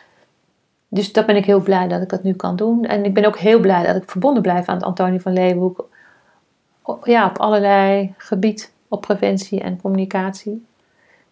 dus 0.88 1.12
dat 1.12 1.26
ben 1.26 1.36
ik 1.36 1.44
heel 1.44 1.61
blij 1.61 1.88
dat 1.88 2.03
ik 2.03 2.09
dat 2.09 2.22
nu 2.22 2.34
kan 2.34 2.57
doen. 2.57 2.84
En 2.84 3.05
ik 3.05 3.14
ben 3.14 3.24
ook 3.24 3.38
heel 3.38 3.61
blij 3.61 3.86
dat 3.86 3.96
ik 4.03 4.11
verbonden 4.11 4.42
blijf 4.42 4.66
aan 4.66 4.74
het 4.74 4.84
Antonie 4.84 5.20
van 5.20 5.32
Leeuwenhoek 5.32 5.88
ja, 7.03 7.26
op 7.26 7.38
allerlei 7.38 8.14
gebied 8.16 8.72
op 8.88 9.01
preventie 9.01 9.61
en 9.61 9.80
communicatie. 9.80 10.66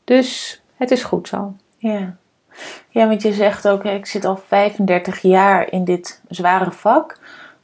Dus 0.04 0.62
het 0.74 0.90
is 0.90 1.04
goed 1.04 1.28
zo. 1.28 1.54
Ja. 1.78 2.16
ja, 2.88 3.08
want 3.08 3.22
je 3.22 3.32
zegt 3.32 3.68
ook, 3.68 3.84
ik 3.84 4.06
zit 4.06 4.24
al 4.24 4.36
35 4.36 5.18
jaar 5.18 5.72
in 5.72 5.84
dit 5.84 6.22
zware 6.28 6.72
vak. 6.72 7.18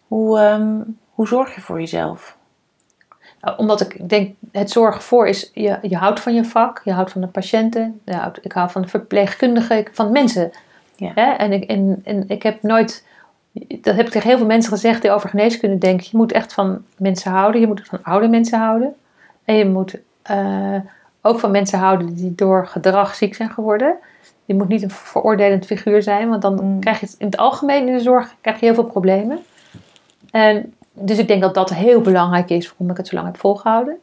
Hoe, 0.09 0.39
ehm, 0.39 0.81
hoe 1.11 1.27
zorg 1.27 1.55
je 1.55 1.61
voor 1.61 1.81
jezelf? 1.81 2.37
Uh, 3.45 3.55
Omdat 3.57 3.81
ik 3.81 4.09
denk, 4.09 4.35
het 4.53 4.71
zorgen 4.71 5.03
voor 5.03 5.27
is, 5.29 5.51
je, 5.55 5.79
je 5.83 5.97
houdt 5.97 6.21
van 6.21 6.35
je 6.35 6.45
vak, 6.45 6.81
je 6.85 6.93
houdt 6.93 7.11
van 7.11 7.21
de 7.21 7.27
patiënten, 7.27 8.01
houdt- 8.05 8.45
ik 8.45 8.53
hou 8.53 8.71
van 8.71 8.83
de 8.83 8.89
verpleegkundigen, 8.89 9.85
van 9.93 10.13
mensen. 10.13 10.51
Ja. 10.97 11.13
Hè? 11.15 11.31
En, 11.33 11.53
ik, 11.53 11.65
en, 11.65 12.01
en 12.05 12.25
ik 12.29 12.43
heb 12.43 12.63
nooit, 12.63 13.07
dat 13.81 13.97
heb 13.97 14.07
ik 14.07 14.13
tegen 14.13 14.29
heel 14.29 14.39
veel 14.39 14.47
mensen 14.47 14.73
gezegd 14.73 15.03
die 15.03 15.11
over 15.11 15.29
geneeskunde 15.29 15.79
denken, 15.79 16.07
je 16.11 16.17
moet 16.17 16.33
echt 16.33 16.53
van 16.53 16.85
mensen 16.97 17.31
houden, 17.31 17.61
je 17.61 17.67
moet 17.67 17.87
van 17.87 17.99
oude 18.03 18.29
mensen 18.29 18.59
houden. 18.59 18.95
En 19.45 19.55
je 19.55 19.65
moet 19.69 19.99
eh, 20.23 20.77
ook 21.23 21.39
van 21.39 21.51
mensen 21.51 21.79
houden 21.79 22.15
die 22.15 22.35
door 22.35 22.67
gedrag 22.67 23.15
ziek 23.15 23.35
zijn 23.35 23.51
geworden. 23.51 23.97
Je 24.45 24.55
moet 24.55 24.69
niet 24.69 24.83
een 24.83 24.91
veroordelend 24.91 25.67
figuur 25.67 26.03
zijn, 26.03 26.29
want 26.29 26.43
dan 26.43 26.55
Mm. 26.65 26.81
krijg 26.81 27.01
je 27.01 27.07
het 27.07 27.15
in 27.19 27.27
het 27.27 27.37
algemeen 27.37 27.87
in 27.89 27.93
de 27.97 28.01
zorg 28.03 28.35
krijg 28.41 28.61
je 28.61 28.65
heel 28.67 28.75
veel 28.75 28.85
problemen. 28.85 29.39
En 30.31 30.75
dus 30.93 31.19
ik 31.19 31.29
denk 31.29 31.43
dat 31.43 31.55
dat 31.55 31.75
heel 31.75 32.01
belangrijk 32.01 32.51
is 32.51 32.69
waarom 32.69 32.91
ik 32.91 32.97
het 32.97 33.09
zo 33.09 33.15
lang 33.15 33.27
heb 33.27 33.39
volgehouden. 33.39 33.97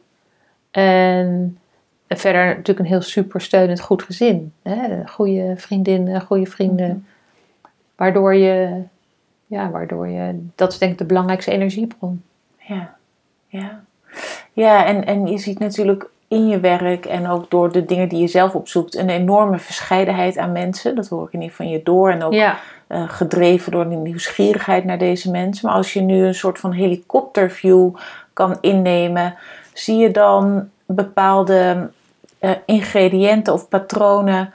En, 0.70 1.58
en 2.06 2.18
verder 2.18 2.46
natuurlijk 2.46 2.78
een 2.78 2.84
heel 2.84 3.02
super 3.02 3.40
steunend 3.40 3.80
goed 3.80 4.02
gezin. 4.02 4.52
Hè? 4.62 5.06
Goede 5.06 5.54
vriendinnen, 5.56 6.20
goede 6.20 6.46
vrienden. 6.46 6.88
Mhm. 6.88 7.68
Waardoor 7.96 8.34
je, 8.34 8.82
ja, 9.46 9.70
waardoor 9.70 10.08
je, 10.08 10.46
dat 10.54 10.72
is 10.72 10.78
denk 10.78 10.92
ik 10.92 10.98
de 10.98 11.04
belangrijkste 11.04 11.50
energiebron. 11.50 12.22
Ja, 12.58 12.96
ja. 13.46 13.80
ja 14.52 14.86
en, 14.86 15.06
en 15.06 15.26
je 15.26 15.38
ziet 15.38 15.58
natuurlijk 15.58 16.10
in 16.28 16.48
je 16.48 16.60
werk 16.60 17.06
en 17.06 17.28
ook 17.28 17.50
door 17.50 17.72
de 17.72 17.84
dingen 17.84 18.08
die 18.08 18.20
je 18.20 18.28
zelf 18.28 18.54
opzoekt 18.54 18.96
een 18.96 19.08
enorme 19.08 19.58
verscheidenheid 19.58 20.38
aan 20.38 20.52
mensen. 20.52 20.94
Dat 20.94 21.08
hoor 21.08 21.26
ik 21.26 21.32
in 21.32 21.40
ieder 21.40 21.50
geval 21.56 21.66
van 21.66 21.76
je 21.76 21.82
door 21.82 22.10
en 22.10 22.22
ook 22.22 22.32
Ja, 22.32 22.58
eh, 22.90 23.08
gedreven 23.08 23.72
door 23.72 23.88
de 23.88 23.94
nieuwsgierigheid 23.94 24.84
naar 24.84 24.98
deze 24.98 25.30
mensen. 25.30 25.66
Maar 25.66 25.76
als 25.76 25.92
je 25.92 26.00
nu 26.00 26.24
een 26.24 26.34
soort 26.34 26.58
van 26.58 26.72
helikopterview 26.72 27.94
kan 28.32 28.58
innemen, 28.60 29.34
zie 29.72 29.96
je 29.96 30.10
dan 30.10 30.68
bepaalde 30.86 31.90
eh, 32.38 32.50
ingrediënten 32.66 33.52
of 33.52 33.68
patronen 33.68 34.52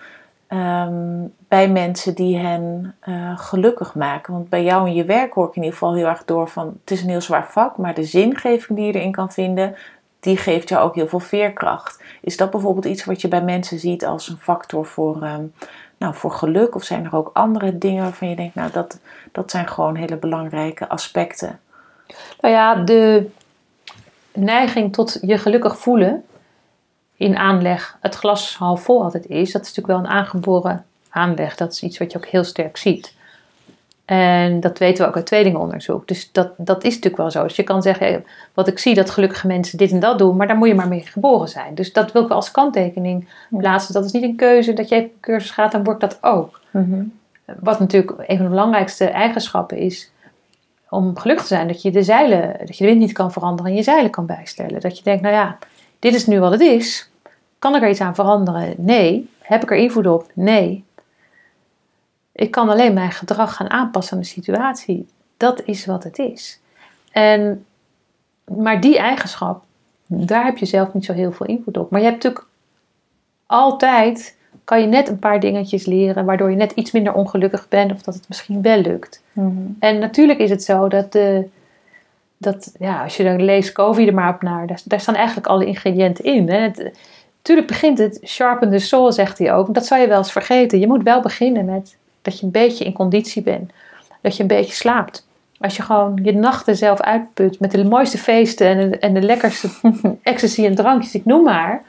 ehm, 0.47 1.27
bij 1.47 1.69
mensen 1.69 2.15
die 2.15 2.37
hen 2.37 2.95
eh, 2.99 3.39
gelukkig 3.39 3.95
maken. 3.95 4.33
Want 4.33 4.49
bij 4.49 4.63
jou 4.63 4.87
in 4.87 4.93
je 4.93 5.05
werk 5.05 5.33
hoor 5.33 5.47
ik 5.47 5.55
in 5.55 5.63
ieder 5.63 5.77
geval 5.77 5.95
heel 5.95 6.07
erg 6.07 6.25
door 6.25 6.47
van 6.49 6.77
het 6.81 6.91
is 6.91 7.01
een 7.01 7.09
heel 7.09 7.21
zwaar 7.21 7.47
vak, 7.47 7.77
maar 7.77 7.93
de 7.93 8.03
zingeving 8.03 8.77
die 8.77 8.87
je 8.87 8.93
erin 8.93 9.11
kan 9.11 9.31
vinden, 9.31 9.75
die 10.19 10.37
geeft 10.37 10.69
jou 10.69 10.83
ook 10.83 10.95
heel 10.95 11.07
veel 11.07 11.19
veerkracht. 11.19 12.03
Is 12.21 12.37
dat 12.37 12.51
bijvoorbeeld 12.51 12.85
iets 12.85 13.05
wat 13.05 13.21
je 13.21 13.27
bij 13.27 13.43
mensen 13.43 13.79
ziet 13.79 14.05
als 14.05 14.29
een 14.29 14.37
factor 14.37 14.85
voor, 14.85 15.21
ehm, 15.21 15.43
nou, 15.97 16.15
voor 16.15 16.31
geluk? 16.31 16.75
Of 16.75 16.83
zijn 16.83 17.05
er 17.05 17.15
ook 17.15 17.29
andere 17.33 17.77
dingen 17.77 18.03
waarvan 18.03 18.29
je 18.29 18.35
denkt, 18.35 18.55
nou 18.55 18.71
dat, 18.71 18.99
dat 19.31 19.51
zijn 19.51 19.67
gewoon 19.67 19.95
hele 19.95 20.17
belangrijke 20.17 20.87
aspecten? 20.87 21.59
nou 22.39 22.53
ja, 22.53 22.75
de 22.75 23.29
neiging 24.33 24.93
tot 24.93 25.17
je 25.21 25.37
gelukkig 25.37 25.77
voelen 25.77 26.23
in 27.17 27.37
aanleg, 27.37 27.97
het 28.01 28.15
glas 28.15 28.57
half 28.57 28.83
vol 28.83 29.03
altijd 29.03 29.25
is, 29.25 29.51
dat 29.51 29.61
is 29.61 29.67
natuurlijk 29.67 29.87
wel 29.87 29.97
een 29.97 30.19
aangeboren 30.19 30.85
aanleg. 31.09 31.55
Dat 31.55 31.71
is 31.71 31.83
iets 31.83 31.97
wat 31.97 32.11
je 32.11 32.17
ook 32.17 32.25
heel 32.25 32.43
sterk 32.43 32.77
ziet. 32.77 33.13
En 34.05 34.59
dat 34.59 34.77
weten 34.77 35.03
we 35.03 35.09
ook 35.09 35.15
uit 35.15 35.25
tweelingenonderzoek. 35.25 36.07
Dus 36.07 36.31
dat, 36.31 36.49
dat 36.57 36.83
is 36.83 36.89
natuurlijk 36.93 37.17
wel 37.17 37.31
zo. 37.31 37.43
Dus 37.43 37.55
je 37.55 37.63
kan 37.63 37.81
zeggen, 37.81 38.25
wat 38.53 38.67
ik 38.67 38.79
zie, 38.79 38.95
dat 38.95 39.09
gelukkige 39.09 39.47
mensen 39.47 39.77
dit 39.77 39.91
en 39.91 39.99
dat 39.99 40.17
doen, 40.17 40.35
maar 40.35 40.47
daar 40.47 40.57
moet 40.57 40.67
je 40.67 40.75
maar 40.75 40.87
mee 40.87 41.01
geboren 41.01 41.49
zijn. 41.49 41.75
Dus 41.75 41.93
dat 41.93 42.11
wil 42.11 42.21
ik 42.21 42.27
wel 42.27 42.37
als 42.37 42.51
kanttekening 42.51 43.27
plaatsen. 43.49 43.93
Dat 43.93 44.05
is 44.05 44.11
niet 44.11 44.23
een 44.23 44.35
keuze 44.35 44.73
dat 44.73 44.89
je 44.89 44.95
even 44.95 45.09
een 45.09 45.19
cursus 45.19 45.51
gaat, 45.51 45.71
dan 45.71 45.83
wordt 45.83 46.01
dat 46.01 46.17
ook. 46.21 46.61
Wat 47.59 47.79
natuurlijk 47.79 48.11
een 48.17 48.37
van 48.37 48.45
de 48.45 48.51
belangrijkste 48.51 49.05
eigenschappen 49.05 49.77
is 49.77 50.11
om 50.89 51.17
gelukkig 51.17 51.45
te 51.45 51.53
zijn, 51.53 51.67
dat 51.67 51.81
je 51.81 51.91
de 51.91 52.03
zeilen, 52.03 52.55
dat 52.59 52.77
je 52.77 52.83
de 52.83 52.89
wind 52.89 53.01
niet 53.01 53.11
kan 53.11 53.31
veranderen 53.31 53.71
en 53.71 53.77
je 53.77 53.83
zeilen 53.83 54.11
kan 54.11 54.25
bijstellen. 54.25 54.79
Dat 54.79 54.97
je 54.97 55.03
denkt, 55.03 55.21
nou 55.21 55.33
ja, 55.33 55.57
dit 55.99 56.13
is 56.13 56.25
nu 56.25 56.39
wat 56.39 56.51
het 56.51 56.61
is. 56.61 57.09
Kan 57.59 57.75
ik 57.75 57.81
er 57.81 57.89
iets 57.89 58.01
aan 58.01 58.15
veranderen? 58.15 58.73
Nee. 58.77 59.29
Heb 59.41 59.63
ik 59.63 59.71
er 59.71 59.77
invloed 59.77 60.07
op? 60.07 60.31
Nee. 60.33 60.83
Ik 62.35 62.51
kan 62.51 62.69
alleen 62.69 62.93
mijn 62.93 63.11
gedrag 63.11 63.55
gaan 63.55 63.69
aanpassen 63.69 64.15
aan 64.15 64.21
de 64.21 64.27
situatie. 64.27 65.07
Dat 65.37 65.61
is 65.65 65.85
wat 65.85 66.03
het 66.03 66.17
is. 66.17 66.59
En, 67.11 67.65
maar 68.45 68.81
die 68.81 68.97
eigenschap, 68.97 69.63
daar 70.05 70.45
heb 70.45 70.57
je 70.57 70.65
zelf 70.65 70.93
niet 70.93 71.05
zo 71.05 71.13
heel 71.13 71.31
veel 71.31 71.45
invloed 71.45 71.77
op. 71.77 71.89
Maar 71.89 71.99
je 71.99 72.05
hebt 72.05 72.23
natuurlijk 72.23 72.51
altijd, 73.45 74.37
kan 74.63 74.81
je 74.81 74.87
net 74.87 75.09
een 75.09 75.19
paar 75.19 75.39
dingetjes 75.39 75.85
leren, 75.85 76.25
waardoor 76.25 76.49
je 76.49 76.55
net 76.55 76.71
iets 76.71 76.91
minder 76.91 77.13
ongelukkig 77.13 77.67
bent 77.67 77.91
of 77.91 78.01
dat 78.01 78.13
het 78.13 78.27
misschien 78.27 78.61
wel 78.61 78.77
lukt. 78.77 79.23
En 79.79 79.99
natuurlijk 79.99 80.39
is 80.39 80.49
het 80.49 80.63
zo 80.63 80.87
dat, 80.87 81.11
de, 81.11 81.47
dat 82.37 82.75
ja, 82.79 83.03
als 83.03 83.17
je 83.17 83.23
dan 83.23 83.43
leest 83.43 83.71
COVID 83.71 84.07
er 84.07 84.13
maar 84.13 84.33
op 84.33 84.41
naar, 84.41 84.67
daar, 84.67 84.81
daar 84.85 84.99
staan 84.99 85.15
eigenlijk 85.15 85.47
alle 85.47 85.65
ingrediënten 85.65 86.23
in. 86.23 86.49
Hè. 86.49 86.57
Het, 86.57 86.91
natuurlijk 87.37 87.67
begint 87.67 87.97
het 87.97 88.19
sharpen 88.23 88.71
the 88.71 88.79
soul, 88.79 89.11
zegt 89.11 89.37
hij 89.37 89.53
ook. 89.53 89.73
Dat 89.73 89.85
zou 89.85 90.01
je 90.01 90.07
wel 90.07 90.17
eens 90.17 90.31
vergeten. 90.31 90.79
Je 90.79 90.87
moet 90.87 91.03
wel 91.03 91.21
beginnen 91.21 91.65
met 91.65 91.97
dat 92.25 92.39
je 92.39 92.45
een 92.45 92.51
beetje 92.51 92.85
in 92.85 92.93
conditie 92.93 93.41
bent. 93.41 93.71
Dat 94.21 94.35
je 94.35 94.41
een 94.41 94.47
beetje 94.47 94.73
slaapt. 94.73 95.27
Als 95.59 95.75
je 95.75 95.81
gewoon 95.81 96.19
je 96.23 96.33
nachten 96.33 96.75
zelf 96.75 97.01
uitput 97.01 97.59
met 97.59 97.71
de 97.71 97.85
mooiste 97.85 98.17
feesten 98.17 98.67
en 98.67 98.89
de, 98.91 98.97
en 98.97 99.13
de 99.13 99.21
lekkerste 99.21 99.69
ecstasy 100.23 100.65
en 100.65 100.75
drankjes, 100.75 101.15
ik 101.15 101.25
noem 101.25 101.43
maar. 101.43 101.83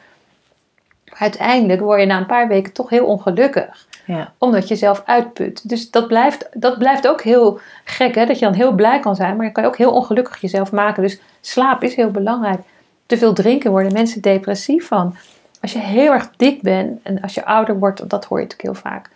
uiteindelijk 1.05 1.81
word 1.81 2.01
je 2.01 2.07
na 2.07 2.19
een 2.19 2.27
paar 2.27 2.49
weken 2.49 2.73
toch 2.73 2.91
heel 2.91 3.07
ongelukkig. 3.07 3.87
Ja. 4.07 4.33
Omdat 4.39 4.63
je 4.63 4.69
jezelf 4.69 5.03
uitput. 5.07 5.69
Dus 5.69 5.91
dat 5.91 6.07
blijft, 6.07 6.49
dat 6.53 6.79
blijft 6.79 7.09
ook 7.09 7.23
heel 7.23 7.61
gek, 7.85 8.15
hè? 8.15 8.27
dat 8.27 8.39
je 8.39 8.45
dan 8.45 8.55
heel 8.55 8.73
blij 8.73 9.01
kan 9.01 9.17
zijn, 9.17 9.37
maar 9.37 9.47
je 9.47 9.53
kan 9.53 9.63
je 9.63 9.69
ook 9.69 9.77
heel 9.77 9.93
ongelukkig 9.93 10.41
jezelf 10.41 10.73
maken. 10.73 11.03
Dus 11.03 11.21
slaap 11.41 11.83
is 11.83 11.95
heel 11.95 12.11
belangrijk. 12.11 12.61
Te 13.07 13.19
veel 13.19 13.33
drinken 13.33 13.71
worden 13.71 13.93
mensen 13.93 14.21
depressief 14.21 14.87
van. 14.87 15.17
Als 15.61 15.73
je 15.73 15.79
heel 15.79 16.13
erg 16.13 16.31
dik 16.37 16.63
bent 16.63 17.01
en 17.03 17.21
als 17.21 17.35
je 17.35 17.45
ouder 17.45 17.79
wordt, 17.79 18.09
dat 18.09 18.25
hoor 18.25 18.39
je 18.39 18.45
natuurlijk 18.45 18.75
heel 18.75 18.91
vaak. 18.91 19.11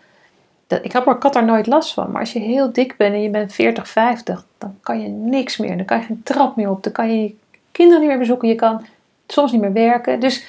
Dat, 0.71 0.85
ik, 0.85 0.93
had, 0.93 1.07
ik 1.07 1.23
had 1.23 1.33
daar 1.33 1.45
nooit 1.45 1.67
last 1.67 1.95
van, 1.95 2.11
maar 2.11 2.21
als 2.21 2.33
je 2.33 2.39
heel 2.39 2.73
dik 2.73 2.97
bent 2.97 3.15
en 3.15 3.23
je 3.23 3.31
bent 3.31 3.53
40, 3.53 3.89
50, 3.89 4.45
dan 4.59 4.77
kan 4.83 5.01
je 5.01 5.09
niks 5.09 5.57
meer. 5.57 5.77
Dan 5.77 5.87
kan 5.87 5.99
je 5.99 6.05
geen 6.05 6.23
trap 6.25 6.57
meer 6.57 6.71
op, 6.71 6.83
dan 6.83 6.93
kan 6.93 7.13
je 7.13 7.23
je 7.23 7.35
kinderen 7.73 8.01
niet 8.01 8.09
meer 8.11 8.19
bezoeken, 8.19 8.49
je 8.49 8.55
kan 8.55 8.85
soms 9.27 9.53
niet 9.53 9.61
meer 9.61 9.73
werken. 9.73 10.21
Dus 10.21 10.47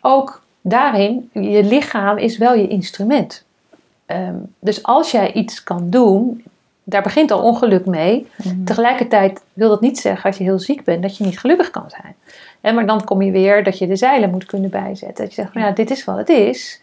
ook 0.00 0.42
daarin, 0.60 1.30
je 1.32 1.64
lichaam 1.64 2.16
is 2.16 2.38
wel 2.38 2.54
je 2.54 2.68
instrument. 2.68 3.44
Ehm, 4.06 4.34
dus 4.58 4.82
als 4.82 5.10
jij 5.10 5.32
iets 5.32 5.62
kan 5.62 5.90
doen, 5.90 6.44
daar 6.84 7.02
begint 7.02 7.30
al 7.30 7.42
ongeluk 7.42 7.86
mee. 7.86 8.26
Tegelijkertijd 8.64 9.42
wil 9.52 9.68
dat 9.68 9.80
niet 9.80 9.98
zeggen 9.98 10.24
als 10.24 10.38
je 10.38 10.44
heel 10.44 10.58
ziek 10.58 10.84
bent 10.84 11.02
dat 11.02 11.16
je 11.16 11.24
niet 11.24 11.38
gelukkig 11.38 11.70
kan 11.70 11.90
zijn. 11.90 12.14
En 12.60 12.74
maar 12.74 12.86
dan 12.86 13.04
kom 13.04 13.22
je 13.22 13.30
weer 13.30 13.64
dat 13.64 13.78
je 13.78 13.86
de 13.86 13.96
zeilen 13.96 14.30
moet 14.30 14.46
kunnen 14.46 14.70
bijzetten. 14.70 15.24
Dat 15.24 15.34
je 15.34 15.40
zegt 15.40 15.52
van 15.52 15.62
ja, 15.62 15.70
dit 15.70 15.90
is 15.90 16.04
wat 16.04 16.16
het 16.16 16.28
is. 16.28 16.80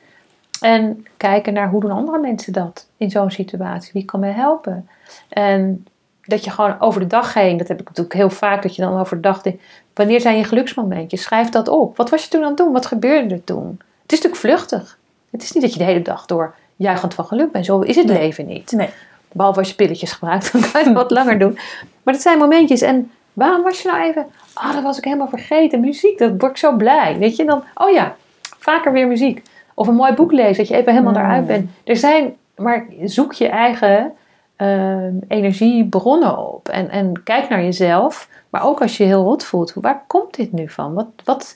En 0.63 1.05
kijken 1.17 1.53
naar 1.53 1.69
hoe 1.69 1.81
doen 1.81 1.91
andere 1.91 2.19
mensen 2.19 2.53
dat 2.53 2.87
in 2.97 3.09
zo'n 3.09 3.31
situatie. 3.31 3.91
Wie 3.93 4.05
kan 4.05 4.19
mij 4.19 4.31
helpen? 4.31 4.89
En 5.29 5.85
dat 6.21 6.43
je 6.43 6.51
gewoon 6.51 6.75
over 6.79 6.99
de 6.99 7.07
dag 7.07 7.33
heen, 7.33 7.57
dat 7.57 7.67
heb 7.67 7.79
ik 7.79 7.87
natuurlijk 7.87 8.15
heel 8.15 8.29
vaak, 8.29 8.61
dat 8.61 8.75
je 8.75 8.81
dan 8.81 8.99
over 8.99 9.15
de 9.15 9.21
dag 9.21 9.41
denkt, 9.41 9.63
wanneer 9.93 10.21
zijn 10.21 10.37
je 10.37 10.43
geluksmomentjes? 10.43 11.21
Schrijf 11.21 11.49
dat 11.49 11.67
op. 11.67 11.97
Wat 11.97 12.09
was 12.09 12.23
je 12.23 12.29
toen 12.29 12.41
aan 12.41 12.47
het 12.47 12.57
doen? 12.57 12.71
Wat 12.71 12.85
gebeurde 12.85 13.33
er 13.33 13.43
toen? 13.43 13.79
Het 14.01 14.11
is 14.11 14.21
natuurlijk 14.21 14.35
vluchtig. 14.41 14.97
Het 15.31 15.43
is 15.43 15.51
niet 15.51 15.63
dat 15.63 15.73
je 15.73 15.79
de 15.79 15.85
hele 15.85 16.01
dag 16.01 16.25
door 16.25 16.55
juichend 16.75 17.13
van 17.13 17.25
geluk 17.25 17.51
bent. 17.51 17.65
Zo 17.65 17.79
is 17.79 17.95
het 17.95 18.05
Nee. 18.07 18.17
leven 18.17 18.45
niet. 18.45 18.71
Nee. 18.71 18.89
Behalve 19.31 19.59
als 19.59 19.69
je 19.69 19.75
pilletjes 19.75 20.11
gebruikt, 20.11 20.51
dan 20.53 20.61
kan 20.61 20.81
je 20.81 20.87
het 20.87 20.95
wat 20.95 21.11
langer 21.11 21.39
doen. 21.39 21.57
Maar 22.03 22.13
dat 22.13 22.23
zijn 22.23 22.37
momentjes. 22.37 22.81
En 22.81 23.11
waarom 23.33 23.63
was 23.63 23.81
je 23.81 23.87
nou 23.87 24.01
even... 24.03 24.25
Ah, 24.53 24.73
dat 24.73 24.83
was 24.83 24.97
ik 24.97 25.03
helemaal 25.03 25.27
vergeten. 25.27 25.79
Muziek, 25.79 26.17
dat 26.17 26.31
word 26.37 26.51
ik 26.51 26.57
zo 26.57 26.75
blij. 26.75 27.17
Weet 27.17 27.35
je, 27.35 27.45
dan... 27.45 27.63
Oh 27.75 27.91
ja, 27.91 28.15
vaker 28.59 28.91
weer 28.91 29.07
muziek. 29.07 29.41
Of 29.73 29.87
een 29.87 29.95
mooi 29.95 30.13
boek 30.13 30.31
lezen, 30.31 30.57
dat 30.57 30.67
je 30.67 30.75
even 30.75 30.91
helemaal 30.91 31.13
Mm. 31.13 31.19
daaruit 31.19 31.47
bent. 31.47 31.69
Er 31.83 31.97
zijn... 31.97 32.35
Maar 32.55 32.85
zoek 33.03 33.33
je 33.33 33.47
eigen 33.47 34.13
ehm, 34.55 35.13
energiebronnen 35.27 36.53
op. 36.53 36.69
En, 36.69 36.89
en 36.89 37.23
kijk 37.23 37.49
naar 37.49 37.63
jezelf. 37.63 38.29
Maar 38.49 38.65
ook 38.65 38.81
als 38.81 38.97
je 38.97 39.03
je 39.03 39.09
heel 39.09 39.23
rot 39.23 39.43
voelt. 39.43 39.73
Waar 39.75 40.03
komt 40.07 40.35
dit 40.35 40.51
nu 40.51 40.69
van? 40.69 40.93
Wat... 40.93 41.07
wat 41.23 41.55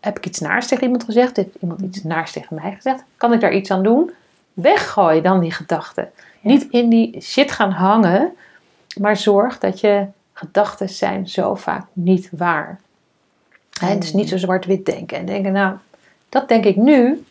heb 0.00 0.16
ik 0.16 0.26
iets 0.26 0.40
naars 0.40 0.66
tegen 0.66 0.84
iemand 0.84 1.04
gezegd? 1.04 1.36
Heeft 1.36 1.56
iemand 1.60 1.80
iets 1.80 2.02
naars 2.02 2.32
tegen 2.32 2.56
mij 2.62 2.72
gezegd? 2.72 3.04
Kan 3.16 3.32
ik 3.32 3.40
daar 3.40 3.52
iets 3.52 3.70
aan 3.70 3.82
doen? 3.82 4.10
Weggooi 4.52 5.20
dan 5.20 5.40
die 5.40 5.52
gedachten. 5.52 6.10
Niet 6.40 6.66
in 6.70 6.88
die 6.88 7.20
shit 7.20 7.52
gaan 7.52 7.70
hangen, 7.70 8.32
maar 9.00 9.16
zorg 9.16 9.58
dat 9.58 9.80
je 9.80 10.06
gedachten 10.32 10.88
zijn 10.88 11.28
zo 11.28 11.54
vaak 11.54 11.86
niet 11.92 12.28
waar. 12.32 12.80
Het 13.80 14.04
is 14.04 14.12
niet 14.12 14.28
zo 14.28 14.36
zwart-wit 14.36 14.86
denken 14.86 15.18
en 15.18 15.26
denken, 15.26 15.52
nou, 15.52 15.76
dat 16.28 16.48
denk 16.48 16.64
ik 16.64 16.76
nu. 16.76 17.24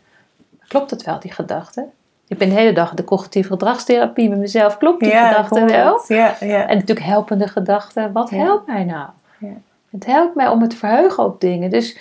Klopt 0.72 0.92
het 0.92 1.04
wel, 1.04 1.20
die 1.20 1.32
gedachte? 1.32 1.86
Ik 2.28 2.38
ben 2.38 2.50
de 2.50 2.56
hele 2.56 2.74
dag 2.74 2.94
de 2.94 3.04
cognitieve 3.04 3.50
gedragstherapie 3.50 4.30
met 4.30 4.40
mezelf. 4.40 4.78
Klopt 4.78 5.00
die 5.00 5.10
Ja, 5.10 5.28
gedachte 5.28 5.66
wel? 5.66 5.94
het. 5.98 6.08
Ja, 6.08 6.36
ja. 6.40 6.68
En 6.68 6.78
natuurlijk 6.78 7.06
helpende 7.06 7.48
gedachten. 7.48 8.12
Wat 8.12 8.30
helpt 8.30 8.68
mij 8.68 8.84
nou? 8.84 9.10
Ja. 9.40 9.54
Het 9.90 10.06
helpt 10.06 10.36
mij 10.36 10.48
om 10.48 10.60
me 10.60 10.68
te 10.68 10.76
verheugen 10.76 11.24
op 11.24 11.42
dingen. 11.42 11.70
Dus 11.70 11.98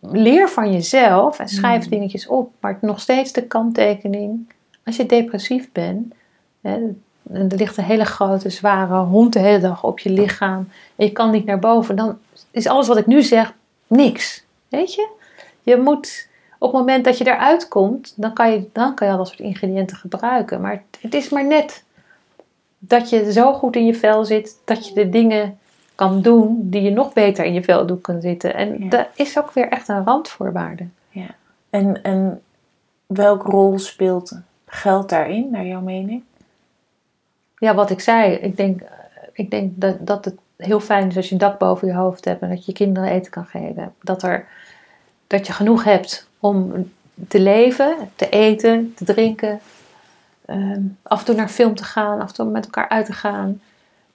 leer 0.00 0.48
van 0.48 0.72
jezelf 0.72 1.38
en 1.38 1.48
schrijf 1.48 1.84
Mm. 1.84 1.90
dingetjes 1.90 2.26
op. 2.26 2.52
Maar 2.60 2.78
nog 2.80 3.00
steeds 3.00 3.32
de 3.32 3.42
kanttekening. 3.42 4.52
Als 4.84 4.96
je 4.96 5.06
depressief 5.06 5.72
bent. 5.72 6.14
Hè, 6.60 6.72
en 7.32 7.50
er 7.50 7.56
ligt 7.56 7.76
een 7.76 7.84
hele 7.84 8.04
grote, 8.04 8.50
zware 8.50 8.98
hond 8.98 9.32
de 9.32 9.38
hele 9.38 9.60
dag 9.60 9.84
op 9.84 9.98
je 9.98 10.10
lichaam. 10.10 10.68
En 10.96 11.06
je 11.06 11.12
kan 11.12 11.30
niet 11.30 11.44
naar 11.44 11.58
boven. 11.58 11.96
Dan 11.96 12.18
is 12.50 12.66
alles 12.66 12.88
wat 12.88 12.96
ik 12.96 13.06
nu 13.06 13.22
zeg 13.22 13.54
niks. 13.86 14.44
Weet 14.68 14.94
je? 14.94 15.08
Je 15.62 15.76
moet 15.76 16.30
op 16.62 16.72
het 16.72 16.80
moment 16.80 17.04
dat 17.04 17.18
je 17.18 17.26
eruit 17.26 17.68
komt. 17.68 18.12
Dan 18.16 18.32
kan 18.32 18.50
je, 18.52 18.68
dan 18.72 18.94
kan 18.94 19.06
je 19.06 19.12
al 19.12 19.18
dat 19.18 19.28
soort 19.28 19.40
ingrediënten 19.40 19.96
gebruiken. 19.96 20.60
Maar 20.60 20.82
het, 21.00 21.14
is 21.14 21.28
maar 21.28 21.46
net 21.46 21.84
dat 22.78 23.10
je 23.10 23.32
zo 23.32 23.52
goed 23.52 23.76
in 23.76 23.86
je 23.86 23.94
vel 23.94 24.24
zit. 24.24 24.58
Dat 24.64 24.88
je 24.88 24.94
de 24.94 25.08
dingen 25.08 25.58
kan 25.94 26.22
doen 26.22 26.58
die 26.70 26.82
je 26.82 26.90
nog 26.90 27.12
beter 27.12 27.44
in 27.44 27.52
je 27.52 27.62
vel 27.62 27.86
doen 27.86 28.00
kan 28.00 28.20
zitten. 28.20 28.54
En 28.54 28.82
Ja. 28.82 28.88
dat 28.88 29.06
is 29.14 29.38
ook 29.38 29.52
weer 29.52 29.68
echt 29.68 29.88
een 29.88 30.04
randvoorwaarde. 30.04 30.86
En, 31.70 32.02
en 32.02 32.42
welke 33.06 33.50
rol 33.50 33.78
speelt 33.78 34.38
geld 34.66 35.08
daarin, 35.08 35.50
naar 35.50 35.66
jouw 35.66 35.80
mening? 35.80 36.22
Ja, 37.58 37.74
wat 37.74 37.90
ik 37.90 38.00
zei, 38.00 38.32
ik 38.34 38.56
denk, 38.56 38.82
ik 39.32 39.50
denk 39.50 39.72
dat, 39.74 40.06
dat 40.06 40.24
het 40.24 40.34
heel 40.56 40.80
fijn 40.80 41.08
is 41.08 41.16
als 41.16 41.26
je 41.26 41.32
een 41.32 41.40
dak 41.40 41.58
boven 41.58 41.88
je 41.88 41.94
hoofd 41.94 42.24
hebt 42.24 42.42
en 42.42 42.48
dat 42.48 42.58
je 42.58 42.64
je 42.66 42.72
kinderen 42.72 43.10
eten 43.10 43.30
kan 43.30 43.44
geven. 43.44 43.94
Dat, 44.00 44.22
er, 44.22 44.46
dat 45.26 45.46
je 45.46 45.52
genoeg 45.52 45.84
hebt 45.84 46.30
om 46.42 46.90
te 47.28 47.40
leven, 47.40 47.96
te 48.16 48.28
eten, 48.28 48.94
te 48.94 49.04
drinken, 49.04 49.60
ehm, 50.46 50.80
af 51.02 51.18
en 51.18 51.24
toe 51.24 51.34
naar 51.34 51.48
film 51.48 51.74
te 51.74 51.84
gaan, 51.84 52.20
af 52.20 52.28
en 52.28 52.34
toe 52.34 52.46
met 52.46 52.64
elkaar 52.64 52.88
uit 52.88 53.06
te 53.06 53.12
gaan. 53.12 53.60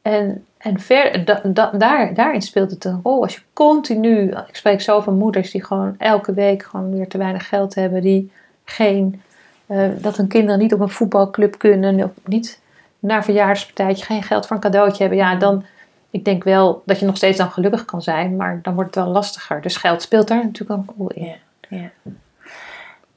En, 0.01 0.45
en 0.57 0.79
ver, 0.79 1.25
da, 1.25 1.41
da- 1.43 1.71
daar, 1.71 2.13
daarin 2.13 2.41
speelt 2.41 2.71
het 2.71 2.85
een 2.85 2.99
rol. 3.03 3.21
Als 3.21 3.35
je 3.35 3.41
continu, 3.53 4.29
ik 4.47 4.55
spreek 4.55 4.81
zoveel 4.81 5.13
moeders 5.13 5.51
die 5.51 5.63
gewoon 5.63 5.95
elke 5.97 6.33
week 6.33 6.63
gewoon 6.63 6.91
weer 6.91 7.07
te 7.07 7.17
weinig 7.17 7.47
geld 7.47 7.75
hebben, 7.75 8.01
die 8.01 8.31
geen, 8.63 9.21
eh, 9.65 9.89
dat 9.97 10.17
hun 10.17 10.27
kinderen 10.27 10.59
niet 10.59 10.73
op 10.73 10.79
een 10.79 10.89
voetbalclub 10.89 11.57
kunnen, 11.57 12.13
niet 12.25 12.59
naar 12.99 13.27
een 13.27 13.55
geen 13.95 14.23
geld 14.23 14.47
voor 14.47 14.55
een 14.55 14.61
cadeautje 14.61 15.01
hebben. 15.03 15.17
Ja, 15.17 15.35
dan, 15.35 15.65
ik 16.09 16.25
denk 16.25 16.43
wel 16.43 16.81
dat 16.85 16.99
je 16.99 17.05
nog 17.05 17.17
steeds 17.17 17.37
dan 17.37 17.51
gelukkig 17.51 17.85
kan 17.85 18.01
zijn, 18.01 18.35
maar 18.35 18.59
dan 18.61 18.73
wordt 18.73 18.95
het 18.95 19.03
wel 19.03 19.13
lastiger. 19.13 19.61
Dus 19.61 19.77
geld 19.77 20.01
speelt 20.01 20.27
daar 20.27 20.43
natuurlijk 20.43 20.79
een 20.79 20.95
rol 20.97 21.11
in. 21.11 21.35
Ja. 21.69 21.89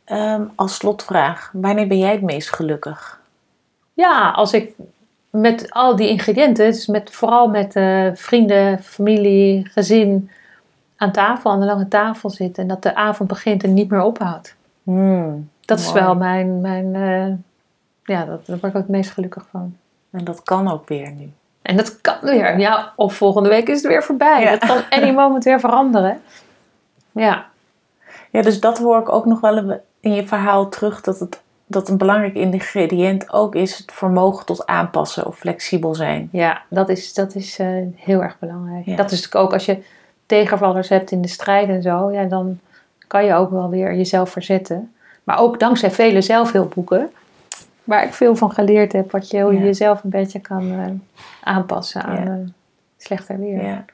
Ehm, 0.05 0.45
als 0.55 0.75
slotvraag, 0.75 1.51
wanneer 1.53 1.87
ben 1.87 1.99
jij 1.99 2.13
het 2.13 2.23
meest 2.23 2.55
gelukkig? 2.55 3.21
Ja, 3.95 4.31
als 4.31 4.53
ik 4.53 4.75
met 5.31 5.71
al 5.71 5.97
die 5.97 6.09
ingrediënten, 6.09 6.67
dus 6.71 6.87
met, 6.87 7.11
vooral 7.11 7.49
met 7.49 7.77
eh, 7.77 8.07
vrienden, 8.15 8.83
familie, 8.83 9.69
gezin 9.73 10.31
aan 10.97 11.13
tafel, 11.13 11.51
aan 11.51 11.61
de 11.61 11.67
lange 11.67 11.89
tafel 11.89 12.31
zit 12.31 12.59
en 12.59 12.67
dat 12.67 12.83
de 12.83 12.95
avond 12.95 13.29
begint 13.29 13.65
en 13.65 13.75
niet 13.75 13.91
meer 13.91 14.03
ophoudt. 14.03 14.55
Hmm, 14.83 15.49
Dat 15.61 15.79
is 15.79 15.93
wel 15.93 16.15
mijn, 16.15 16.61
mijn 16.61 16.95
eh, 16.95 17.35
ja, 18.05 18.25
dat, 18.25 18.47
daar 18.47 18.59
word 18.59 18.73
ik 18.73 18.79
ook 18.79 18.87
het 18.87 18.89
meest 18.89 19.11
gelukkig 19.11 19.47
van. 19.51 19.77
En 20.11 20.25
dat 20.25 20.43
kan 20.43 20.73
ook 20.73 20.89
weer 20.89 21.11
nu. 21.11 21.33
En 21.63 21.77
dat 21.77 22.01
kan 22.01 22.17
weer, 22.21 22.59
ja, 22.59 22.93
of 22.97 23.15
volgende 23.15 23.49
week 23.49 23.69
is 23.69 23.77
het 23.77 23.87
weer 23.87 24.03
voorbij. 24.03 24.43
Ja. 24.43 24.51
Dat 24.51 24.69
kan 24.69 24.83
any 25.01 25.11
moment 25.11 25.45
weer 25.45 25.61
veranderen. 25.61 26.21
Ja, 27.13 27.50
Ja, 28.31 28.43
dus 28.43 28.61
dat 28.61 28.79
hoor 28.79 29.01
ik 29.01 29.13
ook 29.13 29.25
nog 29.25 29.41
wel 29.41 29.81
in 30.01 30.13
je 30.15 30.27
verhaal 30.27 30.69
terug. 30.69 31.01
Dat, 31.01 31.19
het, 31.19 31.41
dat 31.67 31.89
een 31.89 31.97
belangrijk 31.99 32.35
ingrediënt 32.35 33.33
ook 33.33 33.55
is 33.55 33.79
het 33.79 33.93
vermogen 33.93 34.47
tot 34.47 34.67
aanpassen 34.67 35.27
of 35.27 35.39
flexibel 35.39 35.95
zijn. 35.95 36.29
ja 36.33 36.63
dat 36.69 36.89
is, 36.89 37.15
dat 37.15 37.35
is 37.35 37.59
eh, 37.59 37.67
heel 37.97 38.23
erg 38.23 38.39
belangrijk. 38.39 38.87
Ja. 38.87 38.97
Dat 38.97 39.11
is 39.11 39.17
natuurlijk 39.23 39.45
ook 39.45 39.53
als 39.53 39.65
je 39.67 39.83
tegenvallers 40.27 40.89
hebt 40.89 41.11
in 41.11 41.23
de 41.23 41.29
strijd 41.29 41.69
en 41.69 41.83
zo, 41.83 42.11
ja, 42.13 42.25
dan 42.25 42.59
kan 43.07 43.25
je 43.25 43.35
ook 43.35 43.51
wel 43.51 43.71
weer 43.71 43.95
jezelf 43.95 44.31
verzetten. 44.31 44.93
Maar 45.25 45.39
ook 45.39 45.61
dankzij 45.61 45.91
vele 45.91 46.21
zelfhulpboeken, 46.21 47.11
waar 47.85 48.05
ik 48.05 48.13
veel 48.13 48.37
van 48.37 48.51
geleerd 48.53 48.93
heb, 48.93 49.11
wat 49.11 49.31
je, 49.31 49.41
hoe 49.43 49.53
je 49.53 49.59
Ja. 49.59 49.65
jezelf 49.65 50.05
een 50.05 50.11
beetje 50.11 50.41
kan 50.41 50.71
eh, 50.73 50.87
aanpassen 51.43 52.03
aan 52.03 52.25
Ja. 52.25 52.31
eh, 52.31 52.37
slechter 52.97 53.39
weer. 53.39 53.85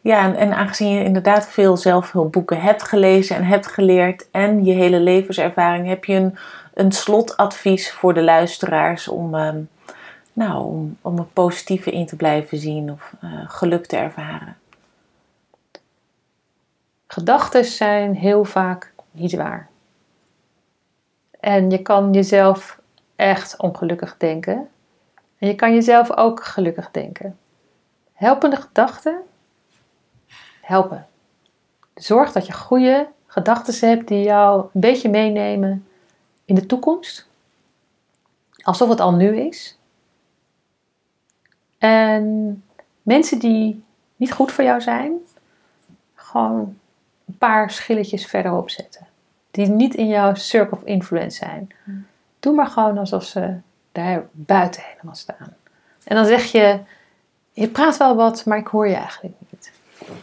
Ja, 0.00 0.24
en, 0.24 0.36
en 0.36 0.52
aangezien 0.52 0.90
je 0.90 1.04
inderdaad 1.04 1.48
veel 1.48 1.76
zelfhulpboeken 1.76 2.60
hebt 2.60 2.82
gelezen 2.82 3.36
en 3.36 3.44
hebt 3.44 3.66
geleerd 3.66 4.30
en 4.30 4.64
je 4.64 4.72
hele 4.72 5.00
levenservaring, 5.00 5.86
heb 5.86 6.04
je 6.04 6.14
een, 6.14 6.36
een 6.74 6.92
slotadvies 6.92 7.92
voor 7.92 8.14
de 8.14 8.22
luisteraars 8.22 9.08
om, 9.08 9.34
ehm, 9.34 9.60
nou, 10.32 10.64
om, 10.64 10.96
om 11.02 11.18
het 11.18 11.32
positieve 11.32 11.90
in 11.90 12.06
te 12.06 12.16
blijven 12.16 12.58
zien 12.58 12.92
of 12.92 13.12
eh, 13.20 13.30
geluk 13.46 13.86
te 13.86 13.96
ervaren? 13.96 14.56
Gedachten 17.06 17.64
zijn 17.64 18.14
heel 18.14 18.44
vaak 18.44 18.92
niet 19.10 19.34
waar. 19.34 19.68
En 21.40 21.70
je 21.70 21.82
kan 21.82 22.12
jezelf 22.12 22.80
echt 23.16 23.56
ongelukkig 23.56 24.16
denken. 24.16 24.68
En 25.38 25.48
je 25.48 25.54
kan 25.54 25.74
jezelf 25.74 26.16
ook 26.16 26.44
gelukkig 26.44 26.90
denken. 26.90 27.38
Helpende 28.12 28.56
gedachten 28.56 29.20
helpen. 30.70 31.06
Zorg 31.94 32.32
dat 32.32 32.46
je 32.46 32.52
goede 32.52 33.08
gedachten 33.26 33.88
hebt 33.88 34.08
die 34.08 34.22
jou 34.22 34.60
een 34.72 34.80
beetje 34.80 35.08
meenemen 35.08 35.86
in 36.44 36.54
de 36.54 36.66
toekomst. 36.66 37.28
Alsof 38.62 38.88
het 38.88 39.00
al 39.00 39.12
nu 39.12 39.36
is. 39.36 39.78
En 41.78 42.64
mensen 43.02 43.38
die 43.38 43.84
niet 44.16 44.32
goed 44.32 44.52
voor 44.52 44.64
jou 44.64 44.80
zijn, 44.80 45.12
gewoon 46.14 46.78
een 47.26 47.38
paar 47.38 47.70
schilletjes 47.70 48.26
verderop 48.26 48.70
zetten. 48.70 49.08
die 49.50 49.66
niet 49.66 49.94
in 49.94 50.08
jouw 50.08 50.34
circle 50.34 50.76
of 50.76 50.84
influence 50.84 51.36
zijn. 51.36 51.68
Doe 52.40 52.54
maar 52.54 52.66
gewoon 52.66 52.98
alsof 52.98 53.24
ze 53.24 53.56
daar 53.92 54.26
buiten 54.30 54.82
helemaal 54.82 55.14
staan. 55.14 55.54
En 56.04 56.16
dan 56.16 56.26
zeg 56.26 56.44
je, 56.44 56.80
je 57.52 57.68
praat 57.68 57.96
wel 57.96 58.16
wat, 58.16 58.46
maar 58.46 58.58
ik 58.58 58.66
hoor 58.66 58.88
je 58.88 58.94
eigenlijk 58.94 59.34
niet. 59.38 59.49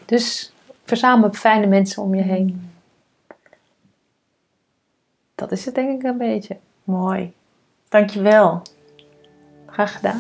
Dus 0.06 0.54
verzamel 0.86 1.34
fijne 1.34 1.68
mensen 1.68 2.04
om 2.04 2.16
je 2.16 2.22
heen. 2.22 2.72
Dat 5.36 5.52
is 5.52 5.66
het 5.66 5.76
denk 5.76 6.02
ik 6.02 6.04
een 6.04 6.18
beetje. 6.18 6.58
Mooi. 6.84 7.34
Dankjewel. 7.90 8.62
Graag 9.66 9.96
gedaan. 9.96 10.20